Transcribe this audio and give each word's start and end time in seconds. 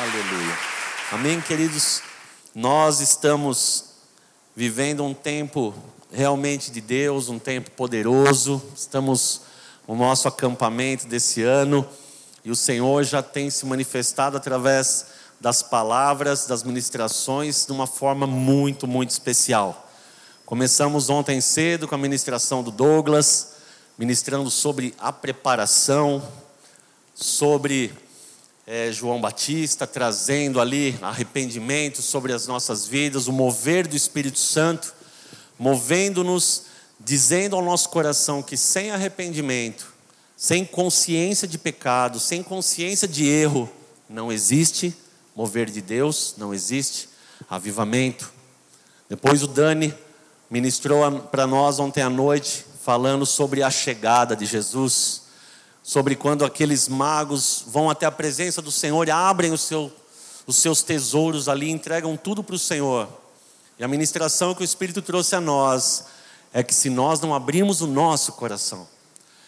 Aleluia. 0.00 0.58
Amém, 1.10 1.40
queridos? 1.40 2.02
Nós 2.54 3.00
estamos 3.00 3.86
vivendo 4.54 5.02
um 5.02 5.12
tempo 5.12 5.74
realmente 6.12 6.70
de 6.70 6.80
Deus, 6.80 7.28
um 7.28 7.36
tempo 7.40 7.72
poderoso. 7.72 8.62
Estamos 8.76 9.40
no 9.88 9.96
nosso 9.96 10.28
acampamento 10.28 11.08
desse 11.08 11.42
ano 11.42 11.84
e 12.44 12.50
o 12.52 12.54
Senhor 12.54 13.02
já 13.02 13.24
tem 13.24 13.50
se 13.50 13.66
manifestado 13.66 14.36
através 14.36 15.06
das 15.40 15.64
palavras, 15.64 16.46
das 16.46 16.62
ministrações, 16.62 17.66
de 17.66 17.72
uma 17.72 17.88
forma 17.88 18.24
muito, 18.24 18.86
muito 18.86 19.10
especial. 19.10 19.90
Começamos 20.46 21.10
ontem 21.10 21.40
cedo 21.40 21.88
com 21.88 21.96
a 21.96 21.98
ministração 21.98 22.62
do 22.62 22.70
Douglas, 22.70 23.54
ministrando 23.98 24.48
sobre 24.48 24.94
a 24.96 25.12
preparação, 25.12 26.22
sobre 27.16 27.92
é, 28.70 28.92
João 28.92 29.18
Batista, 29.18 29.86
trazendo 29.86 30.60
ali 30.60 30.98
arrependimento 31.00 32.02
sobre 32.02 32.34
as 32.34 32.46
nossas 32.46 32.86
vidas, 32.86 33.26
o 33.26 33.32
mover 33.32 33.88
do 33.88 33.96
Espírito 33.96 34.38
Santo, 34.38 34.92
movendo-nos, 35.58 36.64
dizendo 37.00 37.56
ao 37.56 37.64
nosso 37.64 37.88
coração 37.88 38.42
que 38.42 38.58
sem 38.58 38.90
arrependimento, 38.90 39.90
sem 40.36 40.66
consciência 40.66 41.48
de 41.48 41.56
pecado, 41.56 42.20
sem 42.20 42.42
consciência 42.42 43.08
de 43.08 43.26
erro, 43.26 43.70
não 44.06 44.30
existe 44.30 44.94
mover 45.34 45.70
de 45.70 45.80
Deus, 45.80 46.34
não 46.36 46.52
existe 46.52 47.08
avivamento. 47.48 48.30
Depois 49.08 49.42
o 49.42 49.46
Dani 49.46 49.94
ministrou 50.50 51.10
para 51.30 51.46
nós 51.46 51.78
ontem 51.78 52.02
à 52.02 52.10
noite, 52.10 52.66
falando 52.84 53.24
sobre 53.24 53.62
a 53.62 53.70
chegada 53.70 54.36
de 54.36 54.44
Jesus 54.44 55.27
sobre 55.82 56.16
quando 56.16 56.44
aqueles 56.44 56.88
magos 56.88 57.64
vão 57.66 57.88
até 57.88 58.06
a 58.06 58.10
presença 58.10 58.60
do 58.60 58.70
Senhor 58.70 59.08
e 59.08 59.10
abrem 59.10 59.56
seu, 59.56 59.92
os 60.46 60.56
seus 60.56 60.82
tesouros 60.82 61.48
ali, 61.48 61.70
entregam 61.70 62.16
tudo 62.16 62.42
para 62.42 62.54
o 62.54 62.58
Senhor. 62.58 63.08
E 63.78 63.84
a 63.84 63.88
ministração 63.88 64.54
que 64.54 64.62
o 64.62 64.64
Espírito 64.64 65.00
trouxe 65.00 65.36
a 65.36 65.40
nós 65.40 66.06
é 66.52 66.62
que 66.62 66.74
se 66.74 66.90
nós 66.90 67.20
não 67.20 67.34
abrimos 67.34 67.80
o 67.80 67.86
nosso 67.86 68.32
coração, 68.32 68.86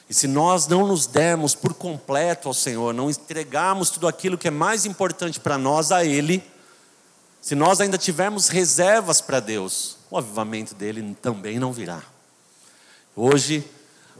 e 0.08 0.14
se 0.14 0.26
nós 0.26 0.66
não 0.66 0.86
nos 0.88 1.06
dermos 1.06 1.54
por 1.54 1.72
completo 1.72 2.48
ao 2.48 2.54
Senhor, 2.54 2.92
não 2.92 3.08
entregarmos 3.08 3.90
tudo 3.90 4.08
aquilo 4.08 4.36
que 4.36 4.48
é 4.48 4.50
mais 4.50 4.84
importante 4.84 5.38
para 5.38 5.56
nós 5.56 5.92
a 5.92 6.04
Ele, 6.04 6.42
se 7.40 7.54
nós 7.54 7.80
ainda 7.80 7.96
tivermos 7.96 8.48
reservas 8.48 9.20
para 9.20 9.40
Deus, 9.40 9.96
o 10.10 10.18
avivamento 10.18 10.74
dele 10.74 11.16
também 11.22 11.58
não 11.58 11.72
virá. 11.72 12.02
Hoje, 13.14 13.64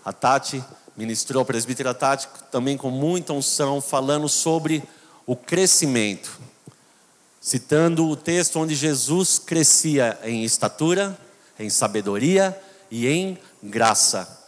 a 0.05 0.13
Tati 0.13 0.65
ministrou 0.97 1.43
a 1.43 1.45
presbítera 1.45 1.95
Tati 1.95 2.29
também 2.51 2.77
com 2.77 2.91
muita 2.91 3.33
unção, 3.33 3.81
falando 3.81 4.29
sobre 4.29 4.83
o 5.27 5.37
crescimento, 5.37 6.39
citando 7.41 8.09
o 8.09 8.17
texto 8.17 8.59
onde 8.59 8.75
Jesus 8.75 9.39
crescia 9.39 10.19
em 10.25 10.45
estatura, 10.45 11.19
em 11.59 11.71
sabedoria 11.71 12.59
e 12.91 13.07
em 13.07 13.39
graça. 13.63 14.39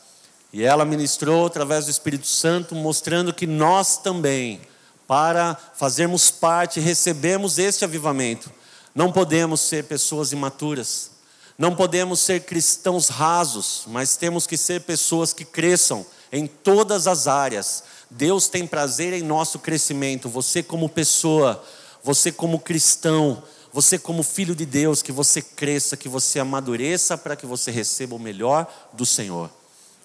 E 0.52 0.62
ela 0.62 0.84
ministrou 0.84 1.46
através 1.46 1.86
do 1.86 1.90
Espírito 1.90 2.26
Santo, 2.26 2.74
mostrando 2.74 3.32
que 3.32 3.46
nós 3.46 3.96
também, 3.96 4.60
para 5.06 5.56
fazermos 5.74 6.30
parte, 6.30 6.80
recebemos 6.80 7.58
este 7.58 7.84
avivamento. 7.84 8.50
Não 8.94 9.10
podemos 9.10 9.60
ser 9.62 9.84
pessoas 9.84 10.32
imaturas, 10.32 11.12
não 11.56 11.74
podemos 11.74 12.20
ser 12.20 12.40
cristãos 12.40 13.08
rasos, 13.08 13.84
mas 13.86 14.16
temos 14.16 14.46
que 14.46 14.56
ser 14.56 14.82
pessoas 14.82 15.32
que 15.32 15.44
cresçam 15.44 16.04
em 16.33 16.47
todas 16.47 17.06
as 17.06 17.28
áreas. 17.28 17.84
Deus 18.11 18.48
tem 18.48 18.66
prazer 18.66 19.12
em 19.12 19.22
nosso 19.22 19.58
crescimento. 19.58 20.28
Você, 20.28 20.62
como 20.62 20.89
pessoa, 20.89 21.62
você, 22.02 22.33
como 22.33 22.58
cristão, 22.58 23.42
você, 23.72 23.98
como 23.98 24.22
filho 24.22 24.55
de 24.55 24.66
Deus, 24.66 25.02
que 25.02 25.12
você 25.12 25.42
cresça, 25.42 25.97
que 25.97 26.08
você 26.08 26.41
amadureça 26.41 27.16
para 27.16 27.36
que 27.36 27.47
você 27.47 27.70
receba 27.70 28.14
o 28.14 28.18
melhor 28.18 28.67
do 28.92 29.05
Senhor. 29.05 29.51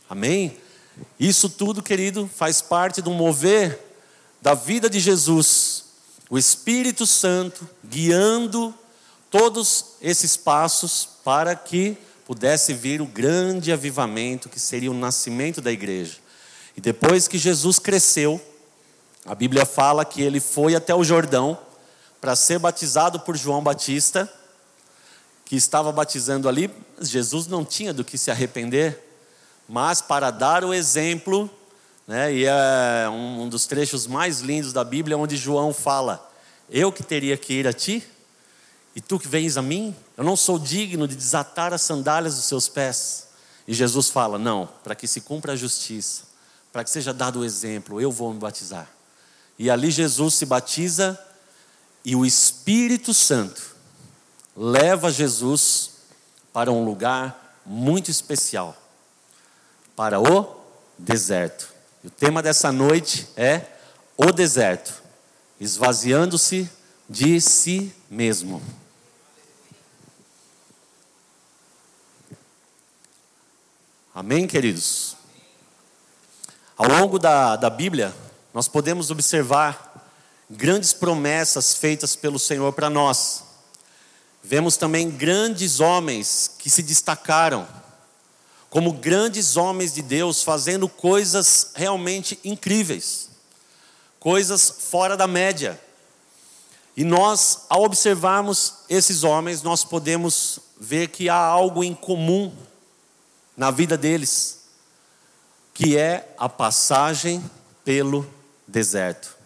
Amém? 0.10 0.58
Isso 1.20 1.50
tudo, 1.50 1.82
querido, 1.82 2.30
faz 2.34 2.62
parte 2.62 3.02
do 3.02 3.12
mover 3.12 3.80
da 4.42 4.54
vida 4.54 4.90
de 4.90 5.00
Jesus. 5.00 5.86
O 6.30 6.38
Espírito 6.38 7.06
Santo 7.06 7.68
guiando 7.84 8.74
todos 9.30 9.96
esses 10.02 10.38
passos 10.38 11.08
para 11.24 11.56
que 11.56 11.98
pudesse 12.26 12.74
vir 12.74 13.02
o 13.02 13.06
grande 13.06 13.72
avivamento 13.72 14.50
que 14.50 14.60
seria 14.60 14.92
o 14.92 14.94
nascimento 14.94 15.62
da 15.62 15.72
igreja. 15.72 16.18
E 16.78 16.82
depois 16.82 17.28
que 17.28 17.40
Jesus 17.40 17.80
cresceu, 17.80 18.40
a 19.26 19.34
Bíblia 19.34 19.66
fala 19.66 20.06
que 20.06 20.22
ele 20.22 20.40
foi 20.40 20.76
até 20.76 20.94
o 20.94 21.04
Jordão 21.04 21.58
para 22.22 22.36
ser 22.36 22.60
batizado 22.60 23.20
por 23.20 23.36
João 23.36 23.64
Batista, 23.64 24.32
que 25.44 25.56
estava 25.56 25.92
batizando 25.92 26.48
ali. 26.48 26.70
Jesus 27.02 27.48
não 27.48 27.66
tinha 27.66 27.92
do 27.92 28.06
que 28.06 28.16
se 28.16 28.30
arrepender, 28.30 29.04
mas 29.68 30.04
para 30.04 30.30
dar 30.30 30.64
o 30.64 30.72
exemplo, 30.72 31.50
né, 32.08 32.32
e 32.32 32.46
é 32.46 33.10
um 33.10 33.50
dos 33.50 33.66
trechos 33.66 34.06
mais 34.06 34.42
lindos 34.42 34.72
da 34.72 34.84
Bíblia, 34.84 35.18
onde 35.18 35.36
João 35.36 35.74
fala: 35.74 36.32
Eu 36.70 36.92
que 36.92 37.02
teria 37.02 37.36
que 37.38 37.54
ir 37.54 37.68
a 37.68 37.74
ti, 37.74 38.08
e 38.96 39.02
tu 39.02 39.18
que 39.18 39.28
vens 39.28 39.58
a 39.58 39.64
mim, 39.64 39.96
eu 40.16 40.24
não 40.24 40.36
sou 40.36 40.60
digno 40.60 41.08
de 41.08 41.16
desatar 41.16 41.74
as 41.74 41.82
sandálias 41.82 42.36
dos 42.36 42.46
seus 42.46 42.70
pés. 42.70 43.30
E 43.68 43.74
Jesus 43.74 44.10
fala: 44.10 44.38
Não, 44.38 44.70
para 44.84 44.94
que 44.94 45.08
se 45.08 45.22
cumpra 45.22 45.54
a 45.54 45.56
justiça, 45.56 46.27
para 46.78 46.84
que 46.84 46.92
seja 46.92 47.12
dado 47.12 47.40
o 47.40 47.44
exemplo, 47.44 48.00
eu 48.00 48.12
vou 48.12 48.32
me 48.32 48.40
batizar. 48.40 48.88
E 49.58 49.68
ali 49.68 49.90
Jesus 49.90 50.36
se 50.36 50.46
batiza 50.46 51.20
e 52.06 52.16
o 52.16 52.24
Espírito 52.24 53.16
Santo 53.16 53.76
leva 54.56 55.12
Jesus 55.12 55.94
para 56.54 56.72
um 56.72 56.86
lugar 56.86 57.64
muito 57.66 58.12
especial 58.12 58.78
para 59.96 60.22
o 60.22 60.56
deserto. 61.00 61.68
E 62.04 62.08
o 62.10 62.12
tema 62.12 62.44
dessa 62.44 62.72
noite 62.72 63.28
é 63.36 63.66
o 64.16 64.32
deserto, 64.32 65.02
esvaziando-se 65.60 66.70
de 67.10 67.42
si 67.42 67.92
mesmo. 68.08 68.62
Amém, 74.14 74.46
queridos? 74.46 75.17
Ao 76.78 76.88
longo 76.88 77.18
da, 77.18 77.56
da 77.56 77.72
Bíblia, 77.72 78.14
nós 78.54 78.68
podemos 78.68 79.10
observar 79.10 80.12
grandes 80.48 80.94
promessas 80.94 81.74
feitas 81.74 82.16
pelo 82.16 82.38
Senhor 82.38 82.72
para 82.72 82.88
nós. 82.88 83.42
Vemos 84.44 84.78
também 84.78 85.10
grandes 85.10 85.80
homens 85.80 86.52
que 86.60 86.70
se 86.70 86.84
destacaram, 86.84 87.68
como 88.70 88.94
grandes 88.94 89.58
homens 89.58 89.92
de 89.92 90.04
Deus, 90.04 90.44
fazendo 90.44 90.88
coisas 90.88 91.72
realmente 91.74 92.40
incríveis, 92.46 93.30
coisas 94.20 94.70
fora 94.70 95.18
da 95.18 95.26
média. 95.26 95.82
E 96.96 97.04
nós, 97.04 97.62
ao 97.70 97.82
observarmos 97.82 98.76
esses 98.88 99.24
homens, 99.24 99.64
nós 99.64 99.84
podemos 99.84 100.60
ver 100.80 101.08
que 101.08 101.28
há 101.28 101.38
algo 101.38 101.84
em 101.84 101.96
comum 101.96 102.54
na 103.58 103.72
vida 103.72 103.98
deles, 103.98 104.57
que 105.78 105.96
é 105.96 106.34
a 106.40 106.50
passagem 106.50 107.40
pelo 107.86 108.28
deserto. 108.68 109.38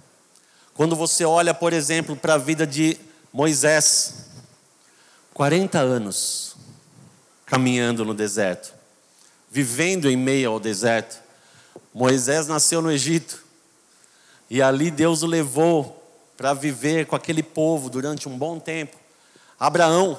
Quando 0.73 0.95
você 0.95 1.25
olha, 1.25 1.53
por 1.53 1.73
exemplo, 1.73 2.15
para 2.15 2.35
a 2.35 2.37
vida 2.37 2.65
de 2.65 2.97
Moisés, 3.33 4.27
40 5.33 5.77
anos 5.77 6.55
caminhando 7.45 8.05
no 8.05 8.13
deserto, 8.13 8.73
vivendo 9.51 10.09
em 10.09 10.15
meio 10.15 10.51
ao 10.51 10.57
deserto. 10.57 11.19
Moisés 11.93 12.47
nasceu 12.47 12.81
no 12.81 12.89
Egito 12.89 13.43
e 14.49 14.61
ali 14.61 14.89
Deus 14.89 15.23
o 15.23 15.27
levou 15.27 16.01
para 16.37 16.53
viver 16.53 17.07
com 17.07 17.15
aquele 17.17 17.43
povo 17.43 17.89
durante 17.89 18.29
um 18.29 18.37
bom 18.37 18.57
tempo. 18.57 18.95
Abraão, 19.59 20.17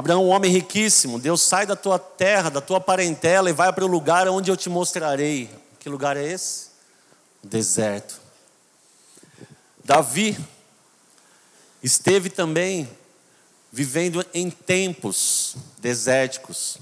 Abraão, 0.00 0.24
um 0.24 0.28
homem 0.30 0.50
riquíssimo, 0.50 1.18
Deus 1.18 1.42
sai 1.42 1.66
da 1.66 1.76
tua 1.76 1.98
terra, 1.98 2.48
da 2.48 2.62
tua 2.62 2.80
parentela 2.80 3.50
e 3.50 3.52
vai 3.52 3.70
para 3.70 3.84
o 3.84 3.86
lugar 3.86 4.26
onde 4.28 4.50
eu 4.50 4.56
te 4.56 4.70
mostrarei. 4.70 5.50
Que 5.78 5.90
lugar 5.90 6.16
é 6.16 6.24
esse? 6.24 6.68
O 7.44 7.46
deserto. 7.46 8.18
Davi 9.84 10.38
esteve 11.82 12.30
também 12.30 12.88
vivendo 13.70 14.24
em 14.32 14.48
tempos 14.48 15.56
desérticos, 15.78 16.78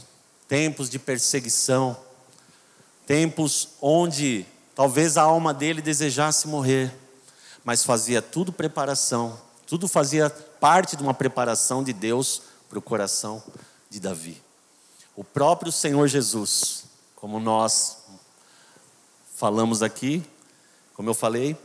tempos 0.47 0.89
de 0.89 1.01
perseguição, 1.01 1.97
tempos 3.05 3.71
onde 3.83 4.47
talvez 4.77 5.17
a 5.17 5.23
alma 5.23 5.53
dele 5.53 5.83
desejasse 5.83 6.47
morrer, 6.47 6.95
mas 7.65 7.83
fazia 7.83 8.23
tudo 8.23 8.53
preparação, 8.53 9.41
tudo 9.67 9.89
fazia 9.89 10.31
parte 10.31 10.95
de 10.95 11.03
uma 11.03 11.15
preparação 11.15 11.83
de 11.83 11.93
Deus 11.93 12.43
para 12.69 12.79
o 12.79 12.83
coração 12.83 13.43
de 13.89 14.01
Davi. 14.01 14.43
O 15.17 15.25
próprio 15.25 15.73
Senhor 15.73 16.07
Jesus, 16.07 16.85
como 17.17 17.41
nós 17.41 17.99
falamos 19.35 19.83
aqui, 19.83 20.25
como 20.95 21.11
eu 21.11 21.15
falei, 21.15 21.57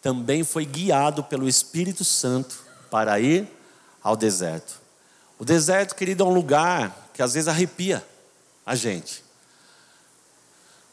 também 0.00 0.42
foi 0.44 0.64
guiado 0.64 1.22
pelo 1.24 1.48
Espírito 1.48 2.04
Santo 2.04 2.64
para 2.90 3.20
ir 3.20 3.48
ao 4.02 4.16
deserto. 4.16 4.80
O 5.38 5.44
deserto, 5.44 5.94
querido, 5.94 6.22
é 6.22 6.26
um 6.26 6.32
lugar 6.32 7.10
que 7.14 7.22
às 7.22 7.34
vezes 7.34 7.48
arrepia 7.48 8.06
a 8.64 8.74
gente. 8.74 9.24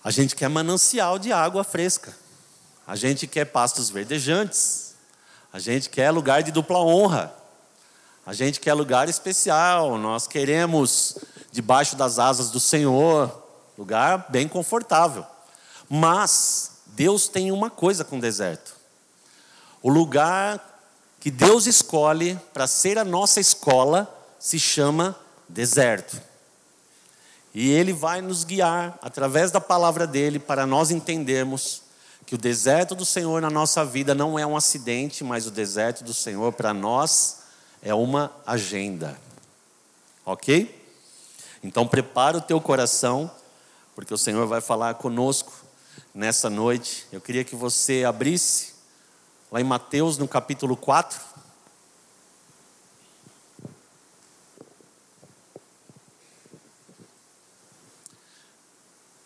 A 0.04 0.12
gente 0.12 0.36
quer 0.36 0.50
manancial 0.50 1.20
de 1.20 1.32
água 1.32 1.64
fresca. 1.64 2.16
A 2.86 2.96
gente 2.96 3.28
quer 3.28 3.46
pastos 3.46 3.90
verdejantes. 3.90 4.96
A 5.52 5.60
gente 5.60 5.90
quer 5.90 6.12
lugar 6.12 6.44
de 6.44 6.52
dupla 6.52 6.80
honra. 6.80 7.36
A 8.28 8.34
gente 8.34 8.60
quer 8.60 8.74
lugar 8.74 9.08
especial. 9.08 9.98
Nós 9.98 10.28
queremos 10.28 11.18
debaixo 11.50 11.96
das 11.96 12.20
asas 12.20 12.52
do 12.52 12.60
Senhor, 12.60 13.34
lugar 13.78 14.26
bem 14.28 14.50
confortável. 14.50 15.26
Mas 15.90 16.72
Deus 16.88 17.30
tem 17.30 17.54
uma 17.54 17.70
coisa 17.70 18.04
com 18.04 18.18
o 18.18 18.22
deserto. 18.22 18.76
O 19.82 19.90
lugar 19.90 20.62
que 21.22 21.32
Deus 21.32 21.68
escolhe 21.68 22.38
para 22.54 22.68
ser 22.68 22.98
a 22.98 23.06
nossa 23.06 23.40
escola 23.40 24.14
se 24.38 24.60
chama 24.60 25.16
deserto. 25.48 26.22
E 27.54 27.72
Ele 27.72 27.94
vai 27.94 28.22
nos 28.22 28.44
guiar 28.44 29.00
através 29.02 29.52
da 29.52 29.62
palavra 29.62 30.06
dele 30.06 30.38
para 30.38 30.66
nós 30.66 30.92
entendermos 30.92 31.82
que 32.26 32.36
o 32.36 32.38
deserto 32.38 32.94
do 32.94 33.06
Senhor 33.06 33.42
na 33.42 33.50
nossa 33.50 33.86
vida 33.86 34.14
não 34.14 34.38
é 34.38 34.46
um 34.46 34.58
acidente, 34.58 35.24
mas 35.24 35.48
o 35.48 35.52
deserto 35.52 36.04
do 36.04 36.14
Senhor 36.14 36.52
para 36.52 36.74
nós 36.74 37.47
é 37.88 37.94
uma 37.94 38.36
agenda. 38.46 39.18
Ok? 40.26 40.86
Então 41.64 41.88
prepara 41.88 42.38
o 42.38 42.42
teu 42.42 42.60
coração, 42.60 43.32
porque 43.96 44.14
o 44.14 44.18
Senhor 44.18 44.46
vai 44.46 44.60
falar 44.60 44.96
conosco 44.96 45.54
nessa 46.14 46.50
noite. 46.50 47.08
Eu 47.14 47.22
queria 47.22 47.46
que 47.46 47.56
você 47.56 48.04
abrisse 48.04 48.74
lá 49.50 49.62
em 49.62 49.64
Mateus 49.64 50.18
no 50.18 50.28
capítulo 50.28 50.76
4. 50.76 51.18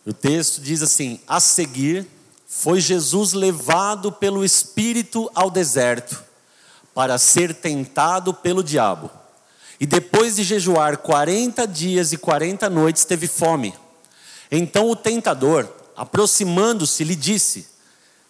O 0.06 0.12
texto 0.12 0.60
diz 0.60 0.82
assim: 0.82 1.20
A 1.26 1.40
seguir, 1.40 2.06
foi 2.46 2.80
Jesus 2.80 3.32
levado 3.32 4.12
pelo 4.12 4.44
Espírito 4.44 5.28
ao 5.34 5.50
deserto, 5.50 6.22
para 6.94 7.18
ser 7.18 7.54
tentado 7.54 8.34
pelo 8.34 8.62
diabo. 8.62 9.10
E 9.80 9.86
depois 9.86 10.36
de 10.36 10.44
jejuar 10.44 10.98
40 10.98 11.66
dias 11.66 12.12
e 12.12 12.16
40 12.16 12.70
noites, 12.70 13.04
teve 13.04 13.26
fome. 13.26 13.74
Então 14.50 14.88
o 14.88 14.94
tentador, 14.94 15.68
aproximando-se, 15.96 17.02
lhe 17.02 17.16
disse: 17.16 17.66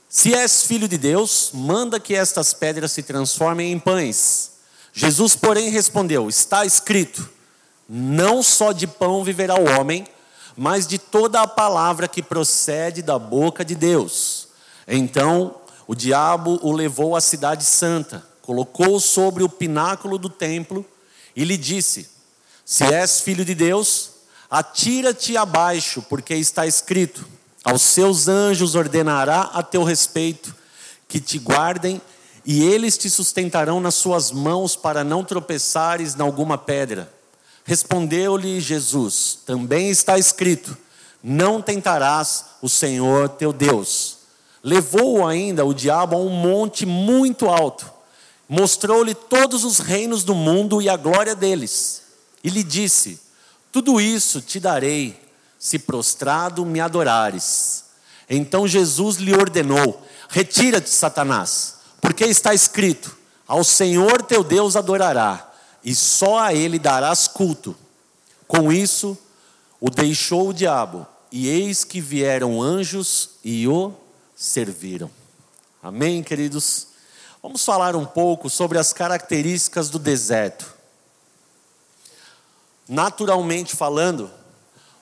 Se 0.08 0.34
és 0.34 0.62
filho 0.62 0.88
de 0.88 0.96
Deus, 0.96 1.50
manda 1.52 2.00
que 2.00 2.14
estas 2.14 2.54
pedras 2.54 2.92
se 2.92 3.02
transformem 3.02 3.72
em 3.72 3.78
pães. 3.78 4.52
Jesus, 4.92 5.34
porém, 5.34 5.68
respondeu: 5.68 6.28
Está 6.28 6.64
escrito: 6.64 7.28
Não 7.88 8.42
só 8.42 8.72
de 8.72 8.86
pão 8.86 9.24
viverá 9.24 9.56
o 9.56 9.78
homem, 9.78 10.06
mas 10.56 10.86
de 10.86 10.98
toda 10.98 11.40
a 11.40 11.46
palavra 11.46 12.08
que 12.08 12.22
procede 12.22 13.02
da 13.02 13.18
boca 13.18 13.64
de 13.64 13.74
Deus. 13.74 14.48
Então 14.86 15.56
o 15.86 15.94
diabo 15.94 16.58
o 16.62 16.72
levou 16.72 17.16
à 17.16 17.20
cidade 17.20 17.64
santa, 17.64 18.24
colocou-o 18.42 19.00
sobre 19.00 19.42
o 19.42 19.48
pináculo 19.48 20.18
do 20.18 20.28
templo 20.28 20.84
e 21.34 21.44
lhe 21.44 21.56
disse: 21.56 22.08
Se 22.64 22.84
és 22.84 23.20
filho 23.20 23.44
de 23.44 23.54
Deus, 23.54 24.10
atira-te 24.50 25.36
abaixo, 25.36 26.02
porque 26.02 26.34
está 26.34 26.66
escrito: 26.66 27.26
Aos 27.64 27.80
seus 27.82 28.28
anjos 28.28 28.74
ordenará 28.74 29.42
a 29.54 29.62
teu 29.62 29.84
respeito 29.84 30.54
que 31.08 31.20
te 31.20 31.38
guardem 31.38 32.00
e 32.44 32.64
eles 32.64 32.98
te 32.98 33.08
sustentarão 33.08 33.80
nas 33.80 33.94
suas 33.94 34.32
mãos 34.32 34.74
para 34.74 35.04
não 35.04 35.22
tropeçares 35.22 36.16
em 36.16 36.22
alguma 36.22 36.58
pedra. 36.58 37.12
Respondeu-lhe 37.64 38.60
Jesus: 38.60 39.38
Também 39.46 39.90
está 39.90 40.18
escrito: 40.18 40.76
Não 41.22 41.62
tentarás 41.62 42.46
o 42.60 42.68
Senhor 42.68 43.28
teu 43.28 43.52
Deus. 43.52 44.18
Levou-o 44.62 45.26
ainda 45.26 45.64
o 45.64 45.74
diabo 45.74 46.16
a 46.16 46.18
um 46.20 46.28
monte 46.28 46.86
muito 46.86 47.48
alto, 47.48 47.90
mostrou-lhe 48.48 49.14
todos 49.14 49.64
os 49.64 49.78
reinos 49.78 50.24
do 50.24 50.34
mundo 50.34 50.80
e 50.82 50.88
a 50.88 50.96
glória 50.96 51.34
deles, 51.34 52.02
e 52.42 52.50
lhe 52.50 52.62
disse: 52.62 53.20
Tudo 53.70 54.00
isso 54.00 54.40
te 54.40 54.58
darei, 54.58 55.20
se 55.58 55.78
prostrado 55.78 56.64
me 56.64 56.80
adorares. 56.80 57.84
Então 58.28 58.66
Jesus 58.66 59.16
lhe 59.16 59.34
ordenou: 59.34 60.06
Retira-te, 60.28 60.90
Satanás, 60.90 61.76
porque 62.00 62.24
está 62.24 62.52
escrito: 62.54 63.16
Ao 63.46 63.62
Senhor 63.62 64.22
teu 64.22 64.42
Deus 64.42 64.76
adorará 64.76 65.52
e 65.84 65.94
só 65.94 66.38
a 66.38 66.54
ele 66.54 66.78
darás 66.78 67.26
culto. 67.26 67.76
Com 68.46 68.72
isso, 68.72 69.16
o 69.80 69.90
deixou 69.90 70.50
o 70.50 70.54
diabo, 70.54 71.06
e 71.30 71.48
eis 71.48 71.84
que 71.84 72.00
vieram 72.00 72.62
anjos 72.62 73.30
e 73.44 73.66
o 73.66 73.92
serviram. 74.36 75.10
Amém, 75.82 76.22
queridos? 76.22 76.88
Vamos 77.42 77.64
falar 77.64 77.96
um 77.96 78.04
pouco 78.04 78.48
sobre 78.48 78.78
as 78.78 78.92
características 78.92 79.90
do 79.90 79.98
deserto. 79.98 80.72
Naturalmente 82.88 83.74
falando, 83.74 84.30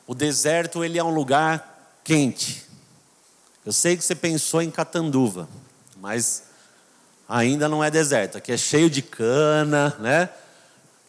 o 0.06 0.14
deserto 0.14 0.82
ele 0.82 0.98
é 0.98 1.04
um 1.04 1.12
lugar 1.12 2.00
quente. 2.02 2.64
Eu 3.64 3.74
sei 3.74 3.94
que 3.94 4.02
você 4.02 4.14
pensou 4.14 4.62
em 4.62 4.70
Catanduva, 4.70 5.46
mas 6.00 6.44
ainda 7.28 7.68
não 7.68 7.84
é 7.84 7.90
deserto. 7.90 8.38
Aqui 8.38 8.52
é 8.52 8.56
cheio 8.56 8.88
de 8.88 9.02
cana, 9.02 9.94
né? 10.00 10.30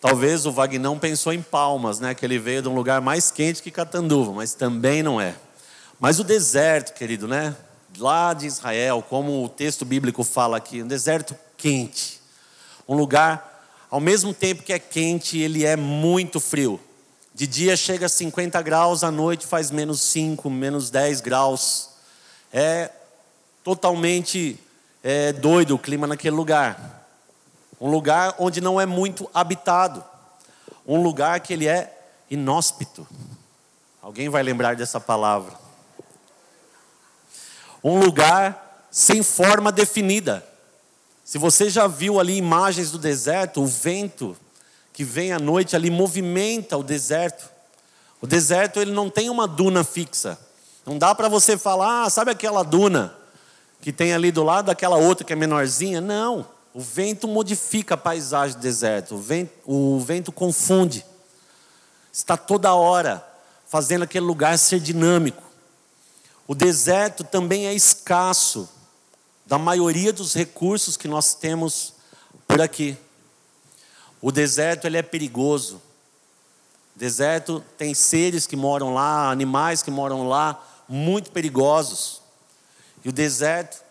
Talvez 0.01 0.45
o 0.45 0.51
Vagnão 0.51 1.00
pensou 1.00 1.31
em 1.31 1.42
Palmas, 1.42 2.01
né? 2.01 2.13
Que 2.13 2.25
ele 2.25 2.39
veio 2.39 2.62
de 2.62 2.68
um 2.68 2.75
lugar 2.75 3.00
mais 3.00 3.31
quente 3.31 3.63
que 3.63 3.72
Catanduva, 3.72 4.34
mas 4.34 4.54
também 4.54 5.01
não 5.01 5.22
é. 5.22 5.36
Mas 5.98 6.19
o 6.19 6.25
deserto, 6.25 6.94
querido, 6.94 7.25
né? 7.25 7.56
Lá 7.98 8.34
de 8.34 8.48
Israel, 8.48 9.04
como 9.08 9.44
o 9.44 9.50
texto 9.50 9.86
bíblico 9.86 10.24
fala 10.24 10.58
aqui, 10.58 10.82
um 10.82 10.88
deserto 10.88 11.36
quente. 11.58 12.22
Um 12.88 12.96
lugar, 12.96 13.66
ao 13.90 14.00
mesmo 14.00 14.34
tempo 14.34 14.64
que 14.64 14.74
é 14.74 14.80
quente, 14.80 15.38
ele 15.38 15.66
é 15.66 15.76
muito 15.76 16.40
frio. 16.40 16.80
De 17.34 17.48
dia 17.48 17.76
chega 17.76 18.06
a 18.06 18.10
50 18.10 18.62
graus, 18.62 19.04
à 19.04 19.12
noite 19.12 19.46
faz 19.46 19.72
menos 19.72 20.02
5, 20.02 20.50
menos 20.50 20.90
10 20.90 21.22
graus. 21.22 21.90
É 22.52 22.90
totalmente 23.64 24.60
é, 25.04 25.32
doido 25.34 25.76
o 25.76 25.80
clima 25.80 26.08
naquele 26.08 26.36
lugar 26.36 27.02
um 27.82 27.89
lugar 27.89 28.36
onde 28.38 28.62
não 28.62 28.80
é 28.80 28.86
muito 28.86 29.27
habitado, 29.34 30.04
um 30.86 31.01
lugar 31.01 31.39
que 31.39 31.51
ele 31.51 31.68
é 31.68 31.92
inóspito. 32.30 33.08
Alguém 34.00 34.30
vai 34.30 34.44
lembrar 34.44 34.75
dessa 34.75 35.00
palavra? 35.00 35.60
Um 37.84 38.00
lugar 38.00 38.88
sem 38.92 39.24
forma 39.24 39.72
definida. 39.72 40.46
Se 41.24 41.38
você 41.38 41.70
já 41.70 41.88
viu 41.88 42.20
ali 42.20 42.36
imagens 42.36 42.92
do 42.92 42.98
deserto, 42.98 43.62
o 43.62 43.66
vento 43.66 44.36
que 44.92 45.04
vem 45.04 45.32
à 45.32 45.40
noite 45.40 45.76
ali 45.76 45.90
movimenta 45.90 46.78
o 46.78 46.84
deserto. 46.84 47.50
O 48.20 48.28
deserto 48.28 48.80
ele 48.80 48.92
não 48.92 49.10
tem 49.10 49.30
uma 49.30 49.48
duna 49.48 49.84
fixa. 49.84 50.38
Não 50.86 50.98
dá 50.98 51.16
para 51.16 51.30
você 51.30 51.58
falar, 51.58 52.04
ah, 52.04 52.10
sabe 52.10 52.32
aquela 52.32 52.64
duna 52.64 53.16
que 53.82 53.92
tem 53.92 54.14
ali 54.14 54.32
do 54.32 54.44
lado 54.44 54.68
daquela 54.68 54.98
outra 54.98 55.26
que 55.26 55.34
é 55.34 55.36
menorzinha? 55.36 56.02
Não. 56.02 56.46
O 56.74 56.80
vento 56.80 57.28
modifica 57.28 57.96
a 57.96 57.98
paisagem 57.98 58.58
do 58.58 58.62
deserto, 58.62 59.16
o 59.16 59.18
vento, 59.18 59.52
o 59.66 60.00
vento 60.00 60.32
confunde. 60.32 61.06
Está 62.14 62.38
toda 62.38 62.74
hora 62.74 63.26
fazendo 63.68 64.04
aquele 64.04 64.26
lugar 64.26 64.58
ser 64.58 64.80
dinâmico. 64.80 65.42
O 66.51 66.53
deserto 66.53 67.24
também 67.24 67.65
é 67.65 67.74
escasso 67.74 68.67
da 69.46 69.58
maioria 69.58 70.12
dos 70.12 70.34
recursos 70.34 70.98
que 70.98 71.08
nós 71.08 71.34
temos 71.34 71.93
por 72.46 72.60
aqui. 72.60 72.98
O 74.22 74.34
deserto 74.34 74.86
ele 74.86 74.98
é 74.98 75.01
perigoso. 75.01 75.81
O 76.93 77.00
deserto 77.00 77.63
tem 77.77 77.93
seres 77.93 78.46
que 78.46 78.58
moram 78.58 78.93
lá, 78.93 79.31
animais 79.31 79.81
que 79.81 79.89
moram 79.89 80.27
lá, 80.27 80.62
muito 80.89 81.31
perigosos. 81.31 82.22
E 83.01 83.08
o 83.08 83.13
deserto, 83.13 83.81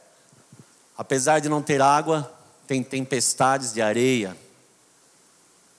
apesar 0.99 1.39
de 1.39 1.49
não 1.49 1.63
ter 1.63 1.81
água, 1.81 2.31
tem 2.67 2.83
tempestades 2.83 3.73
de 3.73 3.81
areia. 3.81 4.37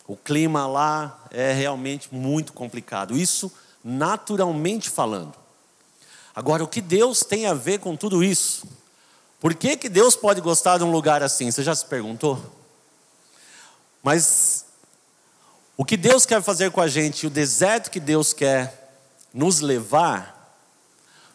O 0.07 0.17
clima 0.17 0.65
lá 0.65 1.25
é 1.29 1.53
realmente 1.53 2.11
muito 2.11 2.51
complicado. 2.53 3.15
Isso 3.15 3.51
naturalmente 3.83 4.89
falando. 4.89 5.40
Agora, 6.35 6.63
o 6.63 6.67
que 6.67 6.81
Deus 6.81 7.21
tem 7.21 7.45
a 7.45 7.53
ver 7.53 7.79
com 7.79 7.95
tudo 7.95 8.23
isso? 8.23 8.65
Por 9.39 9.53
que, 9.53 9.75
que 9.75 9.89
Deus 9.89 10.15
pode 10.15 10.39
gostar 10.39 10.77
de 10.77 10.83
um 10.83 10.91
lugar 10.91 11.23
assim? 11.23 11.51
Você 11.51 11.63
já 11.63 11.75
se 11.75 11.85
perguntou? 11.85 12.39
Mas 14.03 14.65
o 15.75 15.83
que 15.83 15.97
Deus 15.97 16.25
quer 16.25 16.41
fazer 16.41 16.71
com 16.71 16.79
a 16.79 16.88
gente, 16.88 17.27
o 17.27 17.29
deserto 17.29 17.89
que 17.89 18.00
Deus 18.00 18.33
quer 18.33 18.93
nos 19.33 19.59
levar, 19.59 20.59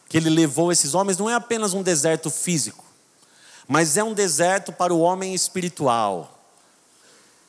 que 0.08 0.16
Ele 0.16 0.30
levou 0.30 0.70
esses 0.70 0.94
homens, 0.94 1.18
não 1.18 1.28
é 1.28 1.34
apenas 1.34 1.74
um 1.74 1.82
deserto 1.82 2.30
físico, 2.30 2.84
mas 3.66 3.96
é 3.96 4.04
um 4.04 4.14
deserto 4.14 4.72
para 4.72 4.94
o 4.94 5.00
homem 5.00 5.34
espiritual. 5.34 6.32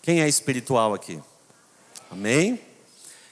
Quem 0.02 0.22
é 0.22 0.28
espiritual 0.28 0.94
aqui? 0.94 1.22
Amém? 2.10 2.60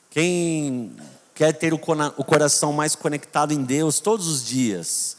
Quem 0.10 0.95
quer 1.36 1.51
ter 1.51 1.74
o 1.74 1.77
coração 1.77 2.72
mais 2.72 2.96
conectado 2.96 3.54
em 3.54 3.62
Deus 3.62 4.00
todos 4.00 4.27
os 4.27 4.44
dias? 4.44 5.18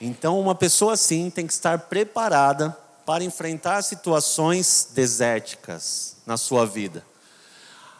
Então, 0.00 0.40
uma 0.40 0.54
pessoa 0.54 0.94
assim 0.94 1.28
tem 1.28 1.46
que 1.46 1.52
estar 1.52 1.78
preparada 1.80 2.70
para 3.04 3.24
enfrentar 3.24 3.82
situações 3.82 4.88
desérticas 4.94 6.16
na 6.24 6.36
sua 6.36 6.64
vida. 6.64 7.04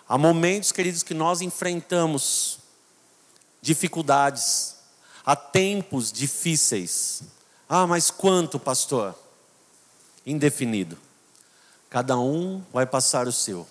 Há 0.09 0.17
momentos, 0.17 0.71
queridos, 0.71 1.03
que 1.03 1.12
nós 1.12 1.41
enfrentamos 1.41 2.59
dificuldades, 3.61 4.76
há 5.26 5.35
tempos 5.35 6.12
difíceis. 6.12 7.23
Ah, 7.69 7.87
mas 7.87 8.11
quanto, 8.11 8.61
pastor? 8.61 9.14
Indefinido. 10.25 10.97
Cada 11.91 12.17
um 12.19 12.62
vai 12.73 12.87
passar 12.87 13.26
o 13.26 13.33
seu. 13.33 13.67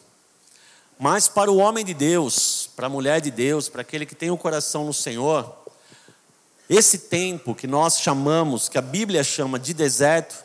Mas 1.00 1.28
para 1.28 1.52
o 1.52 1.58
homem 1.58 1.86
de 1.86 1.94
Deus, 1.94 2.63
para 2.76 2.88
a 2.88 2.90
mulher 2.90 3.22
de 3.22 3.32
Deus, 3.32 3.70
para 3.70 3.82
aquele 3.82 4.06
que 4.06 4.16
tem 4.16 4.32
o 4.32 4.38
coração 4.38 4.86
no 4.86 4.94
Senhor, 4.94 5.56
esse 6.70 6.98
tempo 6.98 7.54
que 7.54 7.68
nós 7.68 8.00
chamamos, 8.00 8.70
que 8.70 8.78
a 8.78 8.82
Bíblia 8.82 9.24
chama 9.24 9.60
de 9.60 9.74
deserto, 9.74 10.44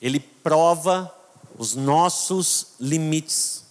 ele 0.00 0.20
prova 0.20 1.14
os 1.56 1.74
nossos 1.74 2.68
limites. 2.78 3.64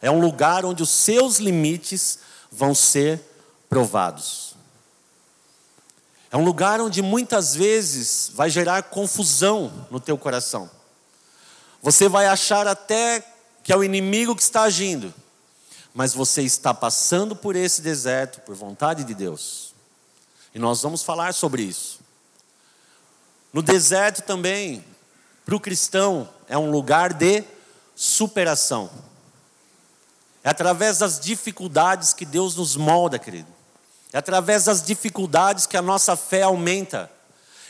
É 0.00 0.10
um 0.10 0.20
lugar 0.20 0.64
onde 0.64 0.82
os 0.82 0.90
seus 0.90 1.38
limites 1.38 2.18
vão 2.50 2.74
ser 2.74 3.20
provados. 3.68 4.54
É 6.30 6.36
um 6.36 6.44
lugar 6.44 6.80
onde 6.80 7.02
muitas 7.02 7.54
vezes 7.54 8.30
vai 8.34 8.50
gerar 8.50 8.82
confusão 8.84 9.86
no 9.90 10.00
teu 10.00 10.18
coração. 10.18 10.70
Você 11.82 12.08
vai 12.08 12.26
achar 12.26 12.66
até 12.66 13.24
que 13.62 13.72
é 13.72 13.76
o 13.76 13.84
inimigo 13.84 14.34
que 14.34 14.42
está 14.42 14.62
agindo, 14.62 15.12
mas 15.96 16.12
você 16.12 16.42
está 16.42 16.74
passando 16.74 17.34
por 17.34 17.56
esse 17.56 17.80
deserto 17.80 18.42
por 18.42 18.54
vontade 18.54 19.02
de 19.02 19.14
Deus. 19.14 19.72
E 20.54 20.58
nós 20.58 20.82
vamos 20.82 21.02
falar 21.02 21.32
sobre 21.32 21.62
isso. 21.62 22.00
No 23.50 23.62
deserto 23.62 24.20
também, 24.20 24.84
para 25.42 25.56
o 25.56 25.60
cristão, 25.60 26.28
é 26.50 26.58
um 26.58 26.70
lugar 26.70 27.14
de 27.14 27.42
superação. 27.94 28.90
É 30.44 30.50
através 30.50 30.98
das 30.98 31.18
dificuldades 31.18 32.12
que 32.12 32.26
Deus 32.26 32.54
nos 32.56 32.76
molda, 32.76 33.18
querido. 33.18 33.48
É 34.12 34.18
através 34.18 34.64
das 34.64 34.82
dificuldades 34.82 35.64
que 35.64 35.78
a 35.78 35.82
nossa 35.82 36.14
fé 36.14 36.42
aumenta. 36.42 37.10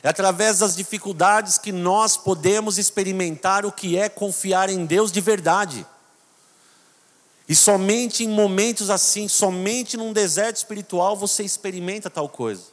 É 0.03 0.09
através 0.09 0.59
das 0.59 0.75
dificuldades 0.75 1.59
que 1.59 1.71
nós 1.71 2.17
podemos 2.17 2.77
experimentar 2.77 3.65
o 3.65 3.71
que 3.71 3.97
é 3.97 4.09
confiar 4.09 4.69
em 4.69 4.85
Deus 4.85 5.13
de 5.13 5.21
verdade. 5.21 5.87
E 7.49 7.55
somente 7.55 8.25
em 8.25 8.29
momentos 8.29 8.91
assim, 8.91 9.29
somente 9.29 9.97
num 9.97 10.13
deserto 10.13 10.57
espiritual 10.57 11.17
você 11.17 11.45
experimenta 11.45 12.11
tal 12.11 12.29
coisa. 12.29 12.65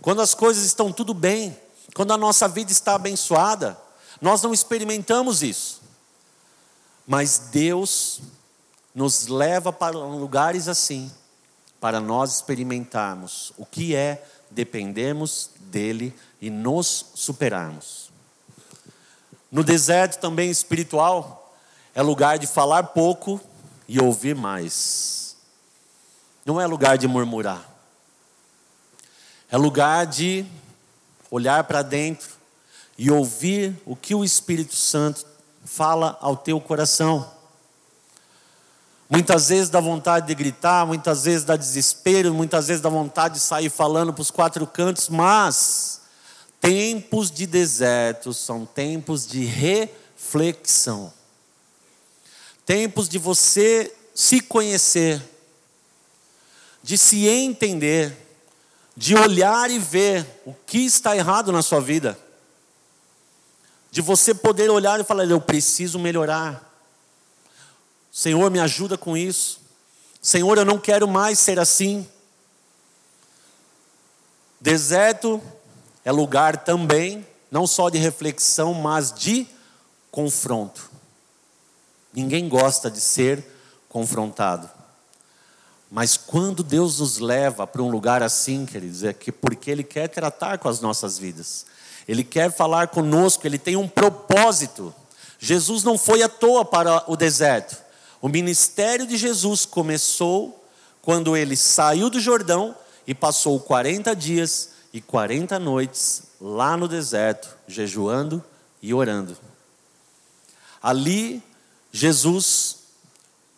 Quando 0.00 0.22
as 0.22 0.34
coisas 0.34 0.64
estão 0.64 0.92
tudo 0.92 1.12
bem, 1.12 1.56
quando 1.94 2.12
a 2.12 2.16
nossa 2.16 2.48
vida 2.48 2.72
está 2.72 2.94
abençoada, 2.94 3.78
nós 4.20 4.42
não 4.42 4.52
experimentamos 4.54 5.42
isso. 5.42 5.82
Mas 7.06 7.38
Deus 7.50 8.20
nos 8.94 9.26
leva 9.26 9.72
para 9.72 9.96
lugares 9.96 10.68
assim, 10.68 11.10
para 11.78 12.00
nós 12.00 12.34
experimentarmos 12.34 13.52
o 13.58 13.66
que 13.66 13.94
é 13.94 14.24
dependermos 14.50 15.50
dele 15.60 16.14
e 16.40 16.48
nos 16.48 17.06
superarmos. 17.14 18.10
No 19.50 19.62
deserto 19.62 20.18
também 20.18 20.50
espiritual, 20.50 21.54
é 21.94 22.02
lugar 22.02 22.38
de 22.38 22.46
falar 22.46 22.82
pouco 22.84 23.40
e 23.88 24.00
ouvir 24.00 24.34
mais. 24.34 25.36
Não 26.44 26.60
é 26.60 26.66
lugar 26.66 26.96
de 26.96 27.08
murmurar. 27.08 27.68
É 29.50 29.56
lugar 29.56 30.06
de 30.06 30.44
olhar 31.30 31.64
para 31.64 31.82
dentro 31.82 32.30
e 32.98 33.10
ouvir 33.10 33.76
o 33.84 33.94
que 33.94 34.14
o 34.14 34.24
Espírito 34.24 34.74
Santo 34.74 35.24
fala 35.64 36.16
ao 36.20 36.36
teu 36.36 36.60
coração. 36.60 37.30
Muitas 39.08 39.50
vezes 39.50 39.68
dá 39.68 39.80
vontade 39.80 40.26
de 40.26 40.34
gritar, 40.34 40.84
muitas 40.84 41.24
vezes 41.24 41.44
dá 41.44 41.56
desespero, 41.56 42.34
muitas 42.34 42.66
vezes 42.66 42.82
dá 42.82 42.88
vontade 42.88 43.34
de 43.34 43.40
sair 43.40 43.70
falando 43.70 44.12
para 44.12 44.22
os 44.22 44.32
quatro 44.32 44.66
cantos, 44.66 45.08
mas 45.08 46.00
tempos 46.60 47.30
de 47.30 47.46
deserto 47.46 48.34
são 48.34 48.66
tempos 48.66 49.26
de 49.26 49.44
reflexão. 49.44 51.12
Tempos 52.66 53.08
de 53.08 53.16
você 53.16 53.94
se 54.12 54.40
conhecer, 54.40 55.22
de 56.82 56.98
se 56.98 57.28
entender, 57.28 58.14
de 58.96 59.14
olhar 59.14 59.70
e 59.70 59.78
ver 59.78 60.26
o 60.44 60.52
que 60.66 60.78
está 60.78 61.16
errado 61.16 61.52
na 61.52 61.62
sua 61.62 61.80
vida. 61.80 62.18
De 63.90 64.02
você 64.02 64.34
poder 64.34 64.68
olhar 64.68 64.98
e 64.98 65.04
falar: 65.04 65.24
eu 65.24 65.40
preciso 65.40 65.98
melhorar. 65.98 66.66
Senhor, 68.10 68.50
me 68.50 68.58
ajuda 68.58 68.98
com 68.98 69.16
isso. 69.16 69.60
Senhor, 70.20 70.58
eu 70.58 70.64
não 70.64 70.78
quero 70.78 71.06
mais 71.06 71.38
ser 71.38 71.60
assim. 71.60 72.08
Deserto 74.60 75.40
é 76.04 76.10
lugar 76.10 76.64
também, 76.64 77.24
não 77.50 77.64
só 77.64 77.88
de 77.88 77.98
reflexão, 77.98 78.74
mas 78.74 79.12
de 79.12 79.46
confronto. 80.10 80.95
Ninguém 82.16 82.48
gosta 82.48 82.90
de 82.90 83.00
ser 83.00 83.44
confrontado. 83.90 84.70
Mas 85.90 86.16
quando 86.16 86.62
Deus 86.62 86.98
nos 86.98 87.18
leva 87.18 87.66
para 87.66 87.82
um 87.82 87.90
lugar 87.90 88.22
assim, 88.22 88.64
queridos, 88.64 89.04
é 89.04 89.12
que 89.12 89.30
porque 89.30 89.70
Ele 89.70 89.84
quer 89.84 90.08
tratar 90.08 90.58
com 90.58 90.68
as 90.68 90.80
nossas 90.80 91.18
vidas, 91.18 91.66
Ele 92.08 92.24
quer 92.24 92.50
falar 92.50 92.88
conosco, 92.88 93.46
Ele 93.46 93.58
tem 93.58 93.76
um 93.76 93.86
propósito. 93.86 94.94
Jesus 95.38 95.84
não 95.84 95.98
foi 95.98 96.22
à 96.22 96.28
toa 96.28 96.64
para 96.64 97.04
o 97.06 97.16
deserto. 97.16 97.76
O 98.20 98.28
ministério 98.28 99.06
de 99.06 99.16
Jesus 99.16 99.66
começou 99.66 100.64
quando 101.02 101.36
ele 101.36 101.56
saiu 101.56 102.10
do 102.10 102.18
Jordão 102.18 102.74
e 103.06 103.14
passou 103.14 103.60
40 103.60 104.16
dias 104.16 104.70
e 104.92 105.00
40 105.00 105.58
noites 105.58 106.22
lá 106.40 106.76
no 106.76 106.88
deserto, 106.88 107.56
jejuando 107.68 108.42
e 108.82 108.92
orando. 108.92 109.36
Ali, 110.82 111.42
Jesus 111.96 112.76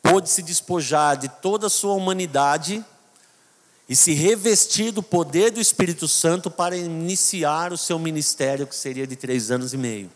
pôde 0.00 0.30
se 0.30 0.42
despojar 0.42 1.16
de 1.16 1.28
toda 1.28 1.66
a 1.66 1.70
sua 1.70 1.94
humanidade 1.94 2.84
e 3.88 3.96
se 3.96 4.12
revestir 4.12 4.92
do 4.92 5.02
poder 5.02 5.50
do 5.50 5.60
Espírito 5.60 6.06
Santo 6.06 6.48
para 6.48 6.76
iniciar 6.76 7.72
o 7.72 7.76
seu 7.76 7.98
ministério, 7.98 8.64
que 8.64 8.76
seria 8.76 9.08
de 9.08 9.16
três 9.16 9.50
anos 9.50 9.74
e 9.74 9.76
meio. 9.76 10.08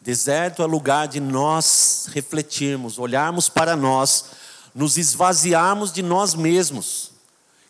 Deserto 0.00 0.62
é 0.62 0.66
lugar 0.66 1.08
de 1.08 1.18
nós 1.18 2.08
refletirmos, 2.12 2.96
olharmos 2.96 3.48
para 3.48 3.74
nós, 3.74 4.26
nos 4.72 4.96
esvaziarmos 4.96 5.90
de 5.90 6.00
nós 6.00 6.36
mesmos 6.36 7.10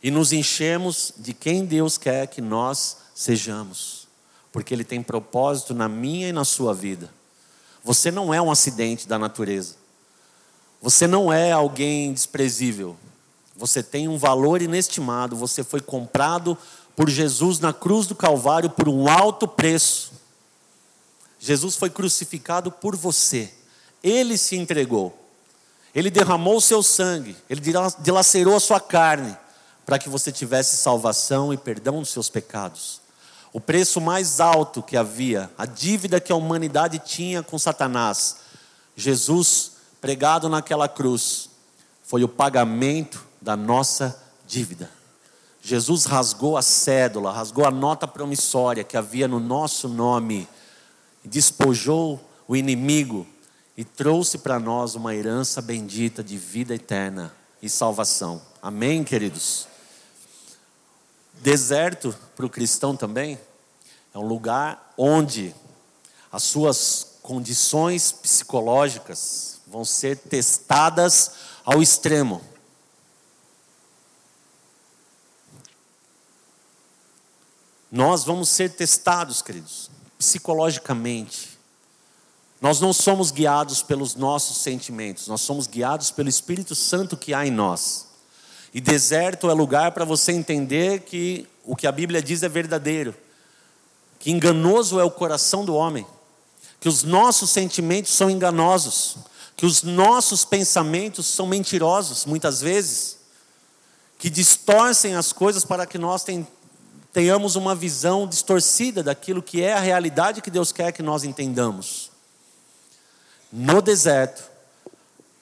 e 0.03 0.11
nos 0.11 0.35
enchermos 0.35 1.15
de 1.17 1.33
quem 1.33 1.65
Deus 1.65 1.97
quer 1.97 2.27
que 2.27 2.43
nós 2.43 2.99
sejamos, 3.15 4.07
porque 4.53 4.75
Ele 4.75 4.85
tem 4.85 5.03
propósito 5.03 5.73
na 5.73 5.89
minha 5.89 6.29
e 6.29 6.33
na 6.33 6.45
sua 6.45 6.75
vida. 6.75 7.11
Você 7.87 8.11
não 8.11 8.35
é 8.35 8.43
um 8.43 8.51
acidente 8.51 9.07
da 9.07 9.17
natureza, 9.17 9.77
você 10.83 11.07
não 11.07 11.33
é 11.33 11.53
alguém 11.53 12.13
desprezível, 12.13 12.97
você 13.55 13.81
tem 13.81 14.09
um 14.09 14.19
valor 14.19 14.61
inestimado, 14.61 15.37
você 15.37 15.63
foi 15.63 15.81
comprado 15.81 16.59
por 16.97 17.09
Jesus 17.09 17.61
na 17.61 17.73
cruz 17.73 18.09
do 18.09 18.15
Calvário 18.17 18.71
por 18.71 18.89
um 18.89 19.09
alto 19.09 19.47
preço. 19.47 20.15
Jesus 21.39 21.77
foi 21.77 21.89
crucificado 21.89 22.73
por 22.73 22.97
você. 22.97 23.55
Ele 24.03 24.37
se 24.37 24.57
entregou. 24.57 25.17
Ele 25.95 26.11
derramou 26.11 26.57
o 26.57 26.61
seu 26.61 26.83
sangue. 26.83 27.37
Ele 27.49 27.61
dilacerou 28.01 28.57
a 28.57 28.61
sua 28.61 28.81
carne 28.81 29.37
para 29.85 29.97
que 29.97 30.09
você 30.09 30.33
tivesse 30.33 30.77
salvação 30.77 31.55
e 31.55 31.57
perdão 31.57 32.01
dos 32.01 32.09
seus 32.09 32.29
pecados. 32.29 33.01
O 33.57 33.61
preço 33.61 34.03
mais 34.03 34.39
alto 34.39 34.83
que 34.83 34.99
havia, 34.99 35.51
a 35.57 35.65
dívida 35.65 36.21
que 36.21 36.31
a 36.31 36.37
humanidade 36.37 36.99
tinha 36.99 37.43
com 37.43 37.59
Satanás, 37.59 38.37
Jesus 38.95 39.73
pregado 39.99 40.47
naquela 40.47 40.87
cruz, 40.87 41.49
foi 42.03 42.23
o 42.23 42.29
pagamento 42.29 43.25
da 43.41 43.57
nossa 43.57 44.23
dívida. 44.47 44.91
Jesus 45.63 46.05
rasgou 46.05 46.59
a 46.59 46.61
cédula, 46.61 47.33
rasgou 47.33 47.65
a 47.65 47.71
nota 47.71 48.07
promissória 48.07 48.85
que 48.85 48.95
havia 48.95 49.27
no 49.27 49.41
nosso 49.41 49.89
nome 49.89 50.47
despojou 51.25 52.23
o 52.47 52.55
inimigo 52.55 53.27
e 53.75 53.87
trouxe 53.87 54.37
para 54.37 54.61
nós 54.61 54.95
uma 54.95 55.15
herança 55.15 55.63
bendita 55.63 56.23
de 56.23 56.37
vida 56.37 56.75
eterna 56.75 57.33
e 57.63 57.71
salvação. 57.71 58.43
Amém, 58.61 59.03
queridos? 59.03 59.67
Deserto 61.37 62.17
para 62.35 62.47
o 62.47 62.51
cristão 62.51 62.97
também 62.97 63.39
é 64.13 64.19
um 64.19 64.27
lugar 64.27 64.93
onde 64.97 65.55
as 66.33 66.43
suas 66.43 67.19
condições 67.23 68.13
psicológicas 68.13 69.61
vão 69.67 69.85
ser 69.85 70.17
testadas 70.17 71.33
ao 71.65 71.83
extremo. 71.83 72.41
Nós 77.91 78.25
vamos 78.25 78.49
ser 78.49 78.75
testados, 78.75 79.43
queridos, 79.43 79.91
psicologicamente. 80.19 81.59
Nós 82.61 82.81
não 82.81 82.93
somos 82.93 83.31
guiados 83.31 83.83
pelos 83.83 84.15
nossos 84.15 84.59
sentimentos, 84.59 85.29
nós 85.29 85.41
somos 85.41 85.67
guiados 85.67 86.11
pelo 86.11 86.29
Espírito 86.29 86.75
Santo 86.75 87.17
que 87.17 87.35
há 87.35 87.47
em 87.47 87.51
nós. 87.51 88.06
E 88.77 88.81
deserto 88.83 89.49
é 89.49 89.55
lugar 89.55 89.93
para 89.93 90.05
você 90.05 90.33
entender 90.33 91.01
que 91.01 91.49
o 91.65 91.75
que 91.75 91.87
a 91.87 91.93
Bíblia 91.93 92.21
diz 92.21 92.43
é 92.43 92.49
verdadeiro, 92.49 93.15
que 94.19 94.31
enganoso 94.31 95.01
é 95.01 95.03
o 95.03 95.11
coração 95.11 95.65
do 95.65 95.75
homem, 95.75 96.07
que 96.79 96.87
os 96.87 97.03
nossos 97.03 97.49
sentimentos 97.49 98.13
são 98.13 98.29
enganosos, 98.29 99.17
que 99.57 99.65
os 99.65 99.83
nossos 99.83 100.45
pensamentos 100.45 101.27
são 101.27 101.47
mentirosos, 101.47 102.27
muitas 102.27 102.61
vezes, 102.61 103.17
que 104.19 104.29
distorcem 104.29 105.15
as 105.15 105.33
coisas 105.33 105.65
para 105.65 105.87
que 105.87 105.97
nós 105.97 106.23
tenhamos 107.15 107.57
uma 107.57 107.75
visão 107.75 108.27
distorcida 108.29 109.03
daquilo 109.03 109.43
que 109.43 109.63
é 109.63 109.73
a 109.73 109.81
realidade 109.81 110.43
que 110.43 110.51
Deus 110.51 110.71
quer 110.71 110.93
que 110.93 111.03
nós 111.03 111.25
entendamos. 111.25 112.11
No 113.51 113.81
deserto, 113.81 114.56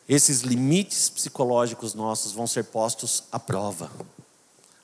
esses 0.08 0.40
limites 0.40 1.08
psicológicos 1.08 1.94
nossos 1.94 2.32
vão 2.32 2.46
ser 2.46 2.64
postos 2.64 3.24
à 3.32 3.38
prova. 3.38 3.90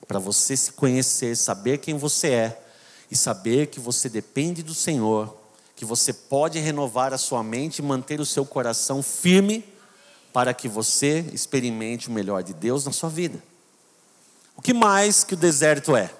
Para 0.09 0.19
você 0.19 0.57
se 0.57 0.73
conhecer, 0.73 1.37
saber 1.37 1.79
quem 1.79 1.97
você 1.97 2.31
é 2.31 2.63
e 3.11 3.17
saber 3.17 3.67
que 3.67 3.79
você 3.79 4.09
depende 4.09 4.63
do 4.63 4.75
Senhor, 4.75 5.37
que 5.77 5.85
você 5.85 6.13
pode 6.13 6.59
renovar 6.59 7.13
a 7.13 7.19
sua 7.19 7.43
mente 7.43 7.79
e 7.79 7.83
manter 7.83 8.21
o 8.21 8.27
seu 8.27 8.47
coração 8.47 9.03
firme 9.03 9.65
para 10.33 10.55
que 10.55 10.69
você 10.69 11.25
experimente 11.33 12.09
o 12.09 12.13
melhor 12.13 12.43
de 12.43 12.55
Deus 12.55 12.85
na 12.85 12.93
sua 12.93 13.11
vida. 13.11 13.43
O 14.57 14.63
que 14.63 14.73
mais 14.73 15.25
que 15.25 15.35
o 15.35 15.37
deserto 15.37 15.97
é? 15.97 16.11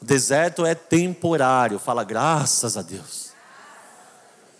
O 0.00 0.04
deserto 0.04 0.66
é 0.66 0.74
temporário. 0.74 1.78
Fala, 1.78 2.04
graças 2.04 2.76
a 2.76 2.82
Deus. 2.82 3.32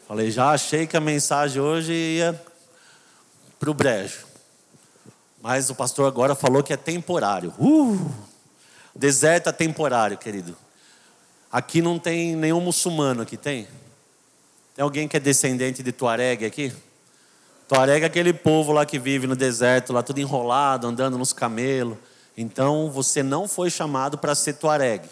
Falei, 0.06 0.30
já 0.30 0.50
achei 0.50 0.87
que 0.87 0.97
a 0.97 1.00
mensagem 1.00 1.61
hoje 1.61 1.92
ia 1.92 2.53
para 3.64 3.71
o 3.71 3.75
brejo. 3.75 4.26
Mas 5.40 5.71
o 5.71 5.75
pastor 5.75 6.06
agora 6.06 6.35
falou 6.35 6.62
que 6.62 6.73
é 6.73 6.76
temporário. 6.76 7.54
Uh! 7.59 8.12
Deserto 8.94 9.49
é 9.49 9.52
temporário, 9.52 10.18
querido. 10.18 10.54
Aqui 11.50 11.80
não 11.80 11.99
tem 11.99 12.37
nenhum 12.37 12.61
muçulmano 12.61 13.23
aqui, 13.23 13.38
tem? 13.38 13.66
Tem 14.75 14.83
alguém 14.83 15.09
que 15.09 15.16
é 15.16 15.21
descendente 15.21 15.83
de 15.83 15.92
Tuareg 15.92 16.44
aqui? 16.44 16.75
Tuareg 17.66 18.02
é 18.02 18.06
aquele 18.06 18.35
povo 18.35 18.71
lá 18.71 18.85
que 18.85 18.99
vive 18.99 19.26
no 19.26 19.35
deserto, 19.35 19.94
lá 19.94 20.02
tudo 20.02 20.21
enrolado, 20.21 20.87
andando 20.87 21.16
nos 21.16 21.33
camelos. 21.33 21.97
Então 22.37 22.90
você 22.90 23.23
não 23.23 23.49
foi 23.49 23.71
chamado 23.71 24.18
para 24.18 24.35
ser 24.35 24.54
Tuareg. 24.54 25.09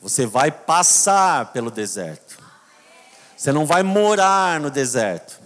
Você 0.00 0.24
vai 0.24 0.50
passar 0.50 1.52
pelo 1.52 1.70
deserto. 1.70 2.38
Você 3.36 3.52
não 3.52 3.66
vai 3.66 3.82
morar 3.82 4.58
no 4.58 4.70
deserto. 4.70 5.37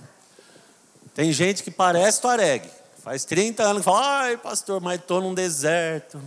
Tem 1.15 1.33
gente 1.33 1.63
que 1.63 1.71
parece 1.71 2.21
Tuareg. 2.21 2.69
Faz 3.03 3.25
30 3.25 3.63
anos 3.63 3.79
que 3.79 3.85
fala, 3.85 4.23
ai 4.23 4.37
pastor, 4.37 4.81
mas 4.81 5.01
estou 5.01 5.21
num 5.21 5.35
deserto. 5.35 6.21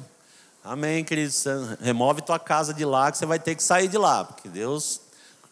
Amém, 0.64 1.04
querido. 1.04 1.34
Remove 1.80 2.22
tua 2.22 2.40
casa 2.40 2.74
de 2.74 2.84
lá, 2.84 3.12
que 3.12 3.18
você 3.18 3.26
vai 3.26 3.40
ter 3.40 3.56
que 3.56 3.64
sair 3.64 3.88
de 3.88 3.98
lá. 3.98 4.26
Porque 4.26 4.50
Deus 4.50 5.02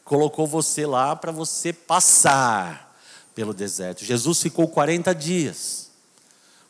colocou 0.04 0.46
você 0.46 0.86
lá 0.86 1.16
para 1.16 1.32
você 1.32 1.72
passar 1.72 2.94
pelo 3.34 3.54
deserto. 3.54 4.04
Jesus 4.04 4.42
ficou 4.42 4.68
40 4.68 5.14
dias. 5.16 5.90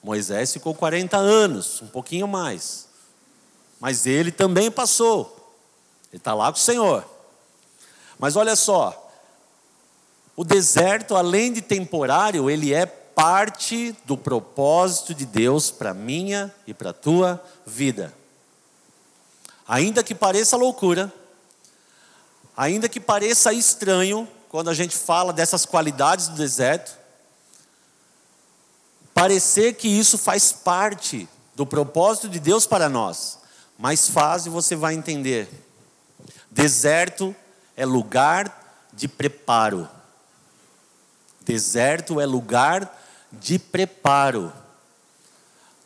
Moisés 0.03 0.51
ficou 0.51 0.75
40 0.75 1.17
anos, 1.17 1.81
um 1.81 1.87
pouquinho 1.87 2.27
mais. 2.27 2.87
Mas 3.79 4.05
ele 4.05 4.31
também 4.31 4.69
passou. 4.69 5.55
Ele 6.11 6.17
está 6.17 6.33
lá 6.33 6.51
com 6.51 6.57
o 6.57 6.61
Senhor. 6.61 7.05
Mas 8.19 8.35
olha 8.35 8.55
só, 8.55 9.02
o 10.35 10.43
deserto, 10.43 11.15
além 11.15 11.53
de 11.53 11.61
temporário, 11.61 12.49
ele 12.49 12.73
é 12.73 12.85
parte 12.85 13.95
do 14.05 14.17
propósito 14.17 15.13
de 15.13 15.25
Deus 15.25 15.69
para 15.69 15.93
minha 15.93 16.53
e 16.65 16.73
para 16.73 16.91
tua 16.91 17.43
vida. 17.65 18.13
Ainda 19.67 20.03
que 20.03 20.15
pareça 20.15 20.57
loucura, 20.57 21.13
ainda 22.57 22.89
que 22.89 22.99
pareça 22.99 23.53
estranho 23.53 24.27
quando 24.49 24.69
a 24.69 24.73
gente 24.73 24.95
fala 24.95 25.31
dessas 25.31 25.65
qualidades 25.65 26.27
do 26.27 26.35
deserto, 26.35 26.97
parecer 29.13 29.73
que 29.73 29.87
isso 29.87 30.17
faz 30.17 30.51
parte 30.51 31.29
do 31.55 31.65
propósito 31.65 32.27
de 32.27 32.39
Deus 32.39 32.65
para 32.65 32.89
nós, 32.89 33.39
mais 33.77 34.09
fácil 34.09 34.51
você 34.51 34.75
vai 34.75 34.95
entender. 34.95 35.47
Deserto 36.49 37.35
é 37.75 37.85
lugar 37.85 38.87
de 38.91 39.07
preparo. 39.07 39.87
Deserto 41.45 42.19
é 42.19 42.25
lugar 42.25 43.01
de 43.31 43.59
preparo. 43.59 44.51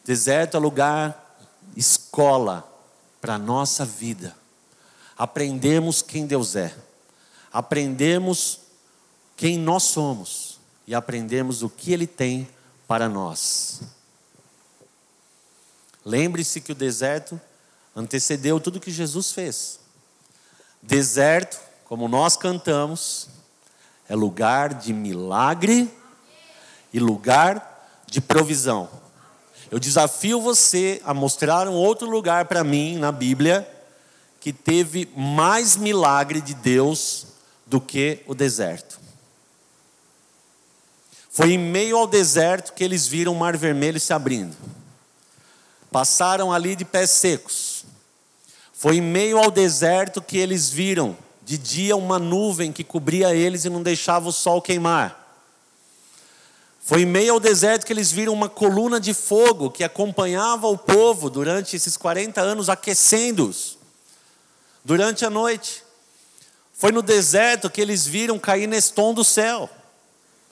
Deserto 0.05 0.55
é 0.55 0.59
lugar, 0.59 1.37
escola 1.75 2.67
para 3.19 3.35
a 3.35 3.39
nossa 3.39 3.85
vida. 3.85 4.35
Aprendemos 5.17 6.01
quem 6.01 6.25
Deus 6.27 6.55
é, 6.55 6.75
aprendemos 7.51 8.59
quem 9.35 9.57
nós 9.57 9.83
somos 9.83 10.59
e 10.85 10.93
aprendemos 10.93 11.63
o 11.63 11.69
que 11.69 11.91
Ele 11.91 12.07
tem 12.07 12.47
para 12.87 13.09
nós. 13.09 13.81
Lembre-se 16.05 16.61
que 16.61 16.71
o 16.71 16.75
deserto 16.75 17.39
antecedeu 17.95 18.59
tudo 18.59 18.79
que 18.79 18.91
Jesus 18.91 19.31
fez. 19.31 19.79
Deserto, 20.81 21.59
como 21.83 22.07
nós 22.07 22.37
cantamos, 22.37 23.27
é 24.09 24.15
lugar 24.15 24.73
de 24.73 24.93
milagre 24.93 25.91
e 26.93 26.99
lugar 26.99 28.03
de 28.05 28.21
provisão. 28.21 28.89
Eu 29.69 29.79
desafio 29.79 30.39
você 30.39 31.01
a 31.03 31.13
mostrar 31.13 31.67
um 31.67 31.73
outro 31.73 32.09
lugar 32.09 32.45
para 32.45 32.63
mim 32.63 32.97
na 32.97 33.11
Bíblia 33.11 33.67
que 34.39 34.53
teve 34.53 35.09
mais 35.15 35.75
milagre 35.75 36.39
de 36.39 36.53
Deus 36.53 37.27
do 37.65 37.81
que 37.81 38.23
o 38.27 38.33
deserto. 38.33 38.97
Foi 41.29 41.51
em 41.51 41.57
meio 41.57 41.97
ao 41.97 42.07
deserto 42.07 42.73
que 42.73 42.83
eles 42.83 43.07
viram 43.07 43.33
o 43.33 43.35
mar 43.35 43.57
vermelho 43.57 43.99
se 43.99 44.13
abrindo. 44.13 44.55
Passaram 45.91 46.51
ali 46.51 46.75
de 46.75 46.85
pés 46.85 47.11
secos. 47.11 47.85
Foi 48.73 48.97
em 48.97 49.01
meio 49.01 49.37
ao 49.37 49.51
deserto 49.51 50.21
que 50.21 50.37
eles 50.37 50.69
viram 50.69 51.17
de 51.47 51.57
dia 51.57 51.95
uma 51.95 52.19
nuvem 52.19 52.73
que 52.73 52.83
cobria 52.83 53.33
eles 53.33 53.63
e 53.63 53.69
não 53.69 53.81
deixava 53.81 54.27
o 54.27 54.33
sol 54.33 54.61
queimar. 54.61 55.25
Foi 56.81 57.03
em 57.03 57.05
meio 57.05 57.31
ao 57.31 57.39
deserto 57.39 57.85
que 57.85 57.93
eles 57.93 58.11
viram 58.11 58.33
uma 58.33 58.49
coluna 58.49 58.99
de 58.99 59.13
fogo 59.13 59.71
que 59.71 59.81
acompanhava 59.81 60.67
o 60.67 60.77
povo 60.77 61.29
durante 61.29 61.73
esses 61.73 61.95
40 61.95 62.41
anos, 62.41 62.67
aquecendo-os 62.67 63.77
durante 64.83 65.23
a 65.23 65.29
noite. 65.29 65.85
Foi 66.73 66.91
no 66.91 67.01
deserto 67.01 67.69
que 67.69 67.79
eles 67.79 68.05
viram 68.05 68.37
cair 68.37 68.67
Neston 68.67 69.13
do 69.13 69.23
céu. 69.23 69.69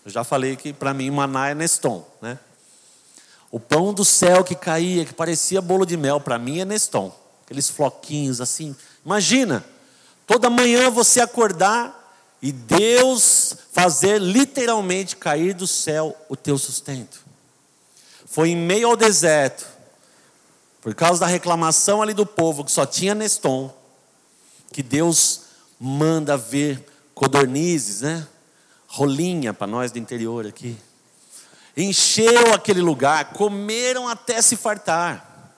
Eu 0.05 0.11
já 0.11 0.23
falei 0.23 0.55
que 0.55 0.71
para 0.71 0.93
mim 0.93 1.11
maná 1.11 1.49
é 1.49 1.53
Neston, 1.53 2.07
né? 2.21 2.39
O 3.51 3.59
pão 3.59 3.93
do 3.93 4.05
céu 4.05 4.45
que 4.45 4.55
caía, 4.55 5.03
que 5.03 5.13
parecia 5.13 5.61
bolo 5.61 5.85
de 5.85 5.97
mel, 5.97 6.21
para 6.21 6.39
mim 6.39 6.61
é 6.61 6.65
Neston 6.65 7.13
aqueles 7.43 7.69
floquinhos 7.69 8.39
assim. 8.39 8.73
Imagina, 9.05 9.63
toda 10.25 10.49
manhã 10.49 10.89
você 10.89 11.21
acordar 11.21 12.03
e 12.41 12.51
Deus 12.51 13.55
fazer 13.71 14.19
literalmente 14.19 15.15
cair 15.15 15.53
do 15.53 15.65
céu 15.65 16.15
o 16.29 16.35
teu 16.35 16.57
sustento. 16.57 17.23
Foi 18.25 18.49
em 18.49 18.55
meio 18.55 18.87
ao 18.89 18.95
deserto, 18.95 19.65
por 20.81 20.93
causa 20.93 21.21
da 21.21 21.25
reclamação 21.25 22.01
ali 22.01 22.13
do 22.13 22.25
povo 22.25 22.63
que 22.63 22.71
só 22.71 22.85
tinha 22.85 23.15
Neston, 23.15 23.73
que 24.71 24.83
Deus 24.83 25.41
manda 25.79 26.37
ver 26.37 26.85
codornizes, 27.13 28.01
né? 28.01 28.27
Rolinha 28.87 29.53
para 29.53 29.67
nós 29.67 29.91
do 29.91 29.99
interior 29.99 30.45
aqui. 30.45 30.77
Encheu 31.75 32.53
aquele 32.53 32.81
lugar, 32.81 33.33
comeram 33.33 34.07
até 34.07 34.41
se 34.41 34.55
fartar. 34.55 35.53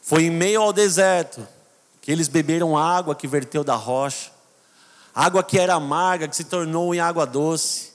Foi 0.00 0.24
em 0.24 0.30
meio 0.30 0.62
ao 0.62 0.72
deserto 0.72 1.46
que 2.08 2.12
eles 2.12 2.26
beberam 2.26 2.74
água 2.74 3.14
que 3.14 3.28
verteu 3.28 3.62
da 3.62 3.74
rocha, 3.74 4.30
água 5.14 5.42
que 5.42 5.58
era 5.58 5.74
amarga, 5.74 6.26
que 6.26 6.34
se 6.34 6.44
tornou 6.44 6.94
em 6.94 7.00
água 7.00 7.26
doce. 7.26 7.92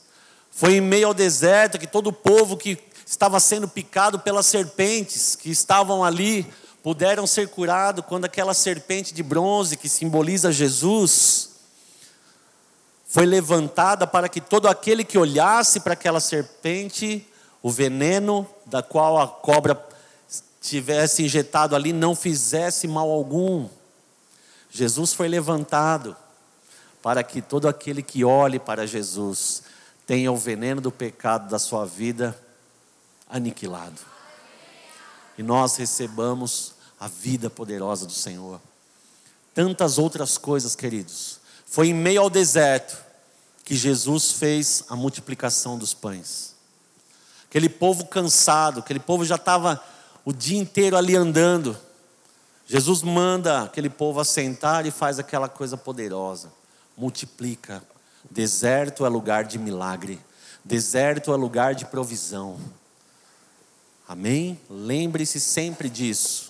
Foi 0.51 0.75
em 0.75 0.81
meio 0.81 1.07
ao 1.07 1.15
deserto 1.15 1.79
que 1.79 1.87
todo 1.87 2.11
o 2.11 2.13
povo 2.13 2.55
que 2.55 2.77
estava 3.07 3.39
sendo 3.39 3.67
picado 3.67 4.19
pelas 4.19 4.45
serpentes, 4.45 5.35
que 5.35 5.49
estavam 5.49 6.03
ali 6.03 6.45
puderam 6.83 7.25
ser 7.25 7.47
curados 7.47 8.05
quando 8.07 8.25
aquela 8.25 8.53
serpente 8.53 9.15
de 9.15 9.23
bronze 9.23 9.77
que 9.77 9.89
simboliza 9.89 10.51
Jesus 10.51 11.49
foi 13.07 13.25
levantada 13.25 14.05
para 14.05 14.29
que 14.29 14.39
todo 14.39 14.67
aquele 14.67 15.03
que 15.03 15.17
olhasse 15.17 15.79
para 15.79 15.93
aquela 15.93 16.19
serpente, 16.19 17.27
o 17.63 17.71
veneno 17.71 18.47
da 18.67 18.83
qual 18.83 19.19
a 19.19 19.27
cobra 19.27 19.83
tivesse 20.61 21.23
injetado 21.23 21.75
ali 21.75 21.91
não 21.91 22.15
fizesse 22.15 22.87
mal 22.87 23.09
algum. 23.09 23.67
Jesus 24.73 25.13
foi 25.13 25.27
levantado 25.27 26.17
para 26.99 27.23
que 27.23 27.43
todo 27.43 27.67
aquele 27.67 28.01
que 28.01 28.25
olhe 28.25 28.57
para 28.57 28.87
Jesus 28.87 29.61
tenha 30.07 30.31
o 30.31 30.35
veneno 30.35 30.81
do 30.81 30.91
pecado 30.91 31.47
da 31.47 31.59
sua 31.59 31.85
vida 31.85 32.35
aniquilado. 33.29 34.01
E 35.37 35.43
nós 35.43 35.75
recebamos 35.75 36.73
a 36.99 37.07
vida 37.07 37.51
poderosa 37.51 38.07
do 38.07 38.11
Senhor. 38.11 38.59
Tantas 39.53 39.99
outras 39.99 40.39
coisas, 40.39 40.75
queridos. 40.75 41.39
Foi 41.67 41.89
em 41.89 41.93
meio 41.93 42.21
ao 42.21 42.29
deserto 42.29 42.97
que 43.63 43.75
Jesus 43.75 44.31
fez 44.31 44.83
a 44.89 44.95
multiplicação 44.95 45.77
dos 45.77 45.93
pães. 45.93 46.55
Aquele 47.47 47.69
povo 47.69 48.07
cansado, 48.07 48.79
aquele 48.79 48.99
povo 48.99 49.23
já 49.23 49.35
estava 49.35 49.83
o 50.25 50.33
dia 50.33 50.57
inteiro 50.57 50.97
ali 50.97 51.15
andando. 51.15 51.77
Jesus 52.73 53.03
manda 53.03 53.61
aquele 53.61 53.87
povo 53.87 54.19
assentar 54.19 54.87
e 54.87 54.89
faz 54.89 55.19
aquela 55.19 55.47
coisa 55.47 55.77
poderosa. 55.77 56.51
Multiplica. 56.97 57.83
Deserto 58.31 59.05
é 59.05 59.09
lugar 59.09 59.43
de 59.43 59.59
milagre. 59.59 60.19
Deserto 60.65 61.31
é 61.31 61.37
lugar 61.37 61.75
de 61.75 61.85
provisão. 61.85 62.57
Amém? 64.07 64.59
Lembre-se 64.67 65.39
sempre 65.39 65.87
disso. 65.87 66.49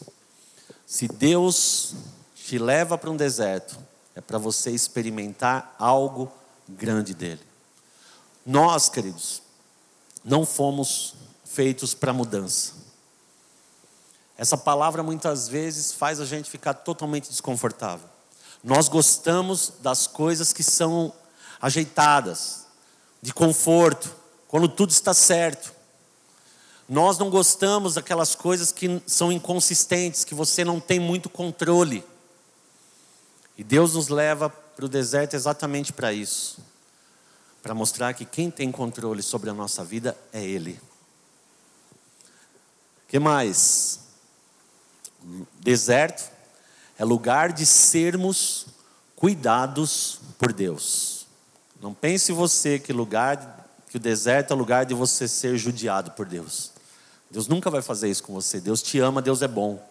Se 0.86 1.10
Deus 1.10 1.94
te 2.34 2.58
leva 2.58 2.98
para 2.98 3.10
um 3.10 3.18
deserto, 3.18 3.78
é 4.16 4.22
para 4.22 4.38
você 4.38 4.72
experimentar 4.72 5.76
algo 5.78 6.32
grande 6.70 7.14
dele. 7.14 7.42
Nós, 8.46 8.88
queridos, 8.88 9.42
não 10.24 10.46
fomos 10.46 11.16
feitos 11.44 11.94
para 11.94 12.14
mudança. 12.14 12.83
Essa 14.44 14.58
palavra 14.58 15.02
muitas 15.02 15.48
vezes 15.48 15.94
faz 15.94 16.20
a 16.20 16.26
gente 16.26 16.50
ficar 16.50 16.74
totalmente 16.74 17.30
desconfortável. 17.30 18.10
Nós 18.62 18.90
gostamos 18.90 19.72
das 19.80 20.06
coisas 20.06 20.52
que 20.52 20.62
são 20.62 21.14
ajeitadas, 21.62 22.66
de 23.22 23.34
conforto, 23.34 24.14
quando 24.50 24.68
tudo 24.68 24.90
está 24.90 25.14
certo. 25.14 25.72
Nós 26.90 27.18
não 27.18 27.30
gostamos 27.30 27.94
daquelas 27.94 28.36
coisas 28.36 28.70
que 28.70 29.02
são 29.08 29.32
inconsistentes, 29.32 30.26
que 30.26 30.36
você 30.36 30.66
não 30.66 30.78
tem 30.78 31.00
muito 31.00 31.30
controle. 31.30 32.04
E 33.58 33.64
Deus 33.64 33.94
nos 33.94 34.10
leva 34.10 34.50
para 34.50 34.84
o 34.84 34.90
deserto 34.90 35.36
exatamente 35.36 35.94
para 35.94 36.12
isso 36.12 36.62
para 37.62 37.74
mostrar 37.74 38.14
que 38.14 38.26
quem 38.26 38.52
tem 38.52 38.70
controle 38.74 39.24
sobre 39.24 39.50
a 39.50 39.54
nossa 39.54 39.86
vida 39.86 40.18
é 40.34 40.44
Ele. 40.44 40.82
que 43.08 43.18
mais? 43.18 44.03
Deserto 45.62 46.32
é 46.98 47.06
lugar 47.06 47.52
de 47.52 47.66
sermos 47.66 48.68
cuidados 49.16 50.20
por 50.38 50.52
Deus. 50.52 51.26
Não 51.82 51.94
pense 51.94 52.32
você 52.32 52.78
que 52.80 52.94
lugar 52.94 53.62
que 53.90 53.98
o 53.98 54.00
deserto 54.00 54.54
é 54.54 54.56
lugar 54.56 54.86
de 54.86 54.94
você 54.94 55.28
ser 55.28 55.58
judiado 55.58 56.12
por 56.12 56.26
Deus. 56.26 56.72
Deus 57.30 57.48
nunca 57.48 57.70
vai 57.70 57.82
fazer 57.82 58.10
isso 58.10 58.24
com 58.24 58.34
você. 58.34 58.60
Deus 58.60 58.82
te 58.82 59.00
ama, 59.00 59.22
Deus 59.22 59.42
é 59.42 59.48
bom. 59.48 59.84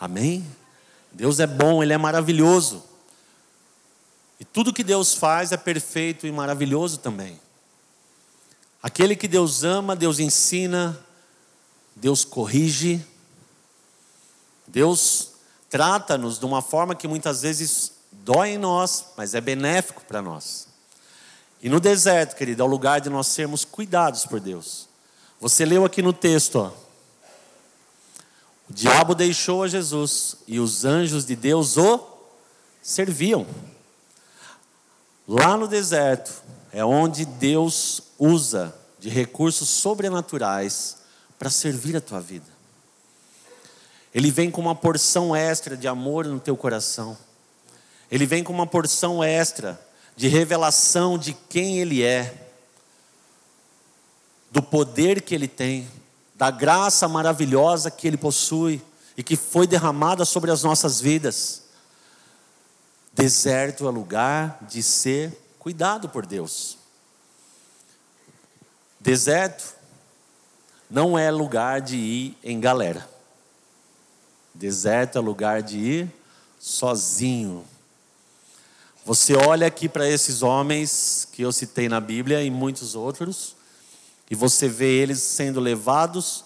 Amém? 0.00 0.46
Deus 1.12 1.40
é 1.40 1.46
bom, 1.46 1.82
Ele 1.82 1.92
é 1.92 1.98
maravilhoso. 1.98 2.82
E 4.38 4.44
tudo 4.44 4.72
que 4.72 4.84
Deus 4.84 5.14
faz 5.14 5.52
é 5.52 5.56
perfeito 5.56 6.26
e 6.26 6.32
maravilhoso 6.32 6.98
também. 6.98 7.40
Aquele 8.82 9.16
que 9.16 9.26
Deus 9.26 9.64
ama, 9.64 9.96
Deus 9.96 10.18
ensina, 10.18 10.98
Deus 11.94 12.24
corrige, 12.24 13.04
Deus 14.68 15.32
trata-nos 15.68 16.38
de 16.38 16.44
uma 16.44 16.62
forma 16.62 16.94
que 16.94 17.08
muitas 17.08 17.42
vezes 17.42 17.92
dói 18.10 18.50
em 18.50 18.58
nós, 18.58 19.06
mas 19.16 19.34
é 19.34 19.40
benéfico 19.40 20.04
para 20.04 20.22
nós. 20.22 20.68
E 21.62 21.68
no 21.68 21.80
deserto, 21.80 22.36
querido, 22.36 22.62
é 22.62 22.64
o 22.64 22.68
lugar 22.68 23.00
de 23.00 23.08
nós 23.08 23.26
sermos 23.28 23.64
cuidados 23.64 24.26
por 24.26 24.40
Deus. 24.40 24.88
Você 25.40 25.64
leu 25.64 25.84
aqui 25.84 26.02
no 26.02 26.12
texto, 26.12 26.56
ó. 26.56 26.72
O 28.68 28.72
diabo 28.72 29.14
deixou 29.14 29.62
a 29.62 29.68
Jesus 29.68 30.36
e 30.46 30.58
os 30.58 30.84
anjos 30.84 31.24
de 31.24 31.36
Deus 31.36 31.76
o 31.76 32.00
serviam. 32.82 33.46
Lá 35.26 35.56
no 35.56 35.68
deserto 35.68 36.42
é 36.72 36.84
onde 36.84 37.24
Deus 37.24 38.02
usa 38.18 38.74
de 38.98 39.08
recursos 39.08 39.68
sobrenaturais 39.68 40.98
para 41.38 41.50
servir 41.50 41.96
a 41.96 42.00
tua 42.00 42.20
vida. 42.20 42.55
Ele 44.16 44.30
vem 44.30 44.50
com 44.50 44.62
uma 44.62 44.74
porção 44.74 45.36
extra 45.36 45.76
de 45.76 45.86
amor 45.86 46.24
no 46.24 46.40
teu 46.40 46.56
coração. 46.56 47.18
Ele 48.10 48.24
vem 48.24 48.42
com 48.42 48.50
uma 48.50 48.66
porção 48.66 49.22
extra 49.22 49.78
de 50.16 50.26
revelação 50.26 51.18
de 51.18 51.34
quem 51.34 51.80
Ele 51.80 52.02
é, 52.02 52.48
do 54.50 54.62
poder 54.62 55.20
que 55.20 55.34
Ele 55.34 55.46
tem, 55.46 55.86
da 56.34 56.50
graça 56.50 57.06
maravilhosa 57.06 57.90
que 57.90 58.06
Ele 58.06 58.16
possui 58.16 58.82
e 59.18 59.22
que 59.22 59.36
foi 59.36 59.66
derramada 59.66 60.24
sobre 60.24 60.50
as 60.50 60.62
nossas 60.62 60.98
vidas. 60.98 61.64
Deserto 63.12 63.86
é 63.86 63.90
lugar 63.90 64.60
de 64.62 64.82
ser 64.82 65.30
cuidado 65.58 66.08
por 66.08 66.24
Deus. 66.24 66.78
Deserto 68.98 69.74
não 70.88 71.18
é 71.18 71.30
lugar 71.30 71.82
de 71.82 71.98
ir 71.98 72.38
em 72.42 72.58
galera. 72.58 73.15
Deserto 74.58 75.18
é 75.18 75.20
lugar 75.20 75.62
de 75.62 75.78
ir 75.78 76.14
sozinho. 76.58 77.62
Você 79.04 79.34
olha 79.34 79.66
aqui 79.66 79.86
para 79.86 80.08
esses 80.08 80.42
homens 80.42 81.28
que 81.30 81.42
eu 81.42 81.52
citei 81.52 81.90
na 81.90 82.00
Bíblia 82.00 82.42
e 82.42 82.50
muitos 82.50 82.94
outros, 82.94 83.54
e 84.30 84.34
você 84.34 84.66
vê 84.66 85.02
eles 85.02 85.20
sendo 85.20 85.60
levados 85.60 86.42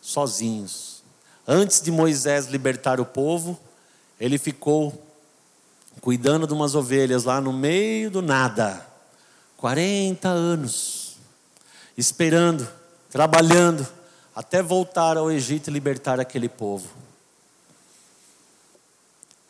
sozinhos. 0.00 1.02
Antes 1.46 1.82
de 1.82 1.90
Moisés 1.90 2.46
libertar 2.46 2.98
o 2.98 3.04
povo, 3.04 3.60
ele 4.18 4.38
ficou 4.38 5.06
cuidando 6.00 6.46
de 6.46 6.54
umas 6.54 6.74
ovelhas 6.74 7.24
lá 7.24 7.42
no 7.42 7.52
meio 7.52 8.10
do 8.10 8.22
nada. 8.22 8.84
40 9.58 10.28
anos, 10.28 11.16
esperando, 11.94 12.66
trabalhando, 13.10 13.86
até 14.34 14.62
voltar 14.62 15.18
ao 15.18 15.30
Egito 15.30 15.68
e 15.68 15.72
libertar 15.72 16.18
aquele 16.18 16.48
povo. 16.48 17.03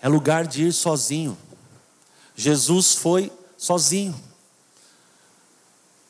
É 0.04 0.08
lugar 0.08 0.46
de 0.46 0.64
ir 0.64 0.72
sozinho. 0.74 1.34
Jesus 2.36 2.92
foi 2.92 3.32
sozinho. 3.56 4.14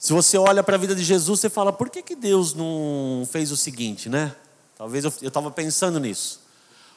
Se 0.00 0.12
você 0.12 0.36
olha 0.36 0.64
para 0.64 0.74
a 0.74 0.78
vida 0.78 0.96
de 0.96 1.04
Jesus, 1.04 1.38
você 1.38 1.48
fala, 1.48 1.72
por 1.72 1.88
que, 1.88 2.02
que 2.02 2.16
Deus 2.16 2.54
não 2.54 3.24
fez 3.30 3.52
o 3.52 3.56
seguinte, 3.56 4.08
né? 4.08 4.34
Talvez 4.76 5.04
eu 5.04 5.12
estava 5.22 5.48
pensando 5.48 6.00
nisso. 6.00 6.40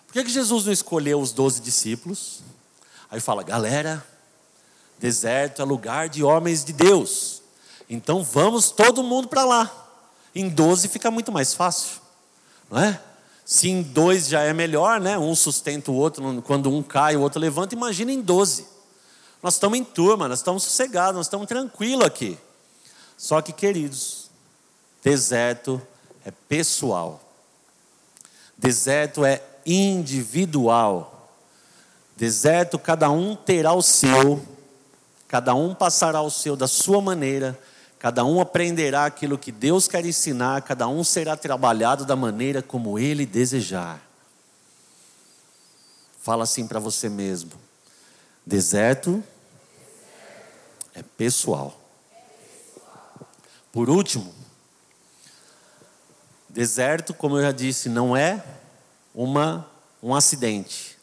Por 0.07 0.13
que, 0.13 0.23
que 0.23 0.31
Jesus 0.31 0.65
não 0.65 0.73
escolheu 0.73 1.21
os 1.21 1.31
doze 1.31 1.61
discípulos? 1.61 2.41
Aí 3.11 3.19
fala, 3.19 3.43
galera, 3.43 4.03
deserto 4.97 5.61
é 5.61 5.65
lugar 5.65 6.09
de 6.09 6.23
homens 6.23 6.65
de 6.65 6.73
Deus. 6.73 7.43
Então 7.87 8.23
vamos 8.23 8.71
todo 8.71 9.03
mundo 9.03 9.27
para 9.27 9.45
lá. 9.45 9.87
Em 10.33 10.49
12 10.49 10.87
fica 10.87 11.11
muito 11.11 11.31
mais 11.31 11.53
fácil, 11.53 12.01
não 12.71 12.79
é? 12.79 12.99
Se 13.47 13.69
em 13.69 13.81
dois 13.81 14.27
já 14.27 14.41
é 14.41 14.51
melhor, 14.51 14.99
né? 14.99 15.17
Um 15.17 15.33
sustenta 15.33 15.89
o 15.89 15.95
outro, 15.95 16.41
quando 16.41 16.69
um 16.69 16.83
cai, 16.83 17.15
o 17.15 17.21
outro 17.21 17.39
levanta, 17.39 17.73
imagina 17.73 18.11
em 18.11 18.19
12. 18.19 18.67
Nós 19.41 19.53
estamos 19.53 19.79
em 19.79 19.85
turma, 19.85 20.27
nós 20.27 20.39
estamos 20.39 20.63
sossegados, 20.63 21.15
nós 21.15 21.27
estamos 21.27 21.47
tranquilos 21.47 22.05
aqui. 22.05 22.37
Só 23.17 23.41
que, 23.41 23.53
queridos, 23.53 24.29
deserto 25.01 25.81
é 26.25 26.31
pessoal. 26.49 27.23
Deserto 28.57 29.23
é 29.23 29.41
individual. 29.65 31.31
Deserto, 32.17 32.77
cada 32.77 33.09
um 33.09 33.33
terá 33.33 33.71
o 33.71 33.81
seu, 33.81 34.45
cada 35.25 35.55
um 35.55 35.73
passará 35.73 36.21
o 36.21 36.29
seu 36.29 36.57
da 36.57 36.67
sua 36.67 37.01
maneira, 37.01 37.57
cada 37.99 38.23
um 38.23 38.39
aprenderá 38.39 39.05
aquilo 39.05 39.37
que 39.37 39.51
Deus 39.51 39.87
quer 39.87 40.05
ensinar, 40.05 40.61
cada 40.61 40.87
um 40.87 41.03
será 41.03 41.35
trabalhado 41.35 42.05
da 42.05 42.15
maneira 42.15 42.61
como 42.61 42.99
ele 42.99 43.25
desejar. 43.25 44.01
Fala 46.21 46.43
assim 46.43 46.67
para 46.67 46.79
você 46.79 47.09
mesmo: 47.09 47.51
deserto 48.45 49.23
é 50.93 51.01
pessoal. 51.01 51.79
Por 53.71 53.89
último, 53.89 54.33
deserto, 56.49 57.13
como 57.13 57.37
eu 57.37 57.43
já 57.43 57.51
disse, 57.51 57.89
não 57.89 58.17
é 58.17 58.43
uma, 59.13 59.69
um 60.01 60.15
acidente, 60.15 60.97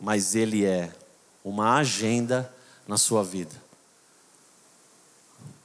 mas 0.00 0.34
ele 0.34 0.64
é 0.64 0.92
uma 1.44 1.76
agenda 1.76 2.52
na 2.86 2.98
sua 2.98 3.22
vida. 3.22 3.54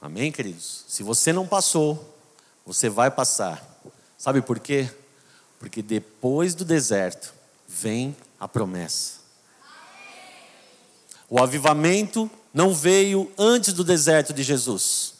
Amém, 0.06 0.30
queridos? 0.30 0.84
Se 0.86 1.02
você 1.02 1.32
não 1.32 1.44
passou, 1.44 2.16
você 2.64 2.88
vai 2.88 3.10
passar. 3.10 3.60
Sabe 4.16 4.40
por 4.40 4.60
quê? 4.60 4.88
Porque 5.58 5.82
depois 5.82 6.54
do 6.54 6.64
deserto 6.64 7.34
vem 7.66 8.16
a 8.38 8.46
promessa. 8.46 9.14
O 11.28 11.40
avivamento 11.42 12.30
não 12.54 12.72
veio 12.72 13.32
antes 13.36 13.72
do 13.72 13.82
deserto 13.82 14.32
de 14.32 14.44
Jesus. 14.44 15.14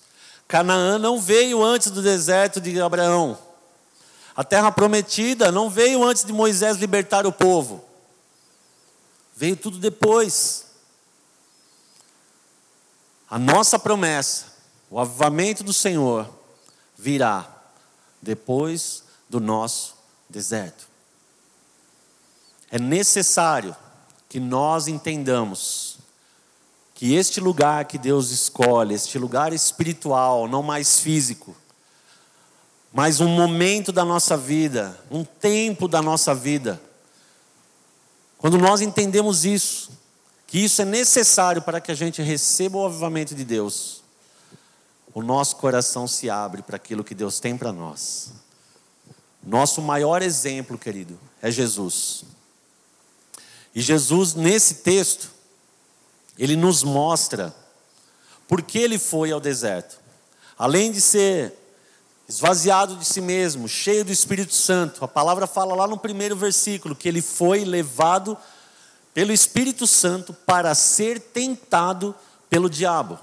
Canaã 0.46 0.98
não 0.98 1.20
veio 1.20 1.64
antes 1.64 1.90
do 1.90 2.00
deserto 2.00 2.60
de 2.60 2.80
Abraão. 2.80 3.36
A 4.36 4.44
terra 4.44 4.70
prometida 4.70 5.50
não 5.50 5.68
veio 5.68 6.04
antes 6.04 6.24
de 6.24 6.32
Moisés 6.32 6.76
libertar 6.76 7.26
o 7.26 7.32
povo. 7.32 7.84
Veio 9.36 9.56
tudo 9.56 9.78
depois. 9.78 10.66
A 13.28 13.36
nossa 13.36 13.80
promessa, 13.80 14.55
o 14.90 14.98
avivamento 14.98 15.64
do 15.64 15.72
Senhor, 15.72 16.28
virá 16.96 17.48
depois 18.22 19.04
do 19.28 19.40
nosso 19.40 19.96
deserto. 20.28 20.86
É 22.70 22.78
necessário 22.78 23.76
que 24.28 24.40
nós 24.40 24.88
entendamos 24.88 25.98
que 26.94 27.14
este 27.14 27.40
lugar 27.40 27.84
que 27.84 27.98
Deus 27.98 28.30
escolhe, 28.30 28.94
este 28.94 29.18
lugar 29.18 29.52
espiritual, 29.52 30.48
não 30.48 30.62
mais 30.62 30.98
físico, 30.98 31.54
mas 32.92 33.20
um 33.20 33.28
momento 33.28 33.92
da 33.92 34.04
nossa 34.04 34.36
vida, 34.36 34.98
um 35.10 35.22
tempo 35.22 35.86
da 35.86 36.00
nossa 36.00 36.34
vida, 36.34 36.80
quando 38.38 38.56
nós 38.56 38.80
entendemos 38.80 39.44
isso, 39.44 39.90
que 40.46 40.58
isso 40.58 40.80
é 40.80 40.84
necessário 40.84 41.60
para 41.60 41.80
que 41.80 41.92
a 41.92 41.94
gente 41.94 42.22
receba 42.22 42.78
o 42.78 42.86
avivamento 42.86 43.34
de 43.34 43.44
Deus, 43.44 44.02
o 45.16 45.22
nosso 45.22 45.56
coração 45.56 46.06
se 46.06 46.28
abre 46.28 46.60
para 46.60 46.76
aquilo 46.76 47.02
que 47.02 47.14
Deus 47.14 47.40
tem 47.40 47.56
para 47.56 47.72
nós. 47.72 48.32
Nosso 49.42 49.80
maior 49.80 50.20
exemplo, 50.20 50.76
querido, 50.76 51.18
é 51.40 51.50
Jesus. 51.50 52.24
E 53.74 53.80
Jesus, 53.80 54.34
nesse 54.34 54.74
texto, 54.74 55.30
ele 56.38 56.54
nos 56.54 56.82
mostra 56.82 57.56
por 58.46 58.60
que 58.60 58.78
ele 58.78 58.98
foi 58.98 59.32
ao 59.32 59.40
deserto. 59.40 59.98
Além 60.58 60.92
de 60.92 61.00
ser 61.00 61.54
esvaziado 62.28 62.94
de 62.96 63.06
si 63.06 63.22
mesmo, 63.22 63.66
cheio 63.66 64.04
do 64.04 64.12
Espírito 64.12 64.52
Santo, 64.52 65.02
a 65.02 65.08
palavra 65.08 65.46
fala 65.46 65.74
lá 65.74 65.86
no 65.86 65.96
primeiro 65.96 66.36
versículo 66.36 66.94
que 66.94 67.08
ele 67.08 67.22
foi 67.22 67.64
levado 67.64 68.36
pelo 69.14 69.32
Espírito 69.32 69.86
Santo 69.86 70.34
para 70.34 70.74
ser 70.74 71.18
tentado 71.18 72.14
pelo 72.50 72.68
diabo. 72.68 73.18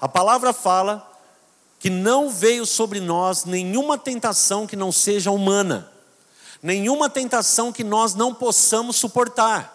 A 0.00 0.08
palavra 0.08 0.52
fala 0.52 1.12
que 1.78 1.90
não 1.90 2.30
veio 2.30 2.66
sobre 2.66 3.00
nós 3.00 3.44
nenhuma 3.44 3.96
tentação 3.96 4.66
que 4.66 4.76
não 4.76 4.90
seja 4.90 5.30
humana, 5.30 5.90
nenhuma 6.62 7.08
tentação 7.08 7.72
que 7.72 7.84
nós 7.84 8.14
não 8.14 8.34
possamos 8.34 8.96
suportar. 8.96 9.72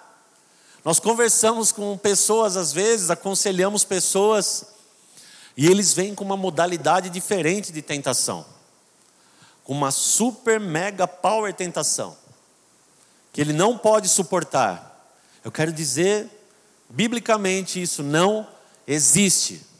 Nós 0.84 0.99
conversamos 0.99 1.71
com 1.71 1.97
pessoas 1.97 2.57
às 2.57 2.73
vezes, 2.73 3.10
aconselhamos 3.10 3.84
pessoas, 3.84 4.65
e 5.55 5.67
eles 5.67 5.93
vêm 5.93 6.15
com 6.15 6.23
uma 6.23 6.38
modalidade 6.38 7.10
diferente 7.10 7.71
de 7.71 7.81
tentação, 7.81 8.45
com 9.63 9.73
uma 9.73 9.91
super 9.91 10.60
mega 10.60 11.07
power 11.07 11.53
tentação, 11.53 12.17
que 13.31 13.41
ele 13.41 13.53
não 13.53 13.77
pode 13.77 14.10
suportar. 14.10 14.88
Eu 15.43 15.51
quero 15.51 15.71
dizer, 15.71 16.29
biblicamente, 16.89 17.81
isso 17.81 18.01
não 18.01 18.47
existe. 18.88 19.70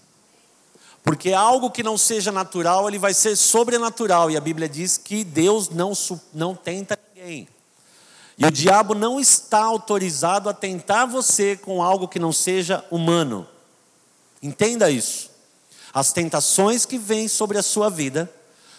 Porque 1.04 1.34
algo 1.34 1.72
que 1.72 1.82
não 1.82 1.98
seja 1.98 2.32
natural, 2.32 2.88
ele 2.88 3.00
vai 3.00 3.14
ser 3.14 3.36
sobrenatural. 3.36 4.30
E 4.30 4.38
a 4.38 4.42
Bíblia 4.42 4.70
diz 4.70 4.98
que 4.98 5.24
Deus 5.24 5.70
não, 5.70 5.94
não 6.34 6.56
tenta 6.56 6.98
ninguém. 7.16 7.48
E 8.38 8.46
o 8.46 8.52
diabo 8.52 8.94
não 8.96 9.20
está 9.20 9.64
autorizado 9.64 10.50
a 10.50 10.54
tentar 10.54 11.06
você 11.06 11.56
com 11.56 11.82
algo 11.82 12.08
que 12.08 12.20
não 12.20 12.32
seja 12.32 12.84
humano. 12.90 13.48
Entenda 14.42 14.90
isso. 14.90 15.30
As 15.94 16.14
tentações 16.14 16.86
que 16.86 16.98
vêm 16.98 17.28
sobre 17.28 17.58
a 17.58 17.64
sua 17.64 17.90
vida 17.90 18.32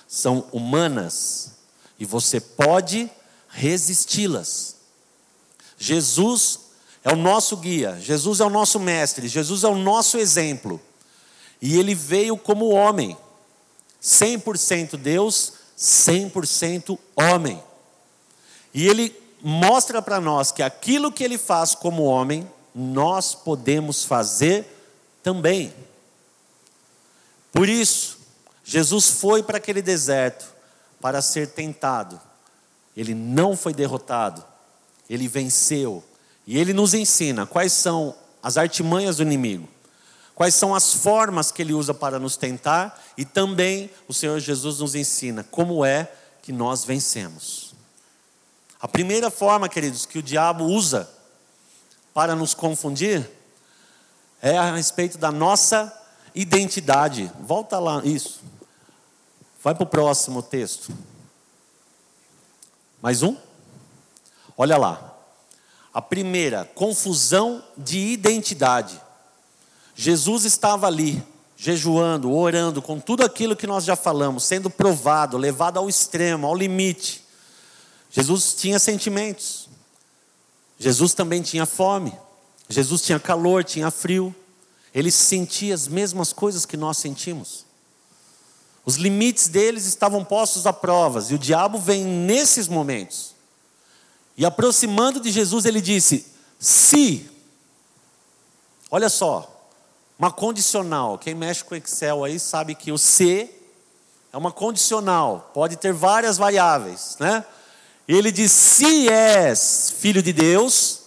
são 0.09 0.47
humanas 0.53 1.53
e 1.99 2.05
você 2.05 2.41
pode 2.41 3.11
resisti-las. 3.49 4.77
Jesus 5.79 6.61
é 7.05 7.13
o 7.13 7.17
nosso 7.17 7.57
guia, 7.57 7.99
Jesus 8.01 8.41
é 8.41 8.45
o 8.45 8.51
nosso 8.51 8.81
mestre, 8.81 9.29
Jesus 9.29 9.65
é 9.65 9.69
o 9.69 9.75
nosso 9.75 10.17
exemplo. 10.19 10.81
E 11.62 11.79
ele 11.79 11.94
veio 11.94 12.37
como 12.37 12.70
homem, 12.70 13.16
100% 14.03 14.96
Deus, 14.96 15.53
100% 15.79 16.98
homem. 17.14 17.62
E 18.75 18.88
ele 18.88 19.16
mostra 19.40 20.03
para 20.03 20.20
nós 20.20 20.51
que 20.51 20.61
aquilo 20.61 21.12
que 21.12 21.22
ele 21.22 21.38
faz 21.38 21.77
como 21.77 22.03
homem, 22.03 22.51
nós 22.75 23.33
podemos 23.33 24.05
fazer 24.05 24.66
também. 25.22 25.72
Por 27.53 27.68
isso, 27.68 28.18
Jesus 28.64 29.11
foi 29.11 29.40
para 29.40 29.59
aquele 29.59 29.81
deserto 29.81 30.53
para 31.01 31.22
ser 31.22 31.51
tentado. 31.51 32.20
Ele 32.96 33.14
não 33.14 33.57
foi 33.57 33.72
derrotado, 33.72 34.44
ele 35.09 35.29
venceu. 35.29 36.03
E 36.44 36.59
ele 36.59 36.72
nos 36.72 36.92
ensina 36.92 37.46
quais 37.46 37.72
são 37.72 38.16
as 38.42 38.57
artimanhas 38.57 39.18
do 39.18 39.22
inimigo 39.22 39.68
quais 40.42 40.57
são 40.57 40.74
as 40.74 40.92
formas 40.92 41.52
que 41.52 41.62
ele 41.62 41.72
usa 41.72 41.94
para 41.94 42.18
nos 42.18 42.37
tentar 42.37 43.00
e 43.16 43.24
também 43.24 43.88
o 44.09 44.12
Senhor 44.12 44.40
Jesus 44.40 44.81
nos 44.81 44.96
ensina 44.96 45.44
como 45.44 45.85
é 45.85 46.12
que 46.42 46.50
nós 46.50 46.85
vencemos. 46.85 47.72
A 48.81 48.88
primeira 48.88 49.31
forma, 49.31 49.68
queridos, 49.68 50.05
que 50.05 50.18
o 50.18 50.22
diabo 50.22 50.64
usa 50.64 51.09
para 52.12 52.35
nos 52.35 52.55
confundir 52.55 53.31
é 54.40 54.59
a 54.59 54.74
respeito 54.74 55.16
da 55.16 55.31
nossa 55.31 55.96
identidade. 56.35 57.31
Volta 57.42 57.78
lá, 57.78 58.02
isso. 58.05 58.42
Vai 59.62 59.76
para 59.76 59.85
o 59.85 59.87
próximo 59.87 60.42
texto. 60.42 60.92
Mais 63.00 63.22
um? 63.22 63.37
Olha 64.59 64.76
lá. 64.76 65.14
A 65.94 66.02
primeira, 66.02 66.64
confusão 66.74 67.62
de 67.78 67.98
identidade. 68.00 69.00
Jesus 70.03 70.45
estava 70.45 70.88
ali, 70.88 71.23
jejuando, 71.57 72.33
orando, 72.33 72.83
com 72.83 72.99
tudo 72.99 73.25
aquilo 73.25 73.55
que 73.55 73.69
nós 73.69 73.85
já 73.85 73.95
falamos, 73.95 74.43
sendo 74.43 74.69
provado, 74.69 75.37
levado 75.37 75.79
ao 75.79 75.88
extremo, 75.88 76.45
ao 76.45 76.57
limite. 76.57 77.25
Jesus 78.11 78.53
tinha 78.53 78.81
sentimentos. 78.81 79.69
Jesus 80.77 81.15
também 81.15 81.41
tinha 81.41 81.65
fome. 81.65 82.12
Jesus 82.69 83.03
tinha 83.03 83.21
calor, 83.21 83.62
tinha 83.62 83.93
frio. 83.93 84.35
Ele 84.93 85.09
sentia 85.09 85.73
as 85.73 85.87
mesmas 85.87 86.33
coisas 86.33 86.67
que 86.67 86.77
nós 86.77 86.99
sentimos. 86.99 87.65
Os 88.85 88.97
limites 88.97 89.47
deles 89.47 89.87
estavam 89.87 90.25
postos 90.25 90.67
a 90.67 90.73
provas, 90.73 91.31
e 91.31 91.35
o 91.35 91.38
diabo 91.38 91.79
vem 91.79 92.05
nesses 92.05 92.67
momentos. 92.67 93.37
E 94.37 94.45
aproximando 94.45 95.21
de 95.21 95.31
Jesus, 95.31 95.65
ele 95.65 95.81
disse: 95.81 96.27
Se, 96.59 97.31
olha 98.91 99.09
só, 99.09 99.52
uma 100.23 100.31
condicional. 100.31 101.19
Quem 101.19 101.35
mexe 101.35 101.65
com 101.65 101.75
Excel 101.75 102.23
aí 102.23 102.39
sabe 102.39 102.77
que 102.77 102.93
o 102.93 102.97
se 102.97 103.51
é 104.33 104.37
uma 104.37 104.53
condicional, 104.53 105.51
pode 105.53 105.75
ter 105.75 105.93
várias 105.93 106.39
variáveis, 106.39 107.17
né? 107.19 107.45
Ele 108.07 108.31
diz: 108.31 108.53
se 108.53 109.09
és 109.09 109.93
filho 109.99 110.23
de 110.23 110.33
Deus, 110.33 111.01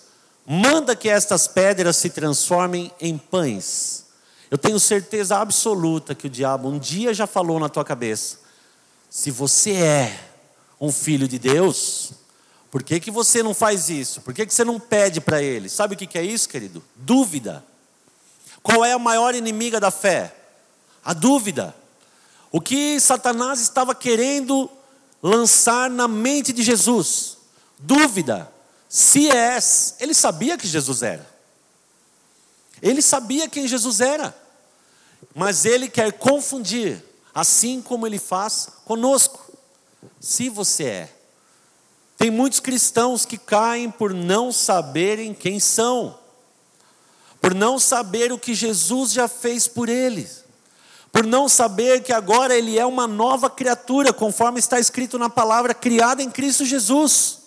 manda 0.45 0.97
que 0.97 1.08
estas 1.08 1.47
pedras 1.47 1.95
se 1.95 2.10
transformem 2.10 2.91
em 2.99 3.17
pães. 3.17 4.04
Eu 4.51 4.58
tenho 4.58 4.78
certeza 4.82 5.38
absoluta 5.38 6.13
que 6.13 6.28
o 6.28 6.30
diabo 6.30 6.67
um 6.67 6.78
dia 6.78 7.13
já 7.13 7.25
falou 7.25 7.58
na 7.58 7.69
tua 7.69 7.86
cabeça: 7.86 8.39
se 9.10 9.32
você 9.32 9.71
é 9.75 10.19
um 10.80 10.91
filho 10.91 11.25
de 11.25 11.39
Deus, 11.39 12.12
por 12.69 12.84
que, 12.84 12.99
que 12.99 13.12
você 13.12 13.41
não 13.41 13.54
faz 13.54 13.89
isso? 13.89 14.19
Por 14.19 14.34
que, 14.34 14.45
que 14.45 14.54
você 14.54 14.65
não 14.65 14.78
pede 14.78 15.21
para 15.21 15.41
ele? 15.41 15.69
Sabe 15.69 15.95
o 15.95 15.97
que, 15.97 16.06
que 16.06 16.17
é 16.17 16.23
isso, 16.23 16.49
querido? 16.49 16.84
Dúvida. 16.97 17.63
Qual 18.65 18.84
é 18.84 18.93
a 18.93 18.97
maior 18.97 19.36
inimiga 19.36 19.80
da 19.80 19.91
fé? 19.91 20.36
A 21.04 21.13
dúvida. 21.13 21.75
O 22.51 22.60
que 22.60 22.99
Satanás 22.99 23.62
estava 23.62 23.93
querendo 23.93 24.67
lançar 25.21 25.88
na 25.88 26.08
mente 26.08 26.51
de 26.51 26.63
Jesus? 26.63 27.38
Dúvida. 27.78 28.51
Se 28.89 29.30
és, 29.30 29.93
ele 29.99 30.15
sabia 30.15 30.58
que 30.58 30.67
Jesus 30.67 31.04
era. 31.04 31.30
Ele 32.82 33.04
sabia 33.04 33.47
quem 33.47 33.67
Jesus 33.67 34.01
era. 34.01 34.36
Mas 35.36 35.63
ele 35.63 35.88
quer 35.88 36.13
confundir, 36.13 37.06
assim 37.36 37.84
como 37.84 38.08
ele 38.08 38.17
faz 38.17 38.69
conosco. 38.84 39.45
Se 40.19 40.49
você 40.49 40.86
é, 40.86 41.15
Tem 42.17 42.32
muitos 42.32 42.60
cristãos 42.60 43.28
que 43.28 43.38
caem 43.38 43.91
por 43.91 44.12
não 44.12 44.51
saberem 44.51 45.36
quem 45.36 45.60
são, 45.60 46.17
por 47.45 47.53
não 47.53 47.77
saber 47.77 48.31
o 48.31 48.39
que 48.39 48.55
Jesus 48.55 49.12
já 49.12 49.27
fez 49.27 49.67
por 49.67 49.88
eles, 49.88 50.43
por 51.12 51.23
não 51.23 51.47
saber 51.47 52.01
que 52.01 52.12
agora 52.12 52.58
ele 52.58 52.79
é 52.79 52.84
uma 52.84 53.05
nova 53.05 53.51
criatura, 53.51 54.12
conforme 54.12 54.58
está 54.60 54.79
escrito 54.79 55.19
na 55.19 55.29
palavra, 55.29 55.71
criada 55.71 56.23
em 56.23 56.31
Cristo 56.31 56.65
Jesus. 56.65 57.41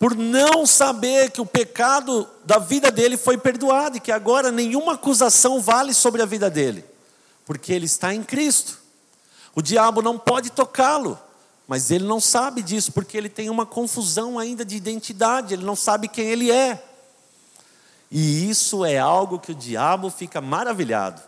Por 0.00 0.16
não 0.16 0.66
saber 0.66 1.30
que 1.30 1.40
o 1.40 1.46
pecado 1.46 2.28
da 2.44 2.58
vida 2.58 2.90
dele 2.90 3.16
foi 3.16 3.38
perdoado 3.38 3.98
e 3.98 4.00
que 4.00 4.10
agora 4.10 4.50
nenhuma 4.50 4.94
acusação 4.94 5.60
vale 5.60 5.94
sobre 5.94 6.20
a 6.20 6.26
vida 6.26 6.50
dele, 6.50 6.84
porque 7.44 7.72
ele 7.72 7.86
está 7.86 8.12
em 8.12 8.24
Cristo. 8.24 8.80
O 9.54 9.62
diabo 9.62 10.02
não 10.02 10.18
pode 10.18 10.50
tocá-lo, 10.50 11.16
mas 11.68 11.92
ele 11.92 12.04
não 12.04 12.18
sabe 12.18 12.62
disso, 12.62 12.90
porque 12.90 13.16
ele 13.16 13.28
tem 13.28 13.48
uma 13.48 13.64
confusão 13.64 14.40
ainda 14.40 14.64
de 14.64 14.74
identidade, 14.74 15.54
ele 15.54 15.64
não 15.64 15.76
sabe 15.76 16.08
quem 16.08 16.26
ele 16.26 16.50
é. 16.50 16.82
E 18.10 18.48
isso 18.48 18.84
é 18.84 18.98
algo 18.98 19.38
que 19.38 19.52
o 19.52 19.54
diabo 19.54 20.10
fica 20.10 20.40
maravilhado. 20.40 21.20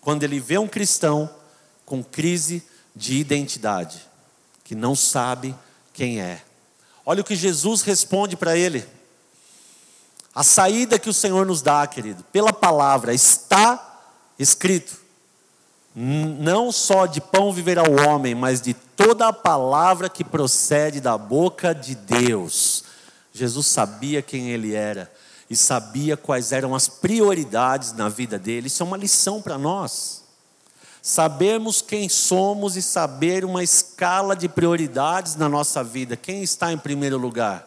Quando 0.00 0.22
ele 0.22 0.38
vê 0.38 0.58
um 0.58 0.68
cristão 0.68 1.28
com 1.84 2.02
crise 2.02 2.62
de 2.94 3.16
identidade, 3.16 4.00
que 4.64 4.74
não 4.74 4.94
sabe 4.94 5.54
quem 5.92 6.20
é. 6.20 6.42
Olha 7.04 7.20
o 7.20 7.24
que 7.24 7.36
Jesus 7.36 7.82
responde 7.82 8.36
para 8.36 8.56
ele. 8.56 8.86
A 10.34 10.42
saída 10.42 10.98
que 10.98 11.08
o 11.08 11.14
Senhor 11.14 11.46
nos 11.46 11.62
dá, 11.62 11.86
querido, 11.86 12.22
pela 12.24 12.52
palavra, 12.52 13.14
está 13.14 14.00
escrito 14.38 15.06
não 15.98 16.70
só 16.70 17.06
de 17.06 17.22
pão 17.22 17.50
viverá 17.50 17.82
o 17.82 18.06
homem, 18.06 18.34
mas 18.34 18.60
de 18.60 18.74
toda 18.74 19.28
a 19.28 19.32
palavra 19.32 20.10
que 20.10 20.22
procede 20.22 21.00
da 21.00 21.16
boca 21.16 21.74
de 21.74 21.94
Deus. 21.94 22.84
Jesus 23.32 23.66
sabia 23.66 24.20
quem 24.20 24.50
ele 24.50 24.74
era 24.74 25.10
e 25.48 25.56
sabia 25.56 26.16
quais 26.16 26.52
eram 26.52 26.74
as 26.74 26.88
prioridades 26.88 27.92
na 27.92 28.08
vida 28.08 28.38
dele. 28.38 28.66
Isso 28.66 28.82
é 28.82 28.86
uma 28.86 28.96
lição 28.96 29.40
para 29.40 29.56
nós. 29.56 30.24
Sabermos 31.00 31.80
quem 31.80 32.08
somos 32.08 32.76
e 32.76 32.82
saber 32.82 33.44
uma 33.44 33.62
escala 33.62 34.34
de 34.34 34.48
prioridades 34.48 35.36
na 35.36 35.48
nossa 35.48 35.84
vida. 35.84 36.16
Quem 36.16 36.42
está 36.42 36.72
em 36.72 36.78
primeiro 36.78 37.16
lugar? 37.16 37.64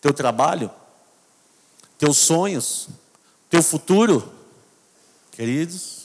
Teu 0.00 0.12
trabalho? 0.12 0.70
Teus 1.98 2.18
sonhos? 2.18 2.88
Teu 3.48 3.62
futuro? 3.62 4.30
Queridos, 5.30 6.02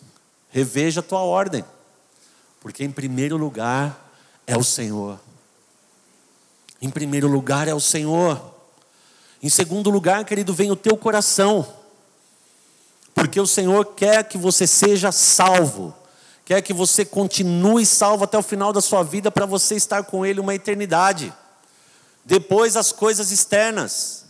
Reveja 0.49 1.01
a 1.01 1.03
tua 1.03 1.19
ordem, 1.19 1.63
porque 2.59 2.83
em 2.83 2.91
primeiro 2.91 3.37
lugar 3.37 4.11
é 4.47 4.57
o 4.57 4.63
Senhor. 4.63 5.19
Em 6.81 6.89
primeiro 6.89 7.27
lugar 7.27 7.67
é 7.67 7.75
o 7.75 7.79
Senhor. 7.79 8.55
Em 9.41 9.49
segundo 9.49 9.89
lugar, 9.89 10.25
querido, 10.25 10.53
vem 10.53 10.71
o 10.71 10.75
teu 10.75 10.97
coração. 10.97 11.67
Porque 13.13 13.39
o 13.39 13.47
Senhor 13.47 13.85
quer 13.95 14.23
que 14.23 14.37
você 14.37 14.67
seja 14.67 15.11
salvo, 15.11 15.95
quer 16.45 16.61
que 16.61 16.73
você 16.73 17.03
continue 17.03 17.85
salvo 17.85 18.23
até 18.23 18.37
o 18.37 18.43
final 18.43 18.71
da 18.71 18.81
sua 18.81 19.03
vida 19.03 19.31
para 19.31 19.45
você 19.45 19.75
estar 19.75 20.03
com 20.03 20.25
Ele 20.25 20.39
uma 20.39 20.53
eternidade. 20.55 21.33
Depois 22.23 22.75
as 22.75 22.91
coisas 22.91 23.31
externas. 23.31 24.25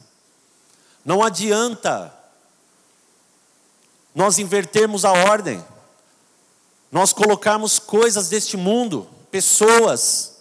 Não 1.03 1.23
adianta 1.23 2.13
nós 4.13 4.39
invertermos 4.39 5.05
a 5.05 5.11
ordem 5.11 5.63
nós 6.91 7.11
colocarmos 7.11 7.79
coisas 7.79 8.29
deste 8.29 8.55
mundo, 8.55 9.07
pessoas, 9.29 10.37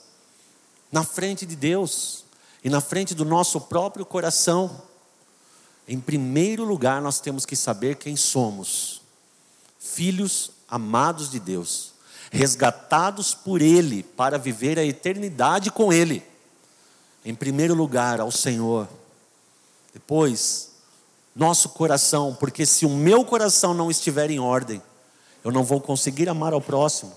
na 0.91 1.03
frente 1.03 1.45
de 1.45 1.57
Deus 1.57 2.25
e 2.63 2.71
na 2.71 2.81
frente 2.81 3.15
do 3.15 3.25
nosso 3.25 3.61
próprio 3.61 4.05
coração. 4.05 4.83
Em 5.89 6.01
primeiro 6.01 6.65
lugar, 6.65 7.01
nós 7.01 7.21
temos 7.21 7.47
que 7.47 7.55
saber 7.55 7.97
quem 7.97 8.17
somos: 8.17 9.01
filhos 9.79 10.51
amados 10.69 11.31
de 11.31 11.39
Deus, 11.39 11.93
resgatados 12.31 13.35
por 13.35 13.63
Ele 13.63 14.03
para 14.03 14.39
viver 14.39 14.79
a 14.79 14.85
eternidade 14.85 15.71
com 15.71 15.93
Ele. 15.93 16.23
Em 17.25 17.35
primeiro 17.35 17.75
lugar, 17.75 18.21
ao 18.21 18.31
Senhor. 18.31 18.89
Depois, 19.93 20.73
nosso 21.35 21.71
coração, 21.71 22.35
porque 22.39 22.65
se 22.65 22.87
o 22.87 22.91
meu 22.91 23.25
coração 23.25 23.75
não 23.75 23.91
estiver 23.91 24.31
em 24.31 24.39
ordem, 24.39 24.83
eu 25.45 25.53
não 25.53 25.63
vou 25.63 25.81
conseguir 25.81 26.29
amar 26.29 26.53
ao 26.53 26.61
próximo. 26.61 27.13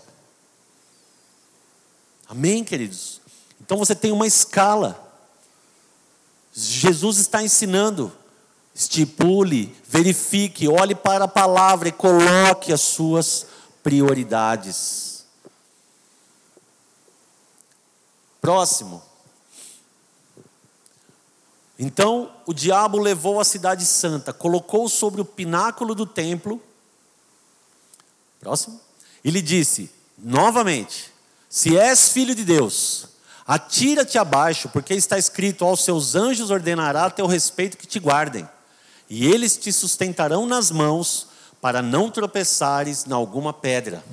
Amém, 2.27 2.63
queridos? 2.63 3.19
Então 3.59 3.77
você 3.77 3.95
tem 3.95 4.11
uma 4.11 4.27
escala. 4.27 5.08
Jesus 6.67 7.17
está 7.17 7.43
ensinando. 7.43 8.11
Estipule, 8.73 9.75
verifique, 9.87 10.67
olhe 10.67 10.95
para 10.95 11.25
a 11.25 11.27
palavra 11.27 11.89
e 11.89 11.91
coloque 11.91 12.71
as 12.71 12.81
suas 12.81 13.45
prioridades. 13.83 15.25
Próximo. 18.39 19.01
Então 21.77 22.31
o 22.45 22.53
diabo 22.53 22.97
levou 22.97 23.39
a 23.39 23.45
cidade 23.45 23.85
santa, 23.85 24.31
colocou 24.31 24.87
sobre 24.87 25.21
o 25.21 25.25
pináculo 25.25 25.93
do 25.93 26.05
templo 26.05 26.61
Próximo. 28.39 28.79
E 29.23 29.29
lhe 29.29 29.41
disse, 29.41 29.91
novamente: 30.17 31.11
Se 31.49 31.77
és 31.77 32.09
filho 32.09 32.33
de 32.33 32.45
Deus, 32.45 33.07
atira-te 33.49 34.19
abaixo, 34.19 34.69
porque 34.69 34.93
está 34.93 35.17
escrito: 35.17 35.65
Aos 35.65 35.83
seus 35.83 36.13
anjos 36.13 36.51
ordenará 36.51 37.05
a 37.05 37.09
teu 37.09 37.25
respeito 37.25 37.77
que 37.77 37.87
te 37.87 37.97
guardem, 37.97 38.47
e 39.09 39.25
eles 39.25 39.57
te 39.57 39.73
sustentarão 39.73 40.45
nas 40.45 40.69
mãos, 40.69 41.29
para 41.59 41.81
não 41.81 42.11
tropeçares 42.11 43.07
em 43.07 43.11
alguma 43.11 43.51
pedra. 43.51 44.03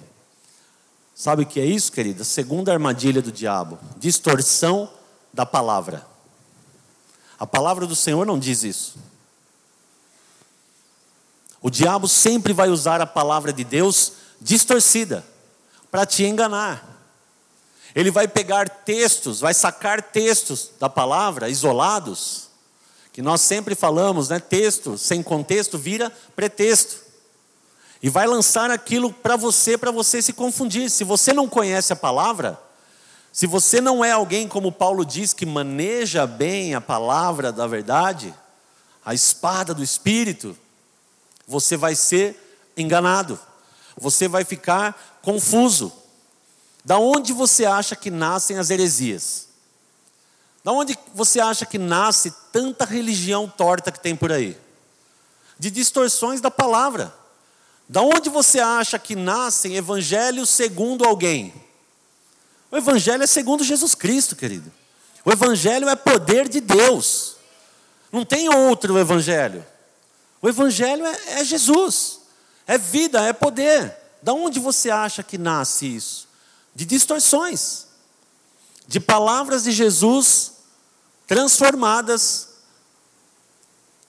Sabe 1.14 1.42
o 1.42 1.46
que 1.46 1.60
é 1.60 1.66
isso, 1.66 1.92
querida? 1.92 2.24
Segunda 2.24 2.72
armadilha 2.72 3.20
do 3.20 3.30
diabo: 3.30 3.78
distorção 3.98 4.90
da 5.34 5.44
palavra. 5.44 6.06
A 7.38 7.46
palavra 7.46 7.86
do 7.86 7.94
Senhor 7.94 8.24
não 8.24 8.38
diz 8.38 8.62
isso. 8.62 8.96
O 11.60 11.68
diabo 11.68 12.08
sempre 12.08 12.54
vai 12.54 12.70
usar 12.70 13.02
a 13.02 13.06
palavra 13.06 13.52
de 13.52 13.64
Deus 13.64 14.12
distorcida 14.40 15.22
para 15.90 16.06
te 16.06 16.24
enganar. 16.24 16.95
Ele 17.96 18.10
vai 18.10 18.28
pegar 18.28 18.68
textos, 18.68 19.40
vai 19.40 19.54
sacar 19.54 20.02
textos 20.02 20.70
da 20.78 20.86
palavra 20.86 21.48
isolados, 21.48 22.50
que 23.10 23.22
nós 23.22 23.40
sempre 23.40 23.74
falamos, 23.74 24.28
né? 24.28 24.38
Texto 24.38 24.98
sem 24.98 25.22
contexto 25.22 25.78
vira 25.78 26.12
pretexto. 26.36 27.06
E 28.02 28.10
vai 28.10 28.26
lançar 28.26 28.70
aquilo 28.70 29.10
para 29.10 29.34
você, 29.34 29.78
para 29.78 29.90
você 29.90 30.20
se 30.20 30.34
confundir. 30.34 30.90
Se 30.90 31.04
você 31.04 31.32
não 31.32 31.48
conhece 31.48 31.90
a 31.90 31.96
palavra, 31.96 32.60
se 33.32 33.46
você 33.46 33.80
não 33.80 34.04
é 34.04 34.10
alguém 34.10 34.46
como 34.46 34.70
Paulo 34.70 35.02
diz 35.02 35.32
que 35.32 35.46
maneja 35.46 36.26
bem 36.26 36.74
a 36.74 36.82
palavra 36.82 37.50
da 37.50 37.66
verdade, 37.66 38.34
a 39.02 39.14
espada 39.14 39.72
do 39.72 39.82
espírito, 39.82 40.54
você 41.48 41.78
vai 41.78 41.94
ser 41.94 42.36
enganado, 42.76 43.40
você 43.96 44.28
vai 44.28 44.44
ficar 44.44 45.18
confuso. 45.22 45.90
Da 46.86 46.98
onde 46.98 47.32
você 47.32 47.66
acha 47.66 47.94
que 47.94 48.10
nascem 48.10 48.58
as 48.58 48.70
heresias? 48.70 49.48
Da 50.62 50.70
onde 50.70 50.96
você 51.12 51.40
acha 51.40 51.66
que 51.66 51.76
nasce 51.78 52.32
tanta 52.52 52.84
religião 52.84 53.46
torta 53.46 53.92
que 53.92 54.00
tem 54.00 54.14
por 54.14 54.30
aí? 54.30 54.56
De 55.58 55.70
distorções 55.70 56.40
da 56.40 56.50
palavra. 56.50 57.12
Da 57.88 58.00
onde 58.00 58.30
você 58.30 58.60
acha 58.60 58.98
que 58.98 59.16
nascem 59.16 59.74
evangelhos 59.74 60.48
segundo 60.48 61.04
alguém? 61.04 61.52
O 62.70 62.76
evangelho 62.76 63.24
é 63.24 63.26
segundo 63.26 63.64
Jesus 63.64 63.94
Cristo, 63.94 64.36
querido. 64.36 64.72
O 65.24 65.32
evangelho 65.32 65.88
é 65.88 65.96
poder 65.96 66.48
de 66.48 66.60
Deus. 66.60 67.36
Não 68.12 68.24
tem 68.24 68.48
outro 68.48 68.96
evangelho. 68.96 69.66
O 70.40 70.48
Evangelho 70.48 71.04
é, 71.04 71.40
é 71.40 71.44
Jesus, 71.44 72.20
é 72.66 72.78
vida, 72.78 73.20
é 73.22 73.32
poder. 73.32 73.96
Da 74.22 74.32
onde 74.32 74.60
você 74.60 74.90
acha 74.90 75.22
que 75.22 75.36
nasce 75.36 75.96
isso? 75.96 76.25
De 76.76 76.84
distorções, 76.84 77.86
de 78.86 79.00
palavras 79.00 79.64
de 79.64 79.72
Jesus 79.72 80.52
transformadas. 81.26 82.50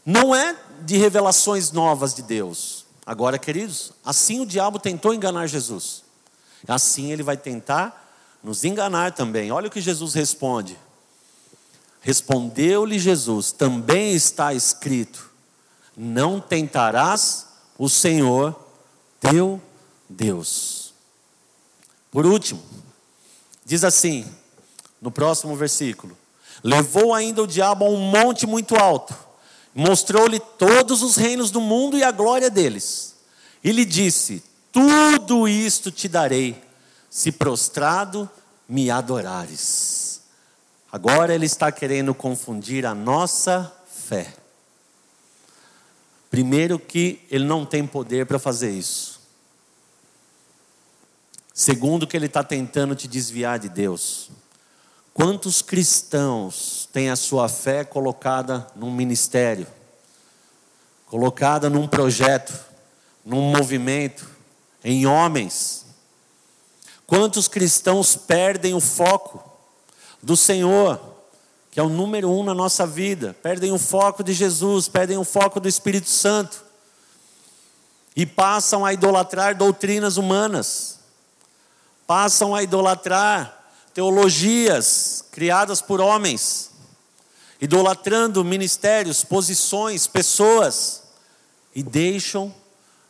Não 0.05 0.35
é 0.35 0.55
de 0.81 0.97
revelações 0.97 1.71
novas 1.71 2.13
de 2.13 2.21
Deus. 2.21 2.85
Agora, 3.05 3.39
queridos, 3.39 3.91
assim 4.05 4.39
o 4.41 4.45
diabo 4.45 4.77
tentou 4.77 5.13
enganar 5.13 5.47
Jesus. 5.47 6.03
Assim 6.67 7.11
ele 7.11 7.23
vai 7.23 7.37
tentar 7.37 8.05
nos 8.43 8.63
enganar 8.63 9.13
também. 9.13 9.51
Olha 9.51 9.67
o 9.67 9.71
que 9.71 9.81
Jesus 9.81 10.13
responde. 10.13 10.77
Respondeu-lhe 12.01 12.99
Jesus: 12.99 13.51
Também 13.51 14.13
está 14.13 14.53
escrito: 14.53 15.27
não 15.97 16.39
tentarás 16.39 17.47
o 17.75 17.89
Senhor 17.89 18.55
teu 19.19 19.59
Deus. 20.07 20.76
Por 22.17 22.25
último, 22.25 22.59
diz 23.63 23.83
assim: 23.83 24.25
no 24.99 25.11
próximo 25.11 25.55
versículo. 25.55 26.17
Levou 26.63 27.13
ainda 27.13 27.43
o 27.43 27.47
diabo 27.47 27.85
a 27.85 27.89
um 27.89 28.09
monte 28.09 28.47
muito 28.47 28.75
alto, 28.75 29.15
mostrou-lhe 29.71 30.39
todos 30.39 31.03
os 31.03 31.15
reinos 31.15 31.51
do 31.51 31.61
mundo 31.61 31.95
e 31.95 32.03
a 32.03 32.09
glória 32.09 32.49
deles. 32.49 33.17
E 33.63 33.71
lhe 33.71 33.85
disse: 33.85 34.43
Tudo 34.71 35.47
isto 35.47 35.91
te 35.91 36.07
darei, 36.07 36.59
se 37.07 37.31
prostrado 37.31 38.27
me 38.67 38.89
adorares. 38.89 40.21
Agora 40.91 41.35
ele 41.35 41.45
está 41.45 41.71
querendo 41.71 42.15
confundir 42.15 42.83
a 42.87 42.95
nossa 42.95 43.71
fé. 43.91 44.33
Primeiro, 46.31 46.79
que 46.79 47.21
ele 47.29 47.45
não 47.45 47.63
tem 47.63 47.85
poder 47.85 48.25
para 48.25 48.39
fazer 48.39 48.71
isso. 48.71 49.16
Segundo, 51.59 52.05
que 52.05 52.15
ele 52.15 52.27
está 52.27 52.43
tentando 52.43 52.93
te 52.93 53.07
desviar 53.07 53.57
de 53.57 53.67
Deus. 53.67 54.29
Quantos 55.11 55.63
cristãos 55.63 56.87
têm 56.93 57.09
a 57.09 57.15
sua 57.15 57.49
fé 57.49 57.83
colocada 57.83 58.67
num 58.75 58.91
ministério, 58.93 59.65
colocada 61.07 61.67
num 61.67 61.87
projeto, 61.87 62.53
num 63.25 63.41
movimento, 63.41 64.29
em 64.83 65.07
homens? 65.07 65.87
Quantos 67.07 67.47
cristãos 67.47 68.15
perdem 68.15 68.75
o 68.75 68.79
foco 68.79 69.43
do 70.21 70.37
Senhor, 70.37 71.01
que 71.71 71.79
é 71.79 71.83
o 71.83 71.89
número 71.89 72.29
um 72.29 72.43
na 72.43 72.53
nossa 72.53 72.85
vida, 72.85 73.35
perdem 73.41 73.71
o 73.71 73.79
foco 73.79 74.23
de 74.23 74.31
Jesus, 74.31 74.87
perdem 74.87 75.17
o 75.17 75.23
foco 75.23 75.59
do 75.59 75.67
Espírito 75.67 76.07
Santo. 76.07 76.63
E 78.15 78.27
passam 78.27 78.85
a 78.85 78.93
idolatrar 78.93 79.57
doutrinas 79.57 80.17
humanas, 80.17 80.96
passam 82.07 82.55
a 82.55 82.63
idolatrar 82.63 83.65
teologias 83.93 85.25
criadas 85.29 85.81
por 85.81 85.99
homens, 85.99 86.71
idolatrando 87.59 88.43
ministérios, 88.45 89.23
posições, 89.23 90.07
pessoas, 90.07 91.03
e 91.75 91.83
deixam 91.83 92.53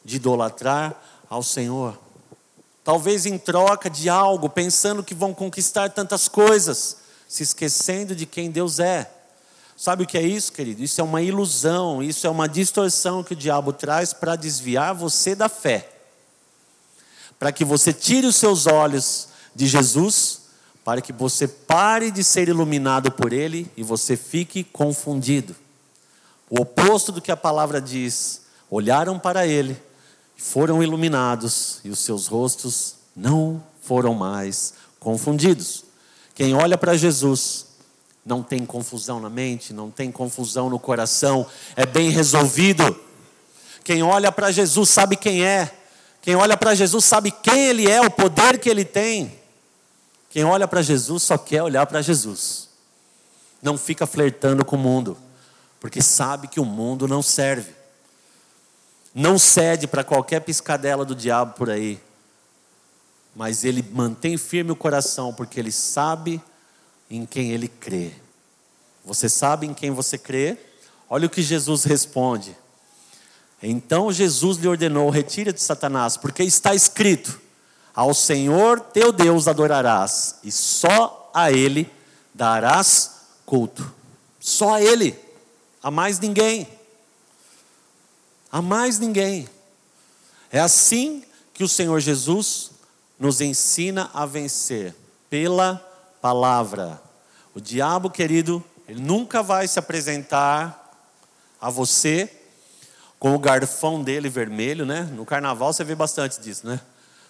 de 0.03 0.15
idolatrar 0.15 0.95
ao 1.29 1.43
Senhor. 1.43 1.97
Talvez 2.83 3.25
em 3.25 3.37
troca 3.37 3.89
de 3.89 4.09
algo, 4.09 4.49
pensando 4.49 5.03
que 5.03 5.13
vão 5.13 5.33
conquistar 5.33 5.89
tantas 5.89 6.27
coisas, 6.27 6.97
se 7.27 7.43
esquecendo 7.43 8.15
de 8.15 8.25
quem 8.25 8.49
Deus 8.49 8.79
é. 8.79 9.11
Sabe 9.75 10.03
o 10.03 10.07
que 10.07 10.17
é 10.17 10.21
isso, 10.21 10.51
querido? 10.51 10.81
Isso 10.81 10.99
é 10.99 11.03
uma 11.03 11.21
ilusão, 11.21 12.01
isso 12.01 12.25
é 12.25 12.29
uma 12.29 12.49
distorção 12.49 13.23
que 13.23 13.33
o 13.33 13.35
diabo 13.35 13.71
traz 13.71 14.11
para 14.11 14.35
desviar 14.35 14.95
você 14.95 15.35
da 15.35 15.47
fé. 15.47 15.96
Para 17.39 17.51
que 17.51 17.63
você 17.63 17.93
tire 17.93 18.27
os 18.27 18.35
seus 18.35 18.67
olhos 18.67 19.29
de 19.55 19.67
Jesus 19.67 20.47
para 20.87 21.01
que 21.01 21.11
você 21.11 21.49
pare 21.49 22.09
de 22.09 22.23
ser 22.23 22.47
iluminado 22.47 23.11
por 23.11 23.33
Ele 23.33 23.69
e 23.75 23.83
você 23.83 24.15
fique 24.15 24.63
confundido. 24.63 25.53
O 26.49 26.61
oposto 26.61 27.11
do 27.11 27.19
que 27.19 27.29
a 27.29 27.35
palavra 27.35 27.81
diz: 27.81 28.43
olharam 28.71 29.19
para 29.19 29.45
Ele, 29.45 29.77
foram 30.37 30.81
iluminados 30.81 31.81
e 31.83 31.89
os 31.89 31.99
seus 31.99 32.27
rostos 32.27 32.95
não 33.13 33.61
foram 33.81 34.13
mais 34.13 34.75
confundidos. 34.97 35.83
Quem 36.33 36.53
olha 36.53 36.77
para 36.77 36.95
Jesus 36.95 37.65
não 38.25 38.41
tem 38.41 38.65
confusão 38.65 39.19
na 39.19 39.29
mente, 39.29 39.73
não 39.73 39.91
tem 39.91 40.09
confusão 40.09 40.69
no 40.69 40.79
coração, 40.79 41.45
é 41.75 41.85
bem 41.85 42.11
resolvido. 42.11 42.97
Quem 43.83 44.03
olha 44.03 44.31
para 44.31 44.53
Jesus 44.53 44.87
sabe 44.87 45.17
quem 45.17 45.43
é. 45.43 45.69
Quem 46.21 46.35
olha 46.35 46.57
para 46.57 46.75
Jesus 46.75 47.05
sabe 47.05 47.31
quem 47.31 47.67
Ele 47.67 47.89
é, 47.89 48.01
o 48.01 48.11
poder 48.11 48.59
que 48.59 48.69
Ele 48.69 48.83
tem. 48.83 49.39
Quem 50.29 50.43
olha 50.43 50.67
para 50.67 50.81
Jesus 50.81 51.23
só 51.23 51.37
quer 51.37 51.63
olhar 51.63 51.85
para 51.85 52.01
Jesus. 52.01 52.69
Não 53.61 53.77
fica 53.77 54.05
flertando 54.05 54.63
com 54.63 54.75
o 54.75 54.79
mundo, 54.79 55.17
porque 55.79 56.01
sabe 56.01 56.47
que 56.47 56.59
o 56.59 56.65
mundo 56.65 57.07
não 57.07 57.21
serve. 57.21 57.73
Não 59.15 59.39
cede 59.39 59.87
para 59.87 60.03
qualquer 60.03 60.41
piscadela 60.41 61.03
do 61.03 61.15
diabo 61.15 61.53
por 61.53 61.69
aí. 61.69 61.99
Mas 63.35 63.63
ele 63.63 63.83
mantém 63.91 64.37
firme 64.37 64.71
o 64.71 64.75
coração, 64.75 65.33
porque 65.33 65.59
ele 65.59 65.71
sabe 65.71 66.41
em 67.09 67.25
quem 67.25 67.51
ele 67.51 67.67
crê. 67.67 68.11
Você 69.05 69.29
sabe 69.29 69.65
em 69.65 69.73
quem 69.73 69.89
você 69.91 70.17
crê? 70.17 70.57
Olha 71.09 71.27
o 71.27 71.29
que 71.29 71.41
Jesus 71.41 71.83
responde. 71.83 72.55
Então 73.61 74.11
Jesus 74.11 74.57
lhe 74.57 74.67
ordenou: 74.67 75.09
retira 75.09 75.51
de 75.51 75.61
Satanás, 75.61 76.17
porque 76.17 76.43
está 76.43 76.75
escrito: 76.75 77.39
ao 77.93 78.13
Senhor 78.13 78.79
teu 78.79 79.11
Deus 79.11 79.47
adorarás, 79.47 80.35
e 80.43 80.51
só 80.51 81.31
a 81.33 81.51
Ele 81.51 81.89
darás 82.33 83.21
culto. 83.45 83.93
Só 84.39 84.75
a 84.75 84.81
Ele, 84.81 85.17
a 85.81 85.89
mais 85.89 86.19
ninguém. 86.19 86.67
A 88.51 88.61
mais 88.61 88.99
ninguém. 88.99 89.49
É 90.51 90.59
assim 90.59 91.23
que 91.53 91.63
o 91.63 91.67
Senhor 91.67 91.99
Jesus 91.99 92.71
nos 93.19 93.41
ensina 93.41 94.09
a 94.13 94.25
vencer, 94.25 94.95
pela 95.29 95.75
palavra. 96.21 97.01
O 97.53 97.59
diabo, 97.59 98.09
querido, 98.09 98.63
ele 98.87 99.01
nunca 99.01 99.41
vai 99.41 99.67
se 99.67 99.79
apresentar 99.79 101.09
a 101.59 101.69
você 101.69 102.31
com 103.19 103.33
o 103.33 103.39
garfão 103.39 104.03
dele 104.03 104.29
vermelho, 104.29 104.85
né? 104.85 105.01
No 105.13 105.25
carnaval 105.25 105.73
você 105.73 105.83
vê 105.83 105.95
bastante 105.95 106.39
disso, 106.39 106.67
né? 106.67 106.79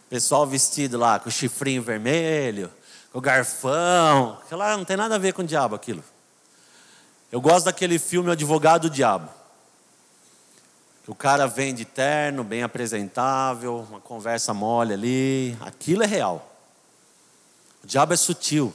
Pessoal 0.10 0.46
vestido 0.46 0.98
lá 0.98 1.20
com 1.20 1.30
o 1.30 1.32
chifrinho 1.32 1.82
vermelho, 1.82 2.72
com 3.12 3.20
o 3.20 3.22
garfão. 3.22 4.38
Aquilo 4.44 4.60
lá 4.60 4.78
não 4.78 4.86
tem 4.86 4.98
nada 4.98 5.16
a 5.16 5.18
ver 5.18 5.34
com 5.34 5.42
o 5.42 5.46
diabo 5.46 5.76
aquilo. 5.76 6.04
Eu 7.32 7.42
gosto 7.42 7.66
daquele 7.66 8.00
filme 8.00 8.30
O 8.30 8.32
Advogado 8.32 8.84
do 8.84 8.90
Diabo. 8.90 9.30
Que 11.04 11.12
o 11.12 11.16
cara 11.16 11.46
vem 11.46 11.74
de 11.74 11.86
terno, 11.86 12.44
bem 12.44 12.64
apresentável, 12.64 13.86
uma 13.90 14.00
conversa 14.00 14.54
mole 14.54 14.94
ali. 14.94 15.58
Aquilo 15.62 16.04
é 16.04 16.06
real. 16.06 16.54
O 17.84 17.88
diabo 17.88 18.14
é 18.14 18.18
sutil. 18.18 18.74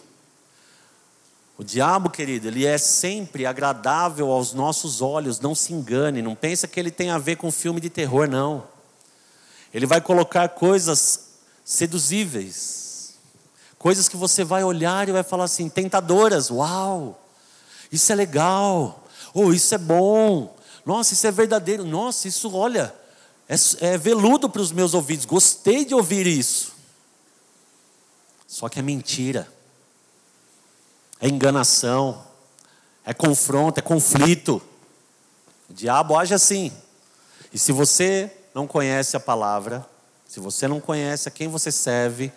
O 1.63 1.65
diabo, 1.65 2.11
querido, 2.11 2.49
ele 2.49 2.67
é 2.67 2.77
sempre 2.77 3.47
agradável 3.47 4.33
aos 4.33 4.53
nossos 4.53 5.01
olhos, 5.01 5.39
não 5.39 5.55
se 5.55 5.73
engane, 5.73 6.21
não 6.21 6.35
pensa 6.35 6.67
que 6.67 6.81
ele 6.81 6.91
tem 6.91 7.11
a 7.11 7.19
ver 7.19 7.37
com 7.37 7.53
filme 7.53 7.81
de 7.81 7.89
terror, 7.89 8.29
não. 8.29 8.67
Ele 9.73 9.87
vai 9.87 10.01
colocar 10.01 10.49
coisas 10.49 11.37
seduzíveis, 11.65 13.15
coisas 13.79 14.09
que 14.09 14.17
você 14.17 14.43
vai 14.43 14.65
olhar 14.65 15.09
e 15.09 15.13
vai 15.13 15.23
falar 15.23 15.45
assim, 15.45 15.69
tentadoras, 15.69 16.51
uau, 16.51 17.25
isso 17.93 18.11
é 18.11 18.17
legal, 18.17 19.07
ou 19.33 19.45
oh, 19.45 19.53
isso 19.53 19.73
é 19.73 19.79
bom, 19.79 20.57
nossa, 20.85 21.15
isso 21.15 21.29
é 21.29 21.31
verdadeiro, 21.31 21.85
nossa, 21.85 22.27
isso, 22.27 22.53
olha, 22.57 22.93
é, 23.49 23.55
é 23.93 23.97
veludo 23.97 24.51
para 24.51 24.63
os 24.63 24.73
meus 24.73 24.95
ouvidos, 24.95 25.25
gostei 25.25 25.85
de 25.85 25.95
ouvir 25.95 26.27
isso. 26.27 26.73
Só 28.49 28.69
que 28.69 28.81
é 28.81 28.83
mentira, 28.83 29.47
é 31.23 31.29
enganação, 31.29 32.21
é 33.07 33.15
confronto, 33.15 33.79
é 33.79 33.83
conflito. 33.83 34.61
O 35.71 35.73
diabo 35.73 36.19
age 36.19 36.35
assim. 36.35 36.73
E 37.53 37.59
se 37.59 37.71
você 37.71 38.31
não 38.53 38.67
conhece 38.67 39.17
a 39.17 39.21
palavra, 39.21 39.87
se 40.27 40.41
você 40.41 40.67
não 40.67 40.81
conhece 40.81 41.29
a 41.29 41.31
quem 41.31 41.47
você 41.47 41.71
serve, 41.71 42.33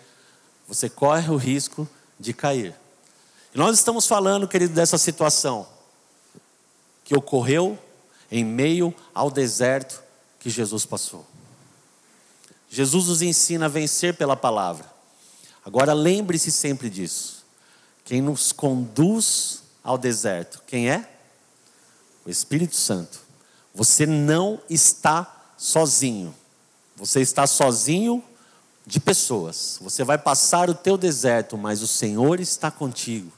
você 0.68 0.88
corre 0.88 1.28
o 1.30 1.36
risco 1.36 1.86
de 2.18 2.32
cair. 2.32 2.74
E 3.52 3.58
nós 3.58 3.76
estamos 3.76 4.06
falando, 4.06 4.46
querido, 4.46 4.72
dessa 4.72 4.96
situação 4.96 5.66
que 7.04 7.16
ocorreu 7.16 7.76
em 8.30 8.44
meio 8.44 8.94
ao 9.12 9.32
deserto 9.32 10.00
que 10.38 10.48
Jesus 10.48 10.86
passou. 10.86 11.26
Jesus 12.70 13.06
nos 13.06 13.20
ensina 13.20 13.64
a 13.64 13.68
vencer 13.68 14.14
pela 14.14 14.36
palavra. 14.36 14.86
Agora 15.64 15.92
lembre-se 15.92 16.52
sempre 16.52 16.88
disso. 16.88 17.35
Quem 18.06 18.22
nos 18.22 18.52
conduz 18.52 19.64
ao 19.82 19.98
deserto, 19.98 20.62
quem 20.64 20.88
é? 20.88 21.10
O 22.24 22.30
Espírito 22.30 22.76
Santo. 22.76 23.18
Você 23.74 24.06
não 24.06 24.60
está 24.70 25.52
sozinho. 25.58 26.32
Você 26.96 27.20
está 27.20 27.48
sozinho 27.48 28.22
de 28.86 29.00
pessoas. 29.00 29.78
Você 29.82 30.04
vai 30.04 30.16
passar 30.16 30.70
o 30.70 30.74
teu 30.74 30.96
deserto, 30.96 31.58
mas 31.58 31.82
o 31.82 31.88
Senhor 31.88 32.38
está 32.38 32.70
contigo. 32.70 33.32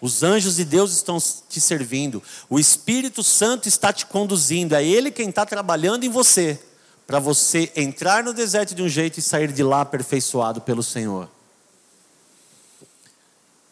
Os 0.00 0.24
anjos 0.24 0.56
de 0.56 0.64
Deus 0.64 0.92
estão 0.92 1.18
te 1.48 1.60
servindo. 1.60 2.20
O 2.50 2.58
Espírito 2.58 3.22
Santo 3.22 3.68
está 3.68 3.92
te 3.92 4.04
conduzindo. 4.04 4.74
É 4.74 4.84
Ele 4.84 5.12
quem 5.12 5.28
está 5.28 5.46
trabalhando 5.46 6.02
em 6.02 6.08
você. 6.08 6.60
Para 7.06 7.20
você 7.20 7.72
entrar 7.76 8.24
no 8.24 8.34
deserto 8.34 8.74
de 8.74 8.82
um 8.82 8.88
jeito 8.88 9.18
e 9.18 9.22
sair 9.22 9.52
de 9.52 9.62
lá 9.62 9.82
aperfeiçoado 9.82 10.60
pelo 10.60 10.82
Senhor. 10.82 11.28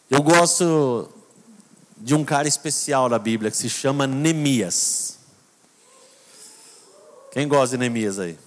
Eu 0.09 0.23
gosto 0.23 1.09
de 1.97 2.15
um 2.15 2.23
cara 2.23 2.47
especial 2.47 3.09
na 3.09 3.19
Bíblia 3.19 3.51
que 3.51 3.57
se 3.57 3.69
chama 3.69 4.07
Neemias. 4.07 5.17
Quem 7.33 7.45
gosta 7.45 7.75
de 7.75 7.79
Neemias 7.81 8.17
aí? 8.17 8.39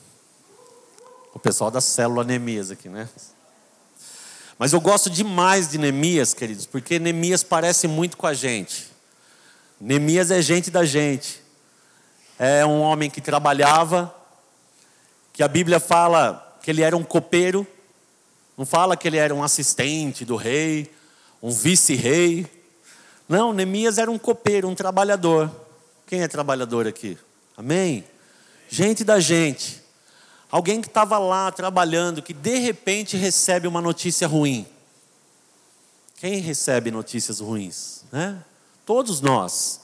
O 1.34 1.38
pessoal 1.38 1.70
da 1.70 1.82
célula 1.82 2.24
Neemias 2.24 2.70
aqui, 2.70 2.88
né? 2.88 3.06
Mas 4.58 4.72
eu 4.72 4.80
gosto 4.80 5.11
demais 5.11 5.68
de 5.68 5.76
Neemias, 5.76 6.32
queridos, 6.32 6.64
porque 6.64 6.98
Neemias 6.98 7.42
parece 7.42 7.86
muito 7.86 8.16
com 8.16 8.26
a 8.26 8.32
gente. 8.32 8.90
Neemias 9.78 10.30
é 10.30 10.40
gente 10.40 10.70
da 10.70 10.86
gente. 10.86 11.42
É 12.38 12.64
um 12.64 12.80
homem 12.80 13.11
que 13.11 13.20
trabalhava, 13.20 14.14
que 15.30 15.42
a 15.42 15.48
Bíblia 15.48 15.78
fala 15.78 16.58
que 16.62 16.70
ele 16.70 16.80
era 16.80 16.96
um 16.96 17.04
copeiro, 17.04 17.66
não 18.56 18.64
fala 18.64 18.96
que 18.96 19.06
ele 19.06 19.18
era 19.18 19.34
um 19.34 19.42
assistente 19.42 20.24
do 20.24 20.36
rei, 20.36 20.90
um 21.43 21.51
vice-rei. 21.51 22.47
Não, 23.28 23.53
Neemias 23.53 23.99
era 23.99 24.11
um 24.11 24.18
copeiro, 24.18 24.68
um 24.68 24.74
trabalhador. 24.74 25.51
Quem 26.07 26.22
é 26.22 26.28
trabalhador 26.28 26.86
aqui? 26.86 27.16
Amém? 27.57 28.05
Gente 28.68 29.05
da 29.05 29.20
gente. 29.20 29.80
Alguém 30.51 30.80
que 30.80 30.88
estava 30.88 31.18
lá 31.18 31.51
trabalhando, 31.53 32.22
que 32.22 32.34
de 32.34 32.59
repente 32.59 33.16
recebe 33.16 33.68
uma 33.68 33.80
notícia 33.80 34.26
ruim. 34.26 34.66
Quem 36.16 36.41
recebe 36.41 36.91
notícias 36.91 37.41
ruins? 37.41 38.03
Né? 38.11 38.43
Todos 38.84 39.20
nós. 39.20 39.80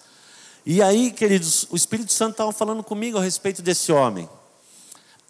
E 0.65 0.83
aí, 0.83 1.13
queridos, 1.13 1.67
o 1.71 1.77
Espírito 1.77 2.13
Santo 2.13 2.33
estava 2.33 2.53
falando 2.53 2.83
comigo 2.83 3.17
a 3.17 3.23
respeito 3.23 3.63
desse 3.63 3.93
homem. 3.93 4.29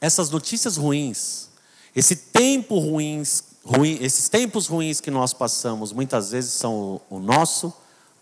Essas 0.01 0.31
notícias 0.31 0.77
ruins, 0.77 1.49
esse 1.95 2.17
tempo 2.17 2.79
ruins, 2.79 3.43
ruim, 3.67 3.99
esses 4.01 4.29
tempos 4.29 4.69
ruins 4.69 5.01
que 5.01 5.11
nós 5.11 5.35
passamos, 5.35 5.93
muitas 5.93 6.31
vezes 6.31 6.53
são 6.53 7.01
o, 7.11 7.17
o 7.17 7.19
nosso 7.19 7.73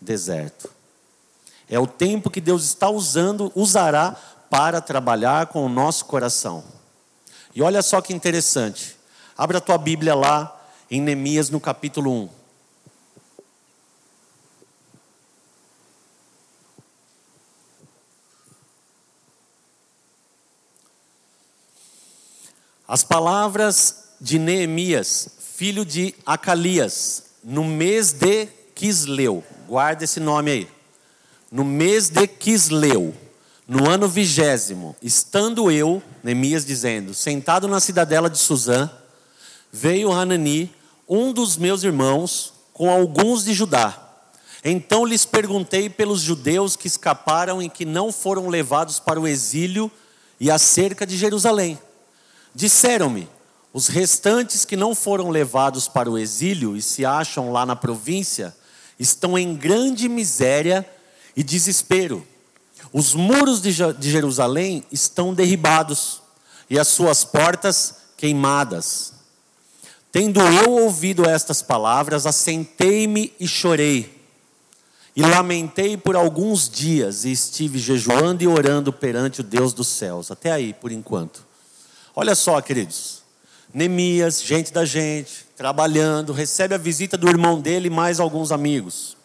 deserto. 0.01 0.69
É 1.69 1.79
o 1.79 1.85
tempo 1.85 2.31
que 2.31 2.41
Deus 2.41 2.63
está 2.63 2.89
usando, 2.89 3.51
usará 3.55 4.15
para 4.49 4.81
trabalhar 4.81 5.47
com 5.47 5.63
o 5.63 5.69
nosso 5.69 6.05
coração. 6.05 6.63
E 7.53 7.61
olha 7.61 7.81
só 7.81 8.01
que 8.01 8.13
interessante. 8.13 8.97
Abra 9.37 9.59
a 9.59 9.61
tua 9.61 9.77
Bíblia 9.77 10.15
lá 10.15 10.51
em 10.89 10.99
Neemias 10.99 11.49
no 11.49 11.59
capítulo 11.59 12.11
1. 12.11 12.29
As 22.87 23.03
palavras 23.03 24.04
de 24.25 24.39
Neemias, 24.39 25.29
filho 25.55 25.85
de 25.85 26.15
Acalias, 26.25 27.25
no 27.43 27.63
mês 27.63 28.11
de 28.11 28.47
Quisleu. 28.73 29.43
Guarda 29.67 30.03
esse 30.03 30.19
nome 30.19 30.49
aí. 30.49 30.67
No 31.51 31.63
mês 31.63 32.09
de 32.09 32.25
Quisleu 32.25 33.13
no 33.67 33.87
ano 33.87 34.07
vigésimo, 34.07 34.95
estando 34.99 35.69
eu, 35.69 36.01
Neemias 36.23 36.65
dizendo, 36.65 37.13
sentado 37.13 37.67
na 37.67 37.79
cidadela 37.79 38.27
de 38.27 38.39
Suzã, 38.39 38.89
veio 39.71 40.11
Hanani, 40.11 40.73
um 41.07 41.31
dos 41.31 41.55
meus 41.55 41.83
irmãos, 41.83 42.51
com 42.73 42.89
alguns 42.89 43.45
de 43.45 43.53
Judá. 43.53 43.95
Então 44.63 45.05
lhes 45.05 45.23
perguntei 45.23 45.87
pelos 45.87 46.21
judeus 46.21 46.75
que 46.75 46.87
escaparam 46.87 47.61
e 47.61 47.69
que 47.69 47.85
não 47.85 48.11
foram 48.11 48.47
levados 48.47 48.99
para 48.99 49.21
o 49.21 49.27
exílio 49.27 49.91
e 50.39 50.49
acerca 50.49 51.05
de 51.05 51.15
Jerusalém. 51.15 51.77
Disseram-me: 52.55 53.34
os 53.75 53.87
restantes 53.87 54.63
que 54.63 54.75
não 54.75 54.95
foram 54.95 55.29
levados 55.29 55.87
para 55.87 56.09
o 56.09 56.17
exílio 56.17 56.75
e 56.75 56.81
se 56.81 57.05
acham 57.05 57.51
lá 57.51 57.65
na 57.65 57.75
província 57.75 58.55
estão 58.97 59.37
em 59.37 59.55
grande 59.55 60.07
miséria 60.07 60.87
e 61.35 61.43
desespero 61.43 62.25
os 62.97 63.13
muros 63.13 63.61
de 63.61 63.73
Jerusalém 64.09 64.81
estão 64.89 65.33
derribados 65.33 66.21
e 66.69 66.79
as 66.79 66.87
suas 66.87 67.25
portas 67.25 67.95
queimadas. 68.15 69.11
Tendo 70.13 70.39
eu 70.39 70.71
ouvido 70.71 71.27
estas 71.27 71.61
palavras, 71.61 72.25
assentei-me 72.25 73.33
e 73.37 73.49
chorei. 73.49 74.15
E 75.13 75.21
lamentei 75.21 75.97
por 75.97 76.15
alguns 76.15 76.69
dias 76.69 77.25
e 77.25 77.33
estive 77.33 77.79
jejuando 77.79 78.41
e 78.41 78.47
orando 78.47 78.93
perante 78.93 79.41
o 79.41 79.43
Deus 79.43 79.73
dos 79.73 79.89
céus. 79.89 80.31
Até 80.31 80.53
aí, 80.53 80.73
por 80.73 80.89
enquanto. 80.89 81.45
Olha 82.15 82.33
só, 82.33 82.61
queridos. 82.61 83.24
Neemias, 83.75 84.41
gente 84.41 84.71
da 84.71 84.85
gente, 84.85 85.45
trabalhando, 85.53 86.31
recebe 86.31 86.73
a 86.73 86.77
visita 86.77 87.17
do 87.17 87.27
irmão 87.27 87.59
dele 87.59 87.87
e 87.87 87.89
mais 87.89 88.21
alguns 88.21 88.49
amigos. 88.53 89.17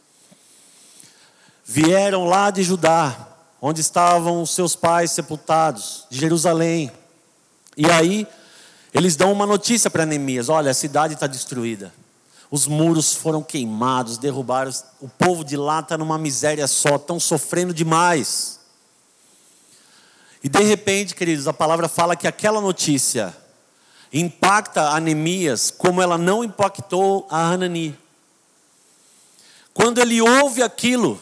Vieram 1.65 2.25
lá 2.25 2.51
de 2.51 2.65
Judá, 2.65 3.29
onde 3.63 3.81
estavam 3.81 4.43
os 4.43 4.51
seus 4.51 4.75
pais 4.75 5.13
sepultados, 5.13 6.05
de 6.11 6.19
Jerusalém. 6.19 6.91
E 7.77 7.89
aí, 7.89 8.27
eles 8.93 9.15
dão 9.15 9.31
uma 9.31 9.47
notícia 9.47 9.89
para 9.89 10.05
Neemias: 10.05 10.49
olha, 10.49 10.73
a 10.73 10.75
cidade 10.75 11.15
está 11.15 11.29
destruída. 11.29 11.95
Os 12.51 12.67
muros 12.67 13.15
foram 13.15 13.45
queimados, 13.45 14.19
derrubaram. 14.19 14.73
O 15.01 15.09
povo 15.09 15.45
de 15.45 15.57
lá 15.57 15.79
está 15.79 15.97
numa 15.97 16.19
miséria 16.19 16.67
só, 16.67 16.97
estão 16.97 17.21
sofrendo 17.21 17.73
demais. 17.73 18.59
E 20.43 20.49
de 20.49 20.63
repente, 20.65 21.15
queridos, 21.15 21.47
a 21.47 21.53
palavra 21.53 21.87
fala 21.87 22.17
que 22.17 22.27
aquela 22.27 22.61
notícia 22.61 23.33
impacta 24.13 24.91
a 24.91 25.01
Neemias 25.01 25.71
como 25.71 26.03
ela 26.03 26.19
não 26.19 26.43
impactou 26.45 27.27
a 27.31 27.41
Hanani. 27.41 27.97
Quando 29.73 29.99
ele 29.99 30.21
ouve 30.21 30.63
aquilo, 30.63 31.21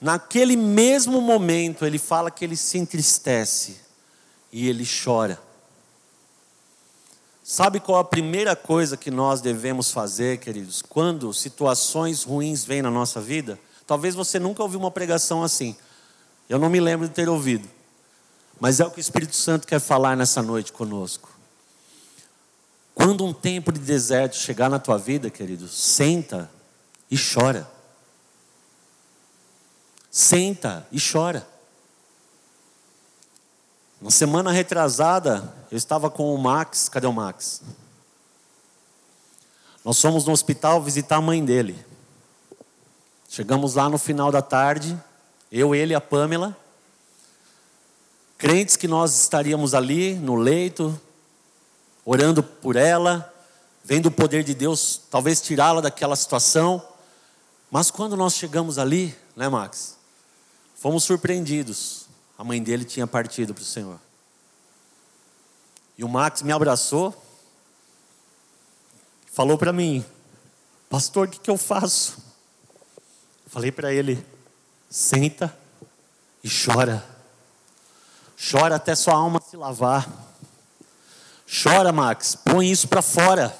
Naquele 0.00 0.56
mesmo 0.56 1.20
momento, 1.20 1.84
ele 1.84 1.98
fala 1.98 2.30
que 2.30 2.44
ele 2.44 2.56
se 2.56 2.78
entristece 2.78 3.78
e 4.52 4.68
ele 4.68 4.86
chora. 4.86 5.40
Sabe 7.42 7.80
qual 7.80 7.98
a 7.98 8.04
primeira 8.04 8.54
coisa 8.54 8.96
que 8.96 9.10
nós 9.10 9.40
devemos 9.40 9.90
fazer, 9.90 10.38
queridos, 10.38 10.82
quando 10.82 11.32
situações 11.32 12.24
ruins 12.24 12.64
vêm 12.64 12.82
na 12.82 12.90
nossa 12.90 13.20
vida? 13.20 13.58
Talvez 13.86 14.14
você 14.14 14.38
nunca 14.38 14.62
ouviu 14.62 14.80
uma 14.80 14.90
pregação 14.90 15.42
assim. 15.42 15.76
Eu 16.48 16.58
não 16.58 16.68
me 16.68 16.80
lembro 16.80 17.08
de 17.08 17.14
ter 17.14 17.28
ouvido. 17.28 17.68
Mas 18.60 18.80
é 18.80 18.84
o 18.84 18.90
que 18.90 18.98
o 18.98 19.00
Espírito 19.00 19.36
Santo 19.36 19.66
quer 19.66 19.80
falar 19.80 20.16
nessa 20.16 20.42
noite 20.42 20.72
conosco. 20.72 21.35
Quando 22.96 23.24
um 23.24 23.32
tempo 23.32 23.70
de 23.70 23.78
deserto 23.78 24.34
chegar 24.34 24.68
na 24.68 24.80
tua 24.80 24.98
vida, 24.98 25.30
querido, 25.30 25.68
senta 25.68 26.50
e 27.08 27.16
chora 27.16 27.76
senta 30.16 30.86
e 30.90 30.98
chora. 30.98 31.46
Na 34.00 34.10
semana 34.10 34.50
retrasada, 34.50 35.54
eu 35.70 35.76
estava 35.76 36.08
com 36.08 36.34
o 36.34 36.38
Max. 36.38 36.88
Cadê 36.88 37.06
o 37.06 37.12
Max? 37.12 37.60
Nós 39.84 40.00
fomos 40.00 40.24
no 40.24 40.32
hospital 40.32 40.82
visitar 40.82 41.16
a 41.16 41.20
mãe 41.20 41.44
dele. 41.44 41.84
Chegamos 43.28 43.74
lá 43.74 43.90
no 43.90 43.98
final 43.98 44.32
da 44.32 44.40
tarde, 44.40 44.98
eu, 45.52 45.74
ele 45.74 45.92
e 45.92 45.94
a 45.94 46.00
Pamela. 46.00 46.56
Crentes 48.38 48.74
que 48.74 48.88
nós 48.88 49.20
estaríamos 49.20 49.74
ali 49.74 50.14
no 50.14 50.34
leito, 50.34 50.98
orando 52.06 52.40
por 52.40 52.76
ela, 52.76 53.34
vendo 53.84 54.06
o 54.06 54.10
poder 54.12 54.44
de 54.44 54.54
Deus, 54.54 55.02
talvez 55.10 55.40
tirá-la 55.40 55.80
daquela 55.80 56.14
situação. 56.14 56.80
Mas 57.68 57.90
quando 57.90 58.16
nós 58.16 58.34
chegamos 58.34 58.78
ali, 58.78 59.14
né, 59.34 59.48
Max? 59.48 59.96
Fomos 60.76 61.02
surpreendidos. 61.02 62.06
A 62.38 62.44
mãe 62.44 62.62
dele 62.62 62.84
tinha 62.84 63.06
partido 63.06 63.52
para 63.52 63.62
o 63.62 63.66
Senhor. 63.66 63.98
E 65.98 66.04
o 66.04 66.08
Max 66.08 66.42
me 66.42 66.52
abraçou, 66.52 67.14
falou 69.32 69.58
para 69.58 69.72
mim: 69.72 70.04
Pastor, 70.88 71.26
o 71.26 71.30
que, 71.30 71.40
que 71.40 71.50
eu 71.50 71.56
faço? 71.56 72.18
Falei 73.46 73.72
para 73.72 73.92
ele: 73.92 74.24
Senta 74.88 75.56
e 76.44 76.48
chora. 76.48 77.04
Chora 78.38 78.76
até 78.76 78.94
sua 78.94 79.14
alma 79.14 79.40
se 79.40 79.56
lavar. 79.56 80.06
Chora, 81.46 81.92
Max, 81.92 82.36
põe 82.36 82.70
isso 82.70 82.88
para 82.88 83.02
fora. 83.02 83.56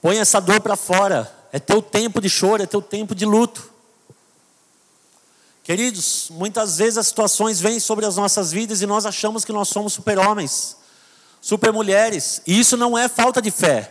Põe 0.00 0.18
essa 0.18 0.40
dor 0.40 0.60
para 0.60 0.76
fora. 0.76 1.32
É 1.52 1.58
teu 1.58 1.80
tempo 1.80 2.20
de 2.20 2.28
choro, 2.28 2.62
é 2.62 2.66
teu 2.66 2.82
tempo 2.82 3.14
de 3.14 3.24
luto. 3.24 3.70
Queridos, 5.64 6.28
muitas 6.30 6.76
vezes 6.76 6.98
as 6.98 7.06
situações 7.06 7.58
vêm 7.58 7.80
sobre 7.80 8.04
as 8.04 8.16
nossas 8.16 8.52
vidas 8.52 8.82
e 8.82 8.86
nós 8.86 9.06
achamos 9.06 9.46
que 9.46 9.52
nós 9.52 9.68
somos 9.68 9.94
super-homens, 9.94 10.76
super-mulheres, 11.40 12.42
e 12.46 12.60
isso 12.60 12.76
não 12.76 12.98
é 12.98 13.08
falta 13.08 13.40
de 13.40 13.50
fé. 13.50 13.90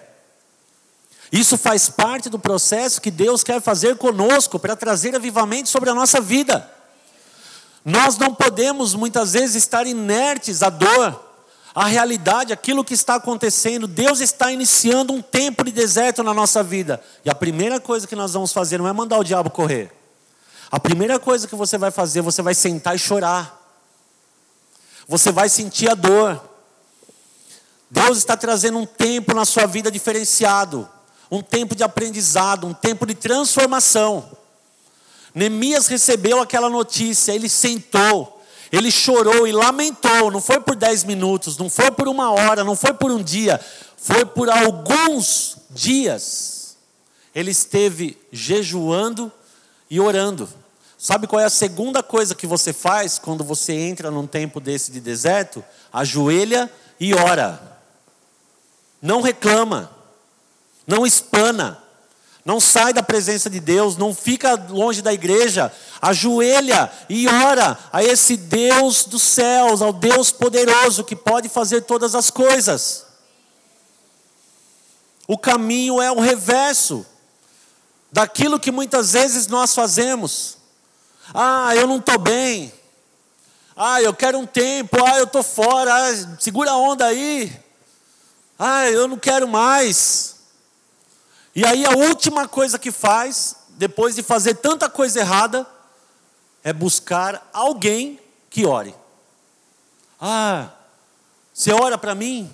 Isso 1.31 1.57
faz 1.57 1.89
parte 1.89 2.29
do 2.29 2.37
processo 2.37 3.01
que 3.01 3.09
Deus 3.09 3.43
quer 3.43 3.59
fazer 3.59 3.97
conosco 3.97 4.59
para 4.59 4.75
trazer 4.75 5.15
avivamento 5.15 5.67
sobre 5.67 5.89
a 5.89 5.95
nossa 5.95 6.21
vida. 6.21 6.71
Nós 7.83 8.19
não 8.19 8.35
podemos 8.35 8.93
muitas 8.93 9.33
vezes 9.33 9.55
estar 9.55 9.87
inertes 9.87 10.61
à 10.61 10.69
dor, 10.69 11.32
à 11.73 11.85
realidade, 11.85 12.53
aquilo 12.53 12.83
que 12.83 12.93
está 12.93 13.15
acontecendo. 13.15 13.87
Deus 13.87 14.19
está 14.19 14.51
iniciando 14.51 15.13
um 15.13 15.21
tempo 15.21 15.63
de 15.63 15.71
deserto 15.71 16.21
na 16.21 16.33
nossa 16.33 16.61
vida. 16.61 17.01
E 17.25 17.29
a 17.29 17.35
primeira 17.35 17.79
coisa 17.79 18.07
que 18.07 18.15
nós 18.15 18.33
vamos 18.33 18.53
fazer 18.53 18.77
não 18.77 18.87
é 18.87 18.93
mandar 18.93 19.17
o 19.17 19.23
diabo 19.23 19.49
correr. 19.49 19.91
A 20.71 20.79
primeira 20.79 21.19
coisa 21.19 21.47
que 21.47 21.55
você 21.55 21.77
vai 21.77 21.91
fazer, 21.91 22.21
você 22.21 22.41
vai 22.41 22.53
sentar 22.53 22.95
e 22.95 22.99
chorar. 22.99 23.59
Você 25.07 25.31
vai 25.31 25.49
sentir 25.49 25.89
a 25.89 25.95
dor. 25.95 26.41
Deus 27.89 28.17
está 28.17 28.35
trazendo 28.35 28.79
um 28.79 28.85
tempo 28.85 29.35
na 29.35 29.45
sua 29.45 29.67
vida 29.67 29.91
diferenciado, 29.91 30.89
um 31.29 31.43
tempo 31.43 31.75
de 31.75 31.83
aprendizado, 31.83 32.65
um 32.65 32.73
tempo 32.73 33.05
de 33.05 33.13
transformação. 33.13 34.31
Neemias 35.33 35.87
recebeu 35.87 36.41
aquela 36.41 36.69
notícia, 36.69 37.31
ele 37.33 37.49
sentou, 37.49 38.32
ele 38.73 38.89
chorou 38.89 39.45
e 39.45 39.51
lamentou. 39.51 40.31
Não 40.31 40.41
foi 40.41 40.59
por 40.59 40.75
dez 40.75 41.03
minutos, 41.03 41.57
não 41.57 41.69
foi 41.69 41.91
por 41.91 42.07
uma 42.07 42.31
hora, 42.31 42.63
não 42.63 42.75
foi 42.75 42.91
por 42.91 43.11
um 43.11 43.21
dia, 43.21 43.59
foi 43.95 44.25
por 44.25 44.49
alguns 44.49 45.57
dias. 45.69 46.75
Ele 47.35 47.51
esteve 47.51 48.17
jejuando 48.31 49.31
e 49.91 49.99
orando. 49.99 50.49
Sabe 50.97 51.27
qual 51.27 51.39
é 51.39 51.45
a 51.45 51.51
segunda 51.51 52.01
coisa 52.01 52.33
que 52.33 52.47
você 52.47 52.73
faz 52.73 53.19
quando 53.19 53.43
você 53.43 53.73
entra 53.73 54.09
num 54.09 54.25
tempo 54.25 54.59
desse 54.59 54.91
de 54.91 54.99
deserto? 54.99 55.63
Ajoelha 55.91 56.71
e 56.99 57.13
ora. 57.13 57.79
Não 58.99 59.21
reclama. 59.21 59.91
Não 60.87 61.05
espana. 61.05 61.82
Não 62.45 62.59
sai 62.59 62.91
da 62.91 63.01
presença 63.01 63.49
de 63.49 63.59
Deus, 63.59 63.95
não 63.95 64.13
fica 64.13 64.55
longe 64.69 65.01
da 65.01 65.13
igreja, 65.13 65.71
ajoelha 66.01 66.91
e 67.07 67.27
ora 67.27 67.77
a 67.91 68.03
esse 68.03 68.35
Deus 68.35 69.05
dos 69.05 69.21
céus, 69.21 69.81
ao 69.81 69.93
Deus 69.93 70.29
poderoso 70.31 71.05
que 71.05 71.15
pode 71.15 71.47
fazer 71.47 71.81
todas 71.81 72.15
as 72.15 72.29
coisas. 72.29 73.05
O 75.25 75.37
caminho 75.37 76.01
é 76.01 76.11
o 76.11 76.19
reverso 76.19 77.05
daquilo 78.11 78.59
que 78.59 78.71
muitas 78.71 79.13
vezes 79.13 79.47
nós 79.47 79.73
fazemos. 79.73 80.57
Ah, 81.33 81.73
eu 81.75 81.87
não 81.87 81.97
estou 81.97 82.19
bem. 82.19 82.73
Ah, 83.75 84.01
eu 84.01 84.13
quero 84.13 84.37
um 84.37 84.45
tempo. 84.45 84.97
Ah, 85.03 85.17
eu 85.17 85.23
estou 85.23 85.41
fora. 85.41 85.93
Ah, 85.93 86.37
segura 86.39 86.71
a 86.71 86.77
onda 86.77 87.05
aí. 87.05 87.57
Ah, 88.59 88.89
eu 88.89 89.07
não 89.07 89.17
quero 89.17 89.47
mais. 89.47 90.32
E 91.55 91.65
aí 91.65 91.85
a 91.85 91.91
última 91.91 92.47
coisa 92.47 92.79
que 92.79 92.91
faz, 92.91 93.55
depois 93.69 94.15
de 94.15 94.23
fazer 94.23 94.55
tanta 94.55 94.89
coisa 94.89 95.19
errada, 95.19 95.67
é 96.63 96.73
buscar 96.73 97.49
alguém 97.53 98.19
que 98.49 98.65
ore. 98.65 98.95
Ah, 100.19 100.71
você 101.53 101.71
ora 101.71 101.97
para 101.97 102.15
mim? 102.15 102.51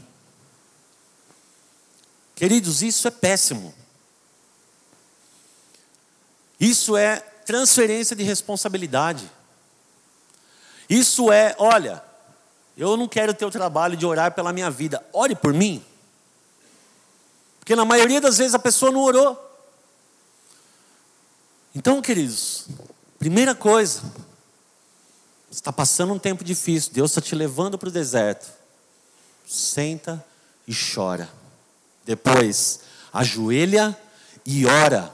Queridos, 2.35 2.81
isso 2.81 3.07
é 3.07 3.11
péssimo. 3.11 3.73
Isso 6.59 6.97
é 6.97 7.19
transferência 7.45 8.15
de 8.15 8.23
responsabilidade. 8.23 9.29
Isso 10.89 11.31
é, 11.31 11.55
olha, 11.57 12.03
eu 12.75 12.97
não 12.97 13.07
quero 13.07 13.33
ter 13.33 13.45
o 13.45 13.51
trabalho 13.51 13.95
de 13.95 14.05
orar 14.05 14.33
pela 14.33 14.51
minha 14.51 14.69
vida, 14.69 15.05
ore 15.13 15.35
por 15.35 15.53
mim. 15.53 15.83
Porque 17.70 17.76
na 17.76 17.86
maioria 17.86 18.20
das 18.20 18.39
vezes 18.39 18.55
a 18.55 18.57
pessoa 18.57 18.91
não 18.91 19.01
orou. 19.01 19.39
Então, 21.76 22.01
queridos, 22.01 22.65
primeira 23.20 23.53
coisa, 23.53 24.01
está 25.51 25.72
passando 25.72 26.11
um 26.11 26.17
tempo 26.17 26.43
difícil, 26.43 26.91
Deus 26.91 27.11
está 27.11 27.22
te 27.22 27.36
levando 27.36 27.78
para 27.78 27.89
o 27.89 27.91
deserto. 27.91 28.51
Senta 29.47 30.26
e 30.67 30.74
chora. 30.74 31.30
Depois, 32.03 32.80
ajoelha 33.13 33.95
e 34.43 34.65
ora. 34.65 35.13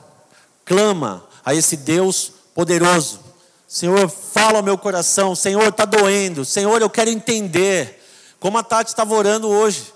Clama 0.64 1.28
a 1.44 1.54
esse 1.54 1.76
Deus 1.76 2.32
poderoso. 2.54 3.20
Senhor, 3.68 4.08
fala 4.08 4.60
ao 4.60 4.64
meu 4.64 4.78
coração. 4.78 5.36
Senhor, 5.36 5.68
está 5.68 5.84
doendo. 5.84 6.46
Senhor, 6.46 6.82
eu 6.82 6.90
quero 6.90 7.10
entender. 7.10 8.02
Como 8.40 8.58
a 8.58 8.64
Tati 8.64 8.92
estava 8.92 9.14
orando 9.14 9.50
hoje. 9.50 9.94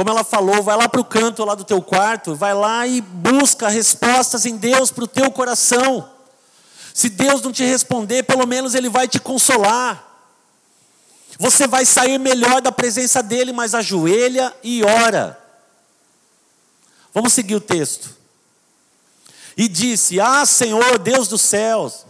Como 0.00 0.08
ela 0.08 0.24
falou, 0.24 0.62
vai 0.62 0.78
lá 0.78 0.88
para 0.88 1.02
o 1.02 1.04
canto 1.04 1.44
lá 1.44 1.54
do 1.54 1.62
teu 1.62 1.82
quarto, 1.82 2.34
vai 2.34 2.54
lá 2.54 2.86
e 2.86 3.02
busca 3.02 3.68
respostas 3.68 4.46
em 4.46 4.56
Deus 4.56 4.90
para 4.90 5.04
o 5.04 5.06
teu 5.06 5.30
coração. 5.30 6.10
Se 6.94 7.10
Deus 7.10 7.42
não 7.42 7.52
te 7.52 7.64
responder, 7.64 8.22
pelo 8.22 8.46
menos 8.46 8.74
Ele 8.74 8.88
vai 8.88 9.06
te 9.06 9.20
consolar. 9.20 10.02
Você 11.38 11.66
vai 11.66 11.84
sair 11.84 12.16
melhor 12.16 12.62
da 12.62 12.72
presença 12.72 13.22
dEle, 13.22 13.52
mas 13.52 13.74
ajoelha 13.74 14.56
e 14.64 14.82
ora. 14.82 15.38
Vamos 17.12 17.34
seguir 17.34 17.56
o 17.56 17.60
texto 17.60 18.16
e 19.54 19.68
disse: 19.68 20.18
Ah, 20.18 20.46
Senhor, 20.46 20.98
Deus 20.98 21.28
dos 21.28 21.42
céus, 21.42 22.06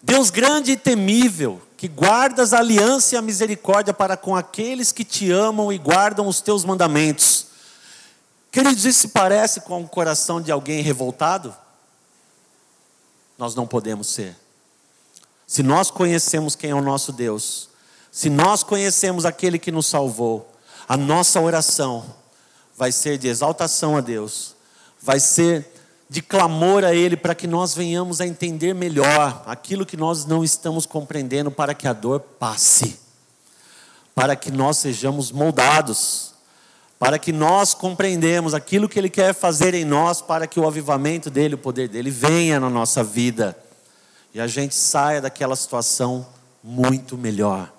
Deus 0.00 0.30
grande 0.30 0.70
e 0.70 0.76
temível, 0.76 1.60
que 1.82 1.88
guardas 1.88 2.52
a 2.52 2.60
aliança 2.60 3.16
e 3.16 3.18
a 3.18 3.20
misericórdia 3.20 3.92
para 3.92 4.16
com 4.16 4.36
aqueles 4.36 4.92
que 4.92 5.04
te 5.04 5.32
amam 5.32 5.72
e 5.72 5.78
guardam 5.78 6.28
os 6.28 6.40
teus 6.40 6.64
mandamentos. 6.64 7.46
Queridos, 8.52 8.84
isso 8.84 9.00
se 9.00 9.08
parece 9.08 9.62
com 9.62 9.82
o 9.82 9.88
coração 9.88 10.40
de 10.40 10.52
alguém 10.52 10.80
revoltado? 10.80 11.52
Nós 13.36 13.56
não 13.56 13.66
podemos 13.66 14.06
ser. 14.06 14.36
Se 15.44 15.60
nós 15.60 15.90
conhecemos 15.90 16.54
quem 16.54 16.70
é 16.70 16.74
o 16.76 16.80
nosso 16.80 17.12
Deus, 17.12 17.68
se 18.12 18.30
nós 18.30 18.62
conhecemos 18.62 19.24
aquele 19.24 19.58
que 19.58 19.72
nos 19.72 19.88
salvou, 19.88 20.54
a 20.88 20.96
nossa 20.96 21.40
oração 21.40 22.14
vai 22.76 22.92
ser 22.92 23.18
de 23.18 23.26
exaltação 23.26 23.96
a 23.96 24.00
Deus, 24.00 24.54
vai 25.00 25.18
ser 25.18 25.71
de 26.12 26.20
clamor 26.20 26.84
a 26.84 26.94
Ele 26.94 27.16
para 27.16 27.34
que 27.34 27.46
nós 27.46 27.74
venhamos 27.74 28.20
a 28.20 28.26
entender 28.26 28.74
melhor 28.74 29.42
aquilo 29.46 29.86
que 29.86 29.96
nós 29.96 30.26
não 30.26 30.44
estamos 30.44 30.84
compreendendo, 30.84 31.50
para 31.50 31.72
que 31.72 31.88
a 31.88 31.94
dor 31.94 32.20
passe, 32.20 32.98
para 34.14 34.36
que 34.36 34.50
nós 34.50 34.76
sejamos 34.76 35.32
moldados, 35.32 36.34
para 36.98 37.18
que 37.18 37.32
nós 37.32 37.72
compreendemos 37.72 38.52
aquilo 38.52 38.90
que 38.90 38.98
Ele 38.98 39.08
quer 39.08 39.32
fazer 39.32 39.72
em 39.72 39.86
nós, 39.86 40.20
para 40.20 40.46
que 40.46 40.60
o 40.60 40.66
avivamento 40.66 41.30
dele, 41.30 41.54
o 41.54 41.58
poder 41.58 41.88
dele 41.88 42.10
venha 42.10 42.60
na 42.60 42.68
nossa 42.68 43.02
vida 43.02 43.56
e 44.34 44.40
a 44.40 44.46
gente 44.46 44.74
saia 44.74 45.18
daquela 45.18 45.56
situação 45.56 46.26
muito 46.62 47.16
melhor. 47.16 47.72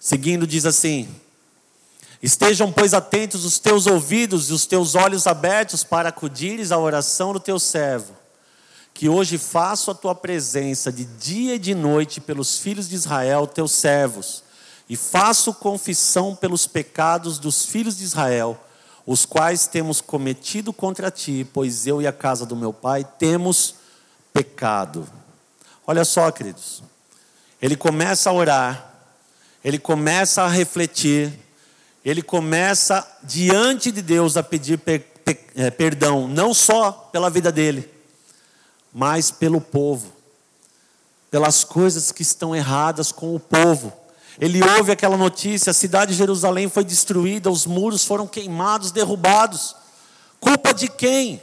Seguindo, 0.00 0.44
diz 0.44 0.66
assim: 0.66 1.08
Estejam, 2.22 2.72
pois, 2.72 2.94
atentos 2.94 3.44
os 3.44 3.58
teus 3.58 3.86
ouvidos 3.86 4.48
e 4.48 4.52
os 4.52 4.66
teus 4.66 4.94
olhos 4.94 5.26
abertos 5.26 5.84
para 5.84 6.08
acudires 6.08 6.72
à 6.72 6.78
oração 6.78 7.32
do 7.32 7.40
teu 7.40 7.58
servo, 7.58 8.14
que 8.94 9.08
hoje 9.08 9.36
faço 9.36 9.90
a 9.90 9.94
tua 9.94 10.14
presença 10.14 10.90
de 10.90 11.04
dia 11.04 11.56
e 11.56 11.58
de 11.58 11.74
noite 11.74 12.20
pelos 12.20 12.58
filhos 12.58 12.88
de 12.88 12.94
Israel, 12.94 13.46
teus 13.46 13.72
servos, 13.72 14.42
e 14.88 14.96
faço 14.96 15.52
confissão 15.52 16.34
pelos 16.34 16.66
pecados 16.66 17.38
dos 17.38 17.66
filhos 17.66 17.96
de 17.96 18.04
Israel, 18.04 18.58
os 19.04 19.26
quais 19.26 19.66
temos 19.66 20.00
cometido 20.00 20.72
contra 20.72 21.10
ti, 21.10 21.46
pois 21.52 21.86
eu 21.86 22.00
e 22.00 22.06
a 22.06 22.12
casa 22.12 22.46
do 22.46 22.56
meu 22.56 22.72
pai 22.72 23.06
temos 23.18 23.74
pecado. 24.32 25.06
Olha 25.86 26.04
só, 26.04 26.30
queridos, 26.30 26.82
ele 27.60 27.76
começa 27.76 28.30
a 28.30 28.32
orar, 28.32 28.94
ele 29.62 29.78
começa 29.78 30.42
a 30.42 30.48
refletir, 30.48 31.45
ele 32.06 32.22
começa 32.22 33.04
diante 33.24 33.90
de 33.90 34.00
Deus 34.00 34.36
a 34.36 34.42
pedir 34.42 34.80
é, 35.56 35.70
perdão, 35.72 36.28
não 36.28 36.54
só 36.54 36.92
pela 37.10 37.28
vida 37.28 37.50
dele, 37.50 37.90
mas 38.94 39.32
pelo 39.32 39.60
povo, 39.60 40.12
pelas 41.32 41.64
coisas 41.64 42.12
que 42.12 42.22
estão 42.22 42.54
erradas 42.54 43.10
com 43.10 43.34
o 43.34 43.40
povo. 43.40 43.92
Ele 44.38 44.62
ouve 44.78 44.92
aquela 44.92 45.16
notícia: 45.16 45.72
a 45.72 45.74
cidade 45.74 46.12
de 46.12 46.18
Jerusalém 46.18 46.68
foi 46.68 46.84
destruída, 46.84 47.50
os 47.50 47.66
muros 47.66 48.04
foram 48.04 48.28
queimados, 48.28 48.92
derrubados. 48.92 49.74
Culpa 50.38 50.72
de 50.72 50.86
quem? 50.86 51.42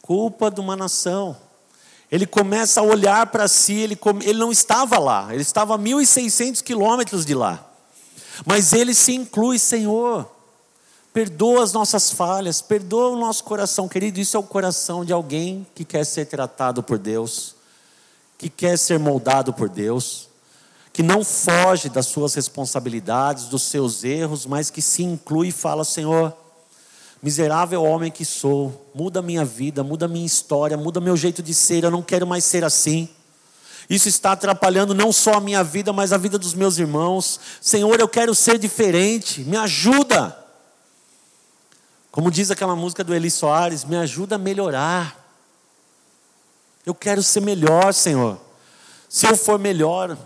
Culpa 0.00 0.50
de 0.50 0.60
uma 0.60 0.76
nação. 0.76 1.36
Ele 2.10 2.24
começa 2.24 2.80
a 2.80 2.84
olhar 2.84 3.26
para 3.26 3.46
si, 3.46 3.74
ele, 3.74 3.98
ele 4.22 4.38
não 4.38 4.50
estava 4.50 4.98
lá, 4.98 5.28
ele 5.30 5.42
estava 5.42 5.74
a 5.74 5.78
1.600 5.78 6.62
quilômetros 6.62 7.26
de 7.26 7.34
lá. 7.34 7.67
Mas 8.46 8.72
ele 8.72 8.94
se 8.94 9.14
inclui, 9.14 9.58
Senhor, 9.58 10.28
perdoa 11.12 11.62
as 11.62 11.72
nossas 11.72 12.10
falhas, 12.10 12.60
perdoa 12.60 13.10
o 13.10 13.16
nosso 13.18 13.44
coração, 13.44 13.88
querido. 13.88 14.20
Isso 14.20 14.36
é 14.36 14.40
o 14.40 14.44
coração 14.44 15.04
de 15.04 15.12
alguém 15.12 15.66
que 15.74 15.84
quer 15.84 16.04
ser 16.04 16.26
tratado 16.26 16.82
por 16.82 16.98
Deus, 16.98 17.54
que 18.36 18.48
quer 18.48 18.78
ser 18.78 18.98
moldado 18.98 19.52
por 19.52 19.68
Deus, 19.68 20.28
que 20.92 21.02
não 21.02 21.24
foge 21.24 21.88
das 21.88 22.06
suas 22.06 22.34
responsabilidades, 22.34 23.46
dos 23.46 23.62
seus 23.62 24.04
erros, 24.04 24.46
mas 24.46 24.70
que 24.70 24.82
se 24.82 25.02
inclui 25.02 25.48
e 25.48 25.52
fala: 25.52 25.84
Senhor, 25.84 26.32
miserável 27.22 27.82
homem 27.82 28.10
que 28.10 28.24
sou, 28.24 28.90
muda 28.94 29.20
minha 29.20 29.44
vida, 29.44 29.82
muda 29.82 30.06
minha 30.06 30.26
história, 30.26 30.76
muda 30.76 31.00
meu 31.00 31.16
jeito 31.16 31.42
de 31.42 31.52
ser, 31.54 31.84
eu 31.84 31.90
não 31.90 32.02
quero 32.02 32.26
mais 32.26 32.44
ser 32.44 32.64
assim. 32.64 33.08
Isso 33.88 34.08
está 34.08 34.32
atrapalhando 34.32 34.94
não 34.94 35.12
só 35.12 35.34
a 35.34 35.40
minha 35.40 35.64
vida, 35.64 35.92
mas 35.92 36.12
a 36.12 36.18
vida 36.18 36.38
dos 36.38 36.52
meus 36.52 36.78
irmãos. 36.78 37.40
Senhor, 37.60 37.98
eu 37.98 38.08
quero 38.08 38.34
ser 38.34 38.58
diferente, 38.58 39.40
me 39.42 39.56
ajuda. 39.56 40.36
Como 42.10 42.30
diz 42.30 42.50
aquela 42.50 42.76
música 42.76 43.02
do 43.02 43.14
Eli 43.14 43.30
Soares, 43.30 43.84
me 43.84 43.96
ajuda 43.96 44.34
a 44.34 44.38
melhorar. 44.38 45.16
Eu 46.84 46.94
quero 46.94 47.22
ser 47.22 47.40
melhor, 47.40 47.94
Senhor. 47.94 48.38
Se 49.08 49.26
eu 49.26 49.36
for 49.36 49.58
melhor, 49.58 50.18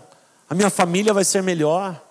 a 0.49 0.55
minha 0.55 0.69
família 0.69 1.13
vai 1.13 1.23
ser 1.23 1.41
melhor. 1.41 2.01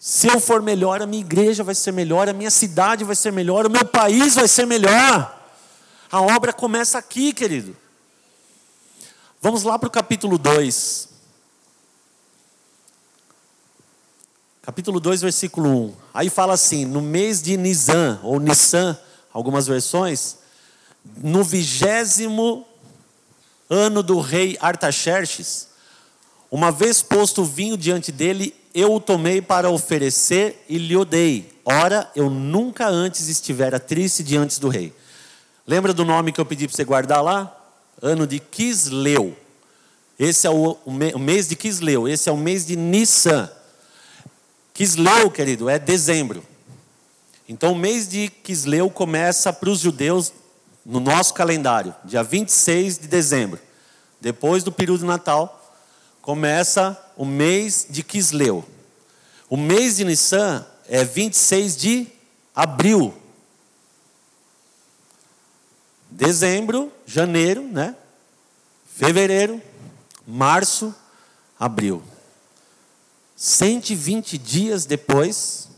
Se 0.00 0.28
eu 0.28 0.40
for 0.40 0.62
melhor, 0.62 1.02
a 1.02 1.06
minha 1.06 1.20
igreja 1.20 1.62
vai 1.62 1.74
ser 1.74 1.92
melhor, 1.92 2.28
a 2.28 2.32
minha 2.32 2.50
cidade 2.50 3.04
vai 3.04 3.16
ser 3.16 3.32
melhor, 3.32 3.66
o 3.66 3.70
meu 3.70 3.84
país 3.84 4.36
vai 4.36 4.48
ser 4.48 4.66
melhor. 4.66 5.36
A 6.10 6.22
obra 6.22 6.52
começa 6.52 6.98
aqui, 6.98 7.32
querido. 7.32 7.76
Vamos 9.40 9.62
lá 9.62 9.78
para 9.78 9.86
o 9.86 9.90
capítulo 9.90 10.36
2. 10.36 11.08
Capítulo 14.62 14.98
2, 14.98 15.22
versículo 15.22 15.68
1. 15.70 15.94
Aí 16.12 16.28
fala 16.28 16.54
assim: 16.54 16.84
no 16.84 17.00
mês 17.00 17.40
de 17.40 17.56
Nisan, 17.56 18.18
ou 18.24 18.40
Nissan, 18.40 18.98
algumas 19.32 19.68
versões, 19.68 20.38
no 21.18 21.44
vigésimo 21.44 22.66
ano 23.70 24.02
do 24.02 24.18
rei 24.18 24.58
Artaxerxes, 24.60 25.68
uma 26.50 26.72
vez 26.72 27.00
posto 27.00 27.42
o 27.42 27.44
vinho 27.44 27.76
diante 27.76 28.10
dele, 28.10 28.52
eu 28.74 28.92
o 28.92 29.00
tomei 29.00 29.40
para 29.40 29.70
oferecer 29.70 30.64
e 30.68 30.78
lhe 30.78 30.96
o 30.96 31.04
dei. 31.04 31.60
Ora, 31.64 32.10
eu 32.16 32.28
nunca 32.28 32.88
antes 32.88 33.28
estivera 33.28 33.78
triste 33.78 34.24
diante 34.24 34.58
do 34.60 34.68
rei. 34.68 34.92
Lembra 35.64 35.92
do 35.92 36.04
nome 36.04 36.32
que 36.32 36.40
eu 36.40 36.46
pedi 36.46 36.66
para 36.66 36.76
você 36.76 36.84
guardar 36.84 37.22
lá? 37.22 37.57
Ano 38.00 38.26
de 38.26 38.38
Quisleu. 38.38 39.36
Esse 40.18 40.46
é 40.46 40.50
o, 40.50 40.76
o 40.84 41.18
mês 41.18 41.48
de 41.48 41.56
Quisleu. 41.56 42.08
Esse 42.08 42.28
é 42.28 42.32
o 42.32 42.36
mês 42.36 42.66
de 42.66 42.76
Nissan. 42.76 43.50
Quisleu, 44.74 45.30
querido, 45.30 45.68
é 45.68 45.78
dezembro. 45.78 46.42
Então, 47.48 47.72
o 47.72 47.76
mês 47.76 48.08
de 48.08 48.28
Quisleu 48.28 48.90
começa 48.90 49.52
para 49.52 49.70
os 49.70 49.80
judeus 49.80 50.32
no 50.84 51.00
nosso 51.00 51.34
calendário, 51.34 51.94
dia 52.04 52.22
26 52.22 52.98
de 52.98 53.08
dezembro. 53.08 53.60
Depois 54.20 54.62
do 54.64 54.72
período 54.72 55.04
Natal, 55.04 55.54
começa 56.22 56.98
o 57.16 57.24
mês 57.24 57.86
de 57.88 58.02
Quisleu. 58.02 58.64
O 59.48 59.56
mês 59.56 59.96
de 59.96 60.04
Nissan 60.04 60.64
é 60.88 61.04
26 61.04 61.76
de 61.76 62.06
abril. 62.54 63.14
Dezembro, 66.10 66.92
janeiro, 67.08 67.62
né? 67.62 67.96
Fevereiro, 68.94 69.62
março, 70.26 70.94
abril. 71.58 72.02
120 73.34 74.36
dias 74.36 74.84
depois, 74.84 75.70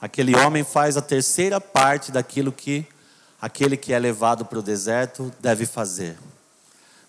aquele 0.00 0.36
homem 0.36 0.62
faz 0.62 0.96
a 0.96 1.02
terceira 1.02 1.60
parte 1.60 2.12
daquilo 2.12 2.52
que 2.52 2.86
aquele 3.42 3.76
que 3.76 3.92
é 3.92 3.98
levado 3.98 4.44
para 4.44 4.60
o 4.60 4.62
deserto 4.62 5.34
deve 5.40 5.66
fazer. 5.66 6.16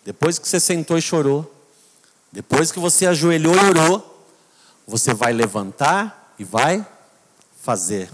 Depois 0.03 0.39
que 0.39 0.47
você 0.47 0.59
sentou 0.59 0.97
e 0.97 1.01
chorou, 1.01 1.53
depois 2.31 2.71
que 2.71 2.79
você 2.79 3.05
ajoelhou 3.05 3.53
e 3.53 3.59
orou, 3.59 4.25
você 4.87 5.13
vai 5.13 5.33
levantar 5.33 6.33
e 6.39 6.43
vai 6.43 6.83
fazer. 7.61 8.09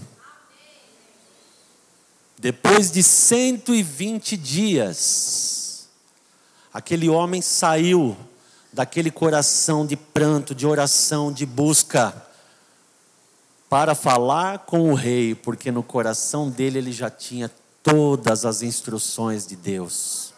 Depois 2.39 2.91
de 2.91 3.01
120 3.01 4.37
dias, 4.37 5.87
aquele 6.71 7.09
homem 7.09 7.41
saiu 7.41 8.15
daquele 8.71 9.09
coração 9.09 9.87
de 9.87 9.95
pranto, 9.95 10.53
de 10.53 10.67
oração, 10.67 11.33
de 11.33 11.47
busca, 11.47 12.13
para 13.67 13.95
falar 13.95 14.59
com 14.59 14.91
o 14.91 14.93
rei, 14.93 15.33
porque 15.33 15.71
no 15.71 15.81
coração 15.81 16.47
dele 16.47 16.77
ele 16.77 16.91
já 16.91 17.09
tinha 17.09 17.51
todas 17.81 18.45
as 18.45 18.61
instruções 18.61 19.47
de 19.47 19.55
Deus. 19.55 20.31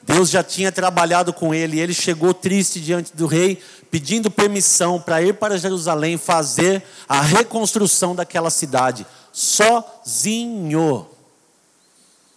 Deus 0.00 0.30
já 0.30 0.44
tinha 0.44 0.70
trabalhado 0.70 1.32
com 1.32 1.52
ele, 1.52 1.76
e 1.76 1.80
ele 1.80 1.92
chegou 1.92 2.32
triste 2.32 2.80
diante 2.80 3.16
do 3.16 3.26
rei, 3.26 3.60
pedindo 3.90 4.30
permissão 4.30 5.00
para 5.00 5.20
ir 5.20 5.34
para 5.34 5.58
Jerusalém 5.58 6.16
fazer 6.16 6.84
a 7.08 7.20
reconstrução 7.20 8.14
daquela 8.14 8.48
cidade, 8.48 9.04
sozinho. 9.32 11.08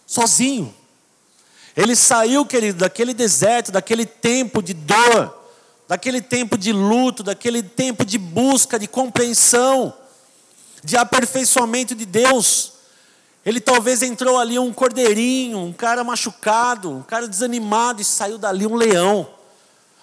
Sozinho. 0.06 0.74
Ele 1.76 1.94
saiu, 1.94 2.46
querido, 2.46 2.78
daquele 2.78 3.12
deserto, 3.12 3.72
daquele 3.72 4.06
tempo 4.06 4.62
de 4.62 4.72
dor, 4.72 5.34
daquele 5.86 6.22
tempo 6.22 6.56
de 6.56 6.72
luto, 6.72 7.22
daquele 7.22 7.62
tempo 7.62 8.04
de 8.04 8.16
busca, 8.16 8.78
de 8.78 8.86
compreensão, 8.86 9.92
de 10.82 10.96
aperfeiçoamento 10.96 11.94
de 11.94 12.06
Deus 12.06 12.76
ele 13.46 13.60
talvez 13.60 14.02
entrou 14.02 14.40
ali 14.40 14.58
um 14.58 14.72
cordeirinho, 14.72 15.58
um 15.58 15.72
cara 15.72 16.02
machucado, 16.02 16.90
um 16.90 17.02
cara 17.02 17.28
desanimado 17.28 18.02
e 18.02 18.04
saiu 18.04 18.38
dali 18.38 18.66
um 18.66 18.74
leão. 18.74 19.28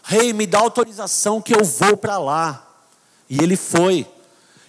Rei, 0.01 0.31
me 0.31 0.47
dá 0.47 0.59
autorização 0.59 1.41
que 1.41 1.53
eu 1.53 1.61
vou 1.61 1.97
para 1.97 2.17
lá. 2.17 2.65
E 3.29 3.43
ele 3.43 3.57
foi. 3.57 4.07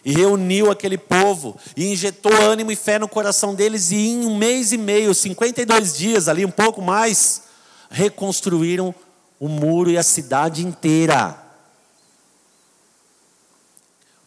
E 0.05 0.13
reuniu 0.13 0.71
aquele 0.71 0.99
povo. 0.99 1.59
E 1.77 1.93
injetou 1.93 2.33
ânimo 2.33 2.71
e 2.71 2.77
fé 2.77 2.99
no 2.99 3.09
coração 3.09 3.55
deles. 3.55 3.91
E 3.91 3.97
em 3.97 4.27
um 4.27 4.37
mês 4.37 4.73
e 4.73 4.79
meio, 4.79 5.15
52 5.15 5.97
dias 5.97 6.29
ali, 6.29 6.45
um 6.45 6.51
pouco 6.51 6.83
mais, 6.83 7.43
reconstruíram 7.91 8.95
o 9.41 9.49
muro 9.49 9.91
e 9.91 9.99
a 9.99 10.03
cidade 10.03 10.65
inteira. 10.65 11.39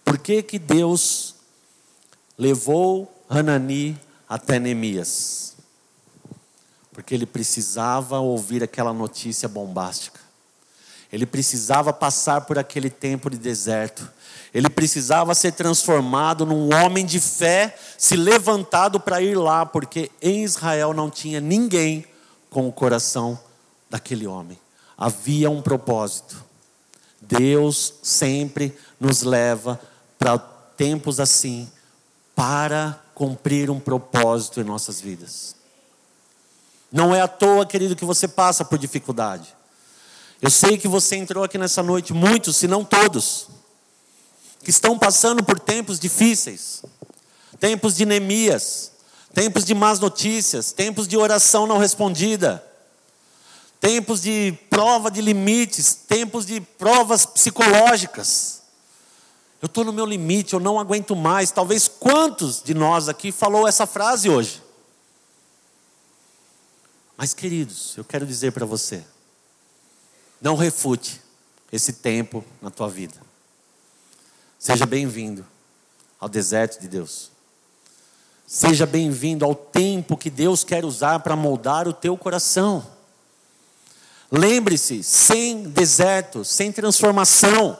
Por 0.03 0.17
que, 0.17 0.41
que 0.41 0.57
Deus 0.57 1.36
levou 2.38 3.11
Hanani 3.30 3.99
até 4.30 4.59
Neemias. 4.59 5.55
Porque 6.91 7.13
ele 7.13 7.25
precisava 7.25 8.19
ouvir 8.19 8.63
aquela 8.63 8.93
notícia 8.93 9.47
bombástica. 9.47 10.19
Ele 11.11 11.25
precisava 11.25 11.93
passar 11.93 12.41
por 12.41 12.59
aquele 12.59 12.89
tempo 12.89 13.30
de 13.30 13.38
deserto. 13.38 14.09
Ele 14.58 14.72
precisava 14.72 15.36
ser 15.36 15.51
transformado 15.51 16.43
num 16.43 16.74
homem 16.74 17.05
de 17.05 17.20
fé, 17.20 17.78
se 17.95 18.16
levantado 18.16 18.99
para 18.99 19.22
ir 19.22 19.38
lá, 19.38 19.68
porque 19.68 20.10
em 20.20 20.43
Israel 20.43 20.95
não 20.95 21.12
tinha 21.12 21.39
ninguém 21.39 22.03
com 22.49 22.68
o 22.68 22.72
coração 22.72 23.39
daquele 23.88 24.26
homem. 24.26 24.58
Havia 24.97 25.47
um 25.47 25.62
propósito. 25.62 26.43
Deus 27.22 27.93
sempre 28.01 28.76
nos 28.99 29.22
leva 29.22 29.80
para 30.18 30.39
tempos 30.39 31.20
assim, 31.20 31.72
para 32.36 32.99
cumprir 33.14 33.70
um 33.70 33.80
propósito 33.80 34.60
em 34.60 34.64
nossas 34.64 34.99
vidas. 34.99 35.55
Não 36.91 37.14
é 37.14 37.22
à 37.22 37.28
toa, 37.28 37.64
querido, 37.64 37.95
que 37.95 38.05
você 38.05 38.28
passa 38.28 38.66
por 38.66 38.80
dificuldade. 38.80 39.55
Eu 40.41 40.49
sei 40.49 40.80
que 40.80 40.88
você 40.88 41.16
entrou 41.16 41.43
aqui 41.43 41.60
nessa 41.60 41.84
noite, 41.84 42.12
muitos, 42.12 42.55
se 42.58 42.68
não 42.68 42.84
todos, 42.84 43.55
que 44.68 44.72
estão 44.72 44.99
passando 44.99 45.41
por 45.45 45.57
tempos 45.57 45.97
difíceis, 45.97 46.84
tempos 47.57 47.95
de 47.95 48.05
Neemias, 48.05 48.91
tempos 49.34 49.63
de 49.63 49.74
más 49.74 49.97
notícias, 49.97 50.74
tempos 50.74 51.07
de 51.07 51.15
oração 51.15 51.65
não 51.65 51.78
respondida, 51.78 52.61
tempos 53.80 54.22
de 54.22 54.59
prova 54.70 55.09
de 55.09 55.22
limites, 55.22 55.93
tempos 55.93 56.45
de 56.45 56.59
provas 56.59 57.26
psicológicas. 57.26 58.61
Eu 59.61 59.68
estou 59.68 59.86
no 59.86 59.93
meu 59.93 60.05
limite, 60.05 60.53
eu 60.53 60.59
não 60.59 60.78
aguento 60.78 61.15
mais. 61.15 61.49
Talvez 61.49 61.88
quantos 61.88 62.61
de 62.61 62.74
nós 62.74 63.07
aqui 63.07 63.32
falou 63.32 63.65
essa 63.65 63.88
frase 63.88 64.30
hoje? 64.30 64.61
Mas, 67.15 67.34
queridos, 67.34 67.95
eu 67.95 68.03
quero 68.03 68.26
dizer 68.26 68.51
para 68.51 68.65
você: 68.65 69.01
não 70.41 70.57
refute 70.57 71.22
esse 71.72 71.93
tempo 71.93 72.43
na 72.61 72.70
tua 72.70 72.89
vida. 72.89 73.26
Seja 74.60 74.86
bem-vindo 74.86 75.45
ao 76.20 76.28
deserto 76.28 76.82
de 76.82 76.88
Deus. 76.88 77.30
Seja 78.47 78.86
bem-vindo 78.86 79.45
ao 79.45 79.53
tempo 79.53 80.18
que 80.18 80.30
Deus 80.30 80.64
quer 80.64 80.84
usar 80.84 81.20
para 81.20 81.36
moldar 81.36 81.88
o 81.88 81.93
teu 81.93 82.18
coração. 82.18 82.86
Lembre-se: 84.32 85.03
sem 85.03 85.64
deserto, 85.64 86.43
sem 86.43 86.72
transformação, 86.72 87.78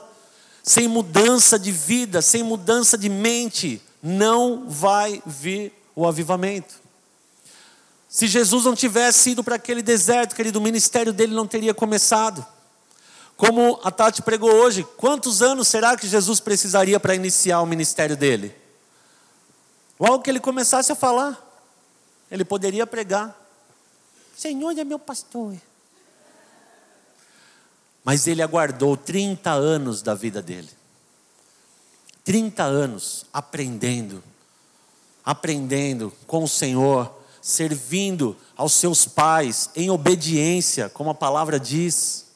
sem 0.62 0.86
mudança 0.86 1.58
de 1.58 1.72
vida, 1.72 2.22
sem 2.22 2.42
mudança 2.42 2.96
de 2.96 3.08
mente, 3.08 3.82
não 4.02 4.68
vai 4.68 5.20
vir 5.26 5.72
o 5.96 6.06
avivamento. 6.06 6.74
Se 8.08 8.26
Jesus 8.26 8.64
não 8.64 8.74
tivesse 8.74 9.30
ido 9.30 9.42
para 9.42 9.56
aquele 9.56 9.82
deserto, 9.82 10.34
querido, 10.34 10.58
o 10.58 10.62
ministério 10.62 11.12
dele 11.12 11.34
não 11.34 11.46
teria 11.46 11.74
começado. 11.74 12.46
Como 13.38 13.78
a 13.84 13.92
Tati 13.92 14.20
pregou 14.20 14.50
hoje, 14.50 14.82
quantos 14.96 15.42
anos 15.42 15.68
será 15.68 15.96
que 15.96 16.08
Jesus 16.08 16.40
precisaria 16.40 16.98
para 16.98 17.14
iniciar 17.14 17.60
o 17.60 17.66
ministério 17.66 18.16
dele? 18.16 18.52
Logo 19.98 20.24
que 20.24 20.28
ele 20.28 20.40
começasse 20.40 20.90
a 20.90 20.96
falar, 20.96 21.40
ele 22.32 22.44
poderia 22.44 22.84
pregar: 22.84 23.40
Senhor 24.36 24.76
é 24.76 24.82
meu 24.82 24.98
pastor. 24.98 25.54
Mas 28.04 28.26
ele 28.26 28.42
aguardou 28.42 28.96
30 28.96 29.52
anos 29.52 30.02
da 30.02 30.16
vida 30.16 30.42
dele. 30.42 30.70
30 32.24 32.64
anos 32.64 33.24
aprendendo, 33.32 34.20
aprendendo 35.24 36.12
com 36.26 36.42
o 36.42 36.48
Senhor, 36.48 37.14
servindo 37.40 38.36
aos 38.56 38.72
seus 38.72 39.06
pais 39.06 39.70
em 39.76 39.90
obediência, 39.90 40.88
como 40.88 41.10
a 41.10 41.14
palavra 41.14 41.60
diz. 41.60 42.27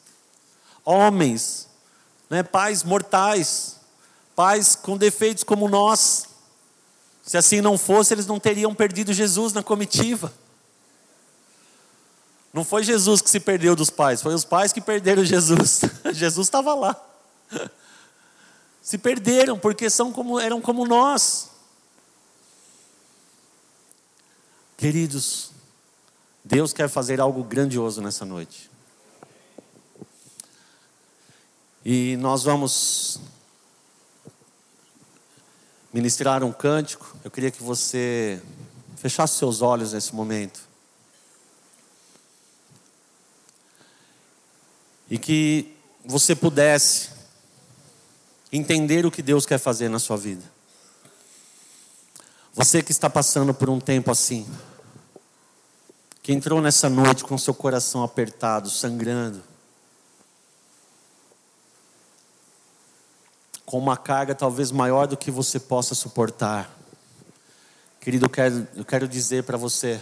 Homens, 0.85 1.69
né, 2.29 2.43
pais 2.43 2.83
mortais, 2.83 3.77
pais 4.35 4.75
com 4.75 4.97
defeitos 4.97 5.45
como 5.45 5.69
nós. 5.69 6.27
Se 7.23 7.37
assim 7.37 7.61
não 7.61 7.79
fosse, 7.79 8.15
eles 8.15 8.27
não 8.27 8.41
teriam 8.41 8.75
perdido 8.75 9.13
Jesus 9.13 9.53
na 9.53 9.63
comitiva. 9.63 10.33
Não 12.53 12.65
foi 12.65 12.83
Jesus 12.83 13.23
que 13.23 13.31
se 13.31 13.41
perdeu 13.41 13.75
dos 13.75 13.89
pais, 13.89 14.21
foi 14.21 14.35
os 14.35 14.45
pais 14.45 14.73
que 14.73 14.81
perderam 14.81 15.25
Jesus. 15.25 15.83
Jesus 16.13 16.47
estava 16.47 16.75
lá. 16.75 17.01
Se 18.83 18.99
perderam 18.99 19.59
porque 19.59 19.89
são 19.89 20.13
como, 20.13 20.39
eram 20.39 20.61
como 20.61 20.85
nós. 20.87 21.49
Queridos, 24.77 25.53
Deus 26.45 26.73
quer 26.73 26.89
fazer 26.89 27.21
algo 27.21 27.45
grandioso 27.45 28.03
nessa 28.03 28.25
noite. 28.25 28.72
E 31.85 32.17
nós 32.19 32.45
vamos 32.45 33.19
ministrar 35.93 36.45
um 36.45 36.53
cântico. 36.53 37.17
Eu 37.25 37.31
queria 37.31 37.51
que 37.51 37.63
você 37.63 38.41
fechasse 38.97 39.37
seus 39.37 39.61
olhos 39.63 39.93
nesse 39.93 40.15
momento. 40.15 40.61
E 45.11 45.19
que 45.19 45.77
você 46.05 46.37
pudesse 46.37 47.11
entender 48.53 49.05
o 49.05 49.11
que 49.11 49.23
Deus 49.23 49.45
quer 49.45 49.59
fazer 49.59 49.89
na 49.89 49.99
sua 49.99 50.17
vida. 50.17 50.45
Você 52.55 52.83
que 52.83 52.93
está 52.93 53.11
passando 53.11 53.53
por 53.53 53.69
um 53.69 53.81
tempo 53.81 54.11
assim, 54.11 54.47
que 56.23 56.33
entrou 56.33 56.61
nessa 56.61 56.89
noite 56.89 57.25
com 57.25 57.37
seu 57.37 57.55
coração 57.55 58.05
apertado, 58.05 58.71
sangrando, 58.71 59.43
com 63.73 63.79
uma 63.79 63.97
carga 63.97 64.35
talvez 64.35 64.71
maior 64.71 65.07
do 65.07 65.17
que 65.17 65.31
você 65.31 65.59
possa 65.59 65.95
suportar. 65.95 66.71
Querido, 67.99 68.27
eu 68.27 68.29
quero, 68.29 68.69
eu 68.77 68.85
quero 68.85 69.09
dizer 69.09 69.45
para 69.45 69.57
você, 69.57 69.99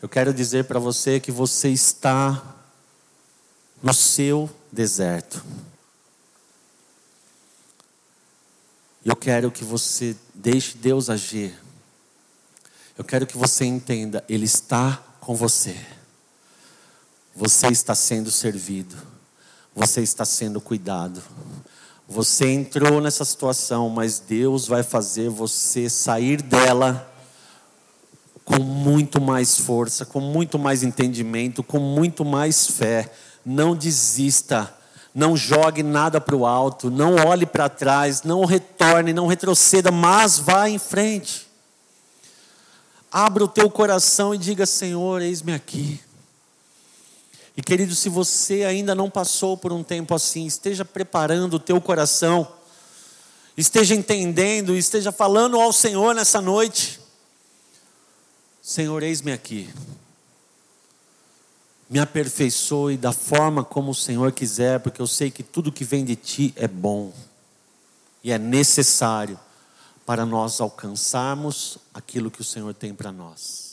eu 0.00 0.08
quero 0.08 0.32
dizer 0.32 0.64
para 0.64 0.78
você 0.78 1.20
que 1.20 1.30
você 1.30 1.68
está 1.68 2.42
no 3.82 3.92
seu 3.92 4.48
deserto. 4.72 5.44
Eu 9.04 9.14
quero 9.14 9.50
que 9.50 9.62
você 9.62 10.16
deixe 10.34 10.78
Deus 10.78 11.10
agir. 11.10 11.54
Eu 12.96 13.04
quero 13.04 13.26
que 13.26 13.36
você 13.36 13.66
entenda, 13.66 14.24
Ele 14.26 14.46
está 14.46 15.04
com 15.20 15.36
você. 15.36 15.78
Você 17.36 17.66
está 17.66 17.94
sendo 17.94 18.30
servido. 18.30 18.96
Você 19.74 20.00
está 20.00 20.24
sendo 20.24 20.62
cuidado. 20.62 21.22
Você 22.08 22.50
entrou 22.50 23.00
nessa 23.00 23.24
situação, 23.24 23.88
mas 23.88 24.18
Deus 24.18 24.68
vai 24.68 24.82
fazer 24.82 25.30
você 25.30 25.88
sair 25.88 26.42
dela 26.42 27.10
com 28.44 28.62
muito 28.62 29.20
mais 29.20 29.58
força, 29.58 30.04
com 30.04 30.20
muito 30.20 30.58
mais 30.58 30.82
entendimento, 30.82 31.62
com 31.62 31.78
muito 31.78 32.24
mais 32.24 32.66
fé. 32.66 33.10
Não 33.44 33.74
desista, 33.74 34.72
não 35.14 35.34
jogue 35.34 35.82
nada 35.82 36.20
para 36.20 36.36
o 36.36 36.44
alto, 36.44 36.90
não 36.90 37.14
olhe 37.26 37.46
para 37.46 37.70
trás, 37.70 38.22
não 38.22 38.44
retorne, 38.44 39.14
não 39.14 39.26
retroceda, 39.26 39.90
mas 39.90 40.38
vá 40.38 40.68
em 40.68 40.78
frente. 40.78 41.48
Abra 43.10 43.44
o 43.44 43.48
teu 43.48 43.70
coração 43.70 44.34
e 44.34 44.38
diga: 44.38 44.66
Senhor, 44.66 45.22
eis-me 45.22 45.54
aqui. 45.54 46.00
E 47.56 47.62
querido, 47.62 47.94
se 47.94 48.08
você 48.08 48.64
ainda 48.64 48.94
não 48.94 49.08
passou 49.08 49.56
por 49.56 49.72
um 49.72 49.82
tempo 49.82 50.14
assim, 50.14 50.46
esteja 50.46 50.84
preparando 50.84 51.54
o 51.54 51.60
teu 51.60 51.80
coração, 51.80 52.50
esteja 53.56 53.94
entendendo, 53.94 54.76
esteja 54.76 55.12
falando 55.12 55.60
ao 55.60 55.72
Senhor 55.72 56.14
nessa 56.14 56.40
noite. 56.40 57.00
Senhor, 58.60 59.02
eis-me 59.02 59.32
aqui. 59.32 59.72
Me 61.88 62.00
aperfeiçoe 62.00 62.96
da 62.96 63.12
forma 63.12 63.62
como 63.62 63.92
o 63.92 63.94
Senhor 63.94 64.32
quiser, 64.32 64.80
porque 64.80 65.00
eu 65.00 65.06
sei 65.06 65.30
que 65.30 65.42
tudo 65.42 65.70
que 65.70 65.84
vem 65.84 66.04
de 66.04 66.16
ti 66.16 66.52
é 66.56 66.66
bom 66.66 67.12
e 68.22 68.32
é 68.32 68.38
necessário 68.38 69.38
para 70.04 70.26
nós 70.26 70.60
alcançarmos 70.60 71.78
aquilo 71.92 72.30
que 72.30 72.40
o 72.40 72.44
Senhor 72.44 72.74
tem 72.74 72.92
para 72.94 73.12
nós. 73.12 73.63